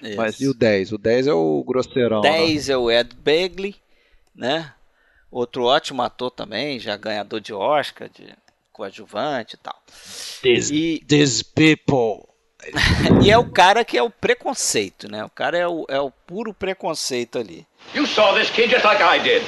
[0.01, 0.18] Isso.
[0.18, 0.93] Mas e o 10?
[0.93, 2.22] O 10 é o grosseirão.
[2.22, 2.73] 10 né?
[2.73, 3.76] é o Ed Begley,
[4.35, 4.73] né?
[5.31, 8.34] Outro ótimo ator também, já ganhador de Oscar, de
[8.80, 9.76] coadjuvante e tal.
[10.41, 11.03] This, e...
[11.06, 12.30] these people.
[13.23, 15.23] e é o cara que é o preconceito, né?
[15.23, 17.65] O cara é o, é o puro preconceito ali.
[17.93, 19.43] You saw this kid just like I did.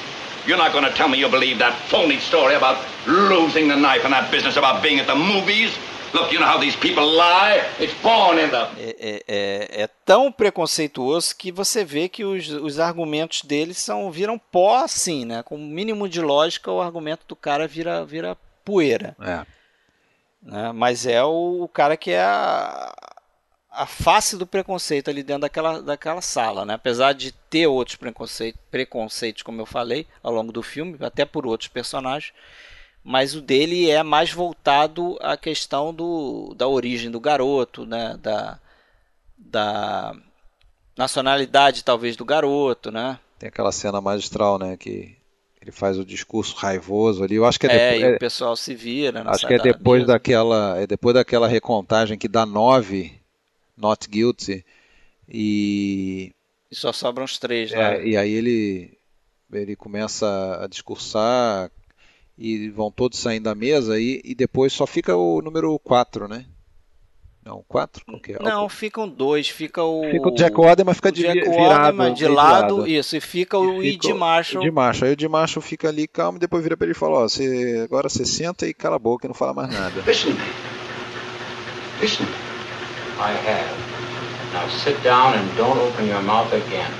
[0.45, 4.06] You're not going to tell me you believe that phony story about losing the knife
[4.06, 5.72] and that business about being at the movies.
[6.14, 7.62] Look, you know how these people lie?
[7.80, 8.68] It's born in them.
[8.78, 14.12] É, é, é, é, tão preconceituoso que você vê que os, os argumentos deles são
[14.12, 15.41] viram pó assim, né?
[15.44, 19.16] Com o mínimo de lógica, o argumento do cara vira, vira poeira.
[19.20, 19.46] É.
[20.42, 20.72] Né?
[20.72, 22.94] Mas é o, o cara que é a,
[23.72, 26.74] a face do preconceito ali dentro daquela, daquela sala, né?
[26.74, 31.46] Apesar de ter outros preconceitos, preconceitos, como eu falei, ao longo do filme, até por
[31.46, 32.34] outros personagens,
[33.04, 38.18] mas o dele é mais voltado à questão do, da origem do garoto, né?
[38.22, 38.60] da,
[39.38, 40.16] da
[40.98, 43.20] nacionalidade talvez do garoto, né?
[43.40, 45.18] Tem aquela cena magistral, né, que
[45.62, 47.36] ele faz o discurso raivoso ali.
[47.36, 49.24] Eu acho que é, é depois, e o pessoal se vira.
[49.30, 53.14] Acho que é depois daquela, é depois daquela recontagem que dá nove
[53.78, 54.66] not guilty
[55.28, 56.34] e
[56.70, 58.08] e só sobram os três, é, né?
[58.08, 58.98] E aí ele
[59.54, 61.70] ele começa a discursar
[62.38, 66.46] e vão todos saindo da mesa e, e depois só fica o número 4, né?
[67.44, 68.04] Não, 4?
[68.30, 68.44] É?
[68.44, 69.50] Não, ficam dois.
[69.50, 70.04] Fica o.
[70.12, 73.18] Fica o Jack Warden, mas fica de, Jack virado, Warden, de lado, isso.
[73.18, 74.64] E fica o e Ed Marshall.
[74.64, 75.06] O Ed Marshall.
[75.08, 77.22] Aí o Ed Marshall fica ali calmo e depois vira pra ele e fala: Ó,
[77.28, 80.02] você, agora você senta e cala a boca e não fala mais nada.
[80.06, 80.36] Listen.
[82.00, 82.28] Listen.
[83.18, 83.92] I have.
[84.54, 86.92] Now sit down and don't open your mouth again.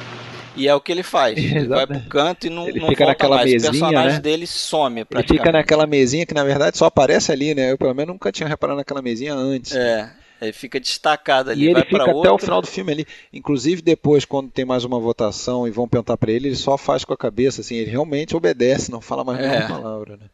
[0.56, 1.38] E é o que ele faz.
[1.40, 3.52] Ele vai pro canto e não, ele não fica volta naquela mais.
[3.52, 4.20] mesinha, o personagem né?
[4.20, 7.72] dele some Ele fica naquela mesinha que na verdade só aparece ali, né?
[7.72, 9.74] Eu pelo menos nunca tinha reparado naquela mesinha antes.
[9.74, 10.12] É,
[10.42, 11.62] ele fica destacado ali.
[11.62, 12.34] E ele vai fica até outra.
[12.34, 13.08] o final do filme ali.
[13.32, 17.04] Inclusive depois, quando tem mais uma votação e vão perguntar pra ele, ele só faz
[17.06, 19.48] com a cabeça, assim, ele realmente obedece, não fala mais É.
[19.50, 20.26] nenhuma palavra, né?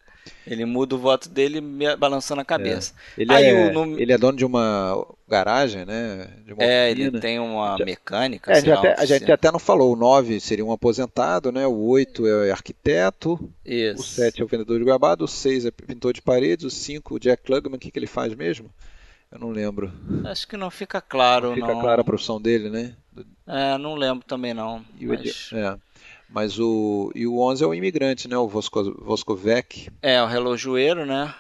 [0.46, 1.62] Ele muda o voto dele
[1.98, 2.94] balançando a cabeça.
[3.18, 6.28] Ele, Aí é, ele é dono de uma garagem, né?
[6.50, 7.20] Uma É, ele oficina.
[7.22, 8.52] tem uma mecânica.
[8.52, 10.72] É, a, sei gente lá, até, a gente até não falou, o 9 seria um
[10.72, 11.66] aposentado, né?
[11.68, 14.02] O 8 é arquiteto, Isso.
[14.02, 17.16] o 7 é o vendedor de gabado, o 6 é pintor de paredes, o 5
[17.16, 18.70] o Jack Klugman, o que, que ele faz mesmo?
[19.32, 19.92] Eu não lembro.
[20.26, 21.82] Acho que não fica claro, Não fica não.
[21.82, 22.96] clara a profissão dele, né?
[23.46, 24.86] É, não lembro também não.
[25.00, 25.50] E Mas...
[25.54, 25.78] é.
[26.30, 28.38] Mas o, e o 11 é o imigrante, né?
[28.38, 29.90] O Vosko, Voskovec.
[30.02, 31.34] É, o relojoeiro, né?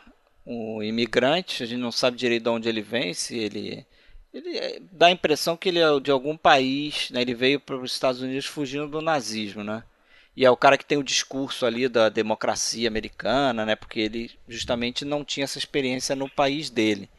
[0.45, 3.85] O imigrante, a gente não sabe direito de onde ele vem, se ele.
[4.33, 7.21] Ele é- dá a impressão que ele é de algum país, né?
[7.21, 9.83] Ele veio para os Estados Unidos fugindo do nazismo, né?
[10.35, 13.75] E é o cara que tem o discurso ali da democracia americana, né?
[13.75, 17.09] Porque ele justamente não tinha essa experiência no país dele.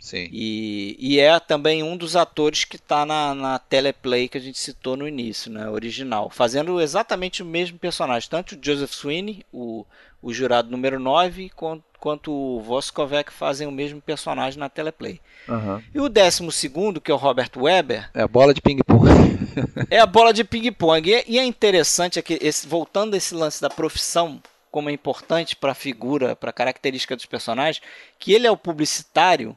[0.00, 0.28] Sim.
[0.32, 4.58] E, e é também um dos atores que está na, na teleplay que a gente
[4.58, 9.84] citou no início, né, original, fazendo exatamente o mesmo personagem, tanto o Joseph Sweeney, o,
[10.22, 15.20] o jurado número 9, quanto, quanto o Voskovec fazem o mesmo personagem na teleplay.
[15.48, 15.82] Aham.
[15.92, 19.08] E o décimo segundo, que é o Robert Weber, É a bola de ping-pong.
[19.90, 21.10] é a bola de ping-pong.
[21.10, 24.40] E, é- e é interessante, é que esse, voltando a esse lance da profissão,
[24.70, 27.82] como é importante para a figura, para a característica dos personagens,
[28.18, 29.56] que ele é o publicitário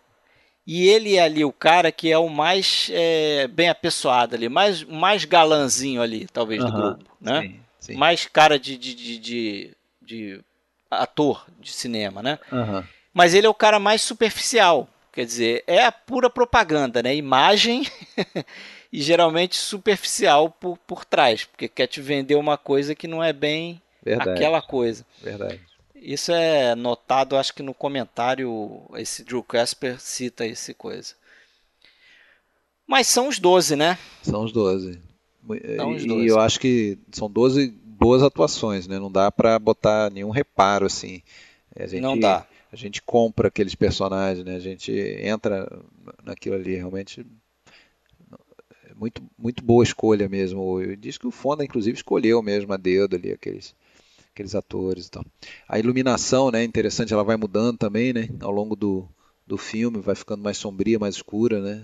[0.66, 4.84] e ele é ali o cara que é o mais é, bem apessoado ali, mais,
[4.84, 7.18] mais galanzinho ali, talvez, do Aham, grupo.
[7.20, 7.42] Né?
[7.42, 7.96] sim, sim.
[7.96, 10.42] Mais cara de, de, de, de, de
[10.90, 12.40] ator de cinema, né?
[12.52, 12.88] Aham.
[13.14, 14.88] Mas ele é o cara mais superficial.
[15.12, 17.14] Quer dizer, é a pura propaganda, né?
[17.14, 17.86] Imagem
[18.94, 23.34] e geralmente superficial por, por trás, porque quer te vender uma coisa que não é
[23.34, 24.32] bem Verdade.
[24.32, 25.06] aquela coisa.
[25.22, 25.60] Verdade.
[25.96, 31.14] Isso é notado, acho que no comentário, esse Drew Casper cita esse coisa.
[32.88, 33.98] Mas são os 12, né?
[34.24, 35.00] São os 12.
[35.78, 36.28] São os e 12.
[36.28, 38.98] eu acho que são 12 boas atuações, né?
[38.98, 41.22] Não dá pra botar nenhum reparo assim.
[41.76, 42.48] A gente, Não dá.
[42.72, 44.56] A gente compra aqueles personagens, né?
[44.56, 45.72] A gente entra
[46.24, 47.26] naquilo ali, realmente
[48.90, 50.80] é muito muito boa escolha mesmo.
[50.98, 53.76] Diz que o Fonda inclusive escolheu mesmo a dedo ali aqueles
[54.34, 55.26] aqueles atores e tal.
[55.68, 59.08] A iluminação, né, interessante, ela vai mudando também, né, ao longo do,
[59.46, 61.84] do filme, vai ficando mais sombria, mais escura, né?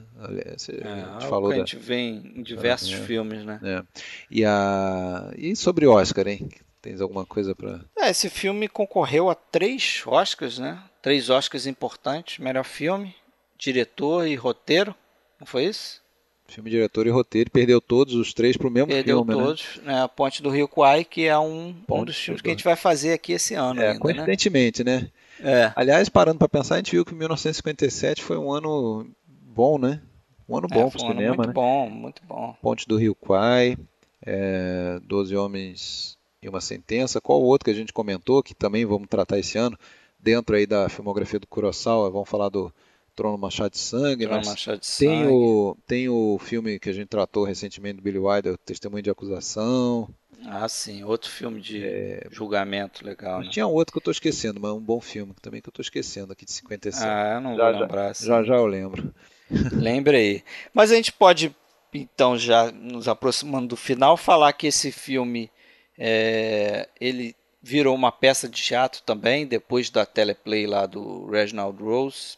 [0.58, 2.98] Você- É, a gente falou que a da, gente vê em em diversos É.
[3.06, 3.60] filmes, né?
[3.64, 3.84] é.
[4.32, 6.48] E a e sobre Oscar, hein?
[6.82, 10.82] Tens alguma coisa para É, esse filme concorreu a três Oscars, né?
[11.02, 13.14] Três Oscars importantes: melhor filme,
[13.58, 14.96] diretor e roteiro.
[15.40, 16.02] Não foi isso?
[16.48, 19.44] Filme, diretor e roteiro, perdeu todos os três pro mesmo Perdeu filme, né?
[19.44, 19.80] todos.
[19.84, 20.02] Né?
[20.02, 22.64] A Ponte do Rio Kwai, que é um, um dos filmes do- que a gente
[22.64, 24.00] vai fazer aqui esse ano É, ainda, né?
[24.00, 25.10] coincidentemente, né?
[25.40, 25.72] É.
[25.76, 30.02] Aliás, parando para pensar, a gente viu que 1957 foi um ano bom, né?
[30.50, 31.54] Um ano bom É, pro foi um cinema, muito né?
[31.54, 32.56] bom, muito bom.
[32.62, 33.78] Ponte do Rio Kwai,
[34.26, 37.20] é, Doze Homens e uma Sentença.
[37.22, 39.78] Qual o outro que a gente comentou, que também vamos tratar esse ano,
[40.20, 42.72] dentro aí da filmografia do Kurosawa, vamos falar do
[43.18, 45.32] Trono Machado de Sangue, Trono Machado de tem, Sangue.
[45.34, 49.10] o, tem o filme que a gente tratou recentemente do Billy Wilder, o Testemunho de
[49.10, 50.08] Acusação.
[50.46, 53.50] Ah, sim, outro filme de julgamento legal, né?
[53.52, 55.72] Tinha um outro que eu estou esquecendo, mas é um bom filme também que eu
[55.72, 57.04] estou esquecendo aqui de 57.
[57.04, 58.12] Ah, eu não já, vou lembrar.
[58.12, 58.28] assim.
[58.28, 59.12] Já já eu lembro.
[59.74, 60.44] Lembre aí.
[60.72, 61.56] Mas a gente pode,
[61.92, 65.50] então, já nos aproximando do final, falar que esse filme
[65.98, 72.38] é, ele virou uma peça de teatro também, depois da teleplay lá do Reginald Rose,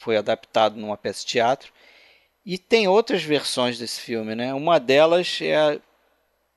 [0.00, 1.72] foi adaptado numa peça de teatro.
[2.44, 4.52] E tem outras versões desse filme, né?
[4.54, 5.78] Uma delas é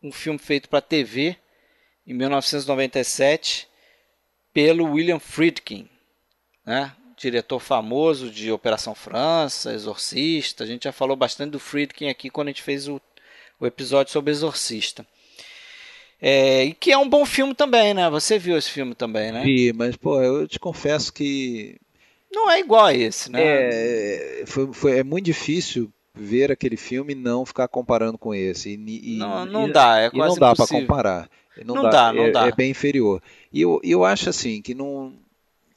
[0.01, 1.35] um filme feito para TV
[2.07, 3.67] em 1997
[4.53, 5.89] pelo William Friedkin,
[6.65, 6.95] né?
[7.17, 10.63] diretor famoso de Operação França, Exorcista.
[10.63, 12.99] A gente já falou bastante do Friedkin aqui quando a gente fez o,
[13.59, 15.05] o episódio sobre Exorcista.
[16.21, 18.09] É, e que é um bom filme também, né?
[18.09, 19.43] Você viu esse filme também, né?
[19.43, 21.77] Vi, mas pô, eu te confesso que
[22.33, 23.39] Não é igual a esse, né?
[23.41, 28.69] é, foi, foi, é muito difícil ver aquele filme e não ficar comparando com esse.
[28.69, 31.29] E, e, não, não e, dá, é quase não dá para comparar.
[31.63, 32.47] Não, não dá, dá, não é, dá.
[32.47, 33.21] É bem inferior.
[33.51, 35.13] E eu, eu acho assim que não.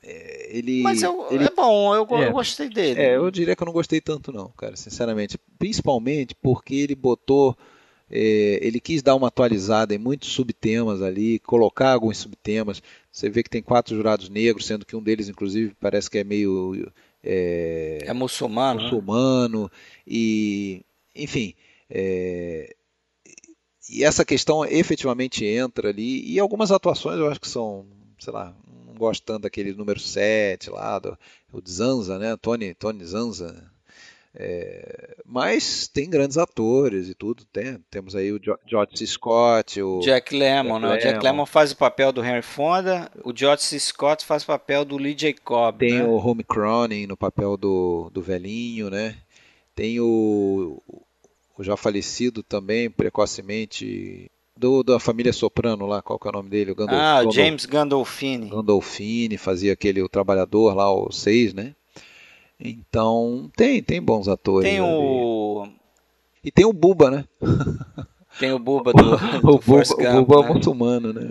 [0.02, 3.00] É, ele, Mas eu, ele, é bom, eu, é, eu gostei dele.
[3.00, 5.38] É, eu diria que eu não gostei tanto não, cara, sinceramente.
[5.58, 7.56] Principalmente porque ele botou
[8.10, 12.82] é, ele quis dar uma atualizada em muitos subtemas ali, colocar alguns subtemas.
[13.10, 16.24] Você vê que tem quatro jurados negros, sendo que um deles, inclusive, parece que é
[16.24, 16.90] meio.
[17.22, 18.78] É, é muçulmano.
[18.78, 18.84] Né?
[18.84, 19.62] Muçulmano.
[19.64, 19.70] Né?
[20.06, 20.82] E,
[21.14, 21.54] enfim.
[21.90, 22.74] É,
[23.90, 26.24] e essa questão efetivamente entra ali.
[26.30, 27.86] E algumas atuações eu acho que são,
[28.18, 28.54] sei lá,
[28.86, 31.18] não gosto tanto daquele número 7 lá, do,
[31.52, 32.36] o Zanza, né?
[32.36, 33.75] Tony, Tony Zanza
[34.38, 37.44] é, mas tem grandes atores e tudo.
[37.46, 39.06] Tem, temos aí o George.
[39.06, 40.94] Scott, o Jack Lemmon, né?
[40.94, 43.80] O Jack Lemmon faz o papel do Henry Fonda, o George.
[43.80, 45.78] Scott faz o papel do Lee Jacob.
[45.78, 46.04] Tem né?
[46.04, 49.16] o Home Cronin no papel do, do velhinho, né?
[49.74, 50.82] Tem o,
[51.56, 56.50] o já falecido também, precocemente, do, da família Soprano lá, qual que é o nome
[56.50, 56.72] dele?
[56.72, 58.50] O Gandolf, ah, James Gandolfini.
[58.50, 61.74] Gandolfini, fazia aquele o trabalhador lá, o 6, né?
[62.58, 64.68] Então, tem, tem bons atores.
[64.68, 65.68] Tem o.
[66.42, 67.24] E tem o Buba, né?
[68.38, 69.14] Tem o Buba do.
[69.14, 70.48] o, Buba, Gump, o Buba né?
[70.48, 71.22] é muçulmano, né?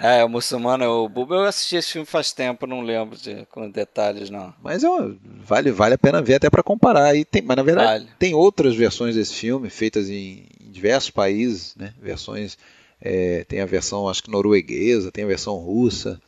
[0.00, 3.70] É, o muçulmano, o Buba, eu assisti esse filme faz tempo, não lembro de, com
[3.70, 4.52] detalhes, não.
[4.62, 5.12] Mas ó,
[5.44, 7.14] vale, vale a pena ver até para comparar.
[7.16, 8.08] E tem, mas na verdade vale.
[8.18, 11.94] tem outras versões desse filme feitas em, em diversos países, né?
[12.00, 12.58] Versões,
[13.00, 16.20] é, tem a versão acho que norueguesa, tem a versão russa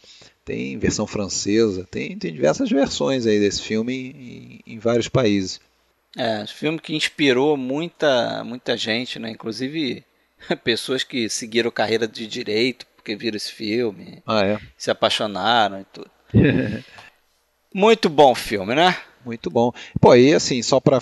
[0.50, 5.60] tem versão francesa, tem, tem diversas versões aí desse filme em, em vários países.
[6.18, 9.30] É, filme que inspirou muita, muita gente, né?
[9.30, 10.04] Inclusive
[10.64, 14.58] pessoas que seguiram carreira de direito porque viram esse filme, ah, é?
[14.76, 16.10] se apaixonaram e tudo.
[17.72, 18.96] Muito bom filme, né?
[19.24, 19.72] Muito bom.
[20.00, 20.98] Pô, e assim, só para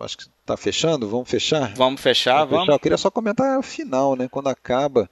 [0.00, 1.74] acho que tá fechando, vamos fechar?
[1.74, 2.50] Vamos fechar, vamos.
[2.50, 2.68] vamos.
[2.68, 4.28] Eu queria só comentar o final, né?
[4.30, 5.10] Quando acaba,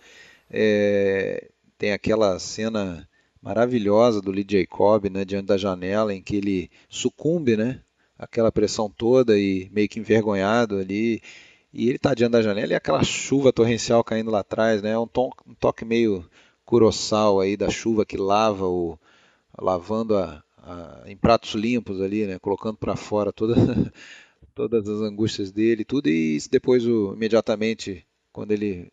[0.48, 3.08] é, tem aquela cena
[3.46, 7.80] maravilhosa do Lee Jacob, né, diante da janela, em que ele sucumbe, né,
[8.18, 11.22] aquela pressão toda e meio que envergonhado ali,
[11.72, 15.06] e ele está diante da janela e aquela chuva torrencial caindo lá atrás, né, um,
[15.06, 16.28] tom, um toque meio
[16.64, 18.98] curossal aí da chuva que lava o
[19.56, 23.54] lavando a, a, em pratos limpos ali, né, colocando para fora toda,
[24.56, 26.08] todas as angústias dele, tudo.
[26.08, 28.90] E depois o, imediatamente quando ele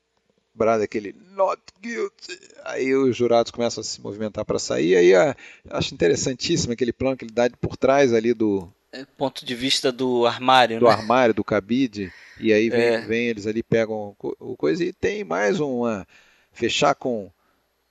[0.54, 2.40] brada aquele not guilty.
[2.64, 4.96] Aí os jurados começam a se movimentar para sair.
[4.96, 5.36] Aí a,
[5.72, 9.92] acho interessantíssimo aquele plano que ele dá por trás ali do é, ponto de vista
[9.92, 10.92] do armário, do né?
[10.92, 12.14] armário do cabide.
[12.40, 13.02] E aí vem, é.
[13.02, 16.08] vem eles ali pegam o coisa e tem mais uma
[16.52, 17.32] fechar com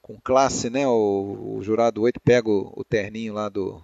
[0.00, 0.86] com classe, né?
[0.86, 3.80] O, o jurado 8 pega o, o terninho lá do,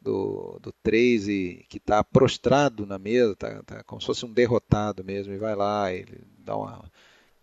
[0.00, 4.32] do, do 3 e que está prostrado na mesa, tá, tá, como se fosse um
[4.32, 6.90] derrotado mesmo, e vai lá, ele dá uma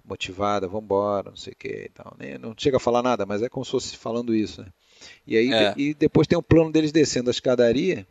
[0.10, 2.16] motivada, vamos embora, não sei o que e tal.
[2.18, 2.38] Né?
[2.38, 4.62] Não chega a falar nada, mas é como se fosse falando isso.
[4.62, 4.68] Né?
[5.26, 5.74] E aí é.
[5.78, 8.06] e depois tem um plano deles descendo a escadaria,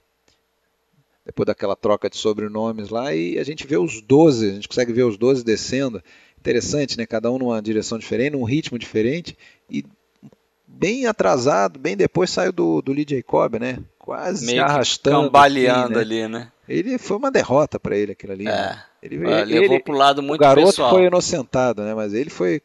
[1.26, 4.92] depois daquela troca de sobrenomes lá, e a gente vê os 12, a gente consegue
[4.92, 6.02] ver os 12 descendo.
[6.38, 7.04] Interessante, né?
[7.04, 9.36] Cada um numa direção diferente, num ritmo diferente,
[9.68, 9.84] e
[10.68, 13.78] bem atrasado, bem depois saiu do, do Lee Jacob, né?
[13.98, 15.24] Quase Meio se arrastando.
[15.24, 16.00] Cambaleando assim, né?
[16.00, 16.52] ali, né?
[16.68, 18.46] Ele foi uma derrota para ele aquilo ali.
[18.46, 18.50] É.
[18.50, 18.82] Né?
[19.02, 20.90] Ele, ele levou para o lado muito O garoto pessoal.
[20.90, 21.94] foi inocentado, né?
[21.94, 22.60] Mas ele foi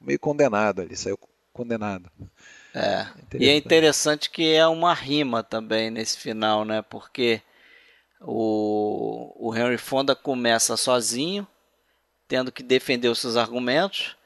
[0.00, 1.18] meio condenado ali, saiu
[1.52, 2.10] condenado.
[2.74, 3.06] É.
[3.34, 6.82] E é interessante que é uma rima também nesse final, né?
[6.82, 7.42] Porque
[8.20, 11.46] o, o Henry Fonda começa sozinho,
[12.28, 14.16] tendo que defender os seus argumentos,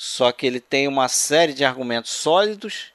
[0.00, 2.92] só que ele tem uma série de argumentos sólidos.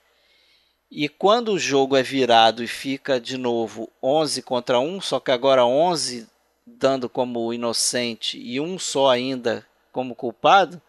[0.90, 5.30] E quando o jogo é virado e fica de novo 11 contra 1, só que
[5.30, 6.26] agora 11
[6.66, 10.82] dando como inocente e um só ainda como culpado,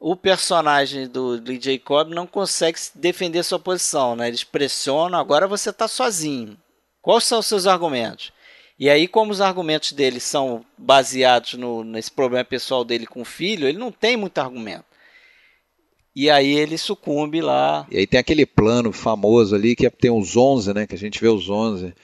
[0.00, 4.26] o personagem do Lee Jacob não consegue defender sua posição, né?
[4.26, 6.60] Eles pressionam, agora você está sozinho.
[7.00, 8.32] Quais são os seus argumentos?
[8.76, 13.24] E aí, como os argumentos dele são baseados no, nesse problema pessoal dele com o
[13.24, 14.91] filho, ele não tem muito argumento.
[16.14, 17.86] E aí ele sucumbe lá.
[17.90, 20.86] E aí tem aquele plano famoso ali que é, tem os 11, né?
[20.86, 21.94] Que a gente vê os 11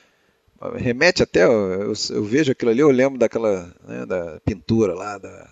[0.77, 5.49] remete até, eu, eu, vejo aquilo ali, eu lembro daquela, né, da pintura lá, da,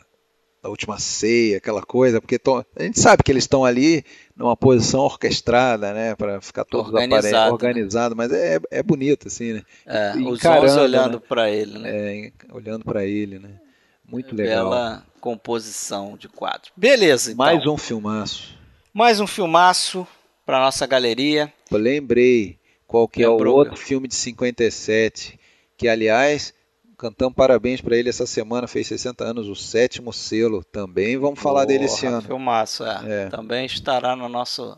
[0.62, 4.05] da última ceia, aquela coisa, porque tô, a gente sabe que eles estão ali
[4.35, 9.62] numa posição orquestrada, né, para ficar todos organizado, organizado, mas é, é bonito assim, né?
[9.87, 11.23] É, os olhos olhando né?
[11.28, 11.91] para ele, né?
[11.91, 13.61] É, olhando para ele, né?
[14.09, 14.70] Muito é, legal.
[14.70, 16.70] Bela composição de quadros.
[16.77, 17.45] Beleza, então.
[17.45, 18.55] Mais um filmaço.
[18.95, 20.07] Mais um filmaço
[20.45, 21.53] para nossa galeria.
[21.70, 25.39] Eu lembrei qual que é, é o outro filme de 57,
[25.77, 26.55] que aliás
[26.97, 31.19] cantamos parabéns para ele essa semana, fez 60 anos, o sétimo selo também.
[31.19, 32.23] Vamos falar Porra, dele esse ano.
[32.23, 33.24] Filmaço, é.
[33.24, 33.28] É.
[33.28, 34.77] Também estará no nosso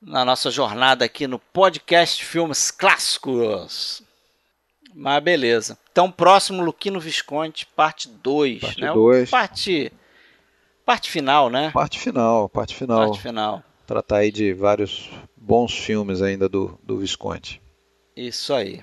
[0.00, 4.02] na nossa jornada aqui no podcast Filmes Clássicos.
[4.94, 5.78] Mas beleza.
[5.92, 8.92] Então, próximo Luquino Visconti, parte 2, Parte né?
[8.92, 9.30] dois.
[9.30, 9.92] Parte
[10.84, 11.70] parte final, né?
[11.72, 13.06] Parte final, parte final.
[13.10, 13.62] Parte final.
[13.86, 17.60] Tratar aí de vários bons filmes ainda do, do Visconti.
[18.16, 18.82] Isso aí.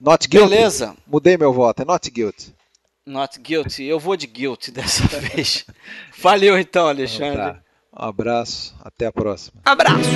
[0.00, 0.48] Not guilty.
[0.48, 0.96] Beleza.
[1.06, 2.54] Mudei meu voto, é not guilty.
[3.06, 3.84] Not guilty.
[3.84, 5.64] Eu vou de guilty dessa vez.
[6.18, 7.36] Valeu então, Alexandre.
[7.36, 7.62] Tá.
[7.94, 9.60] Um abraço, até a próxima.
[9.64, 10.08] Abraço.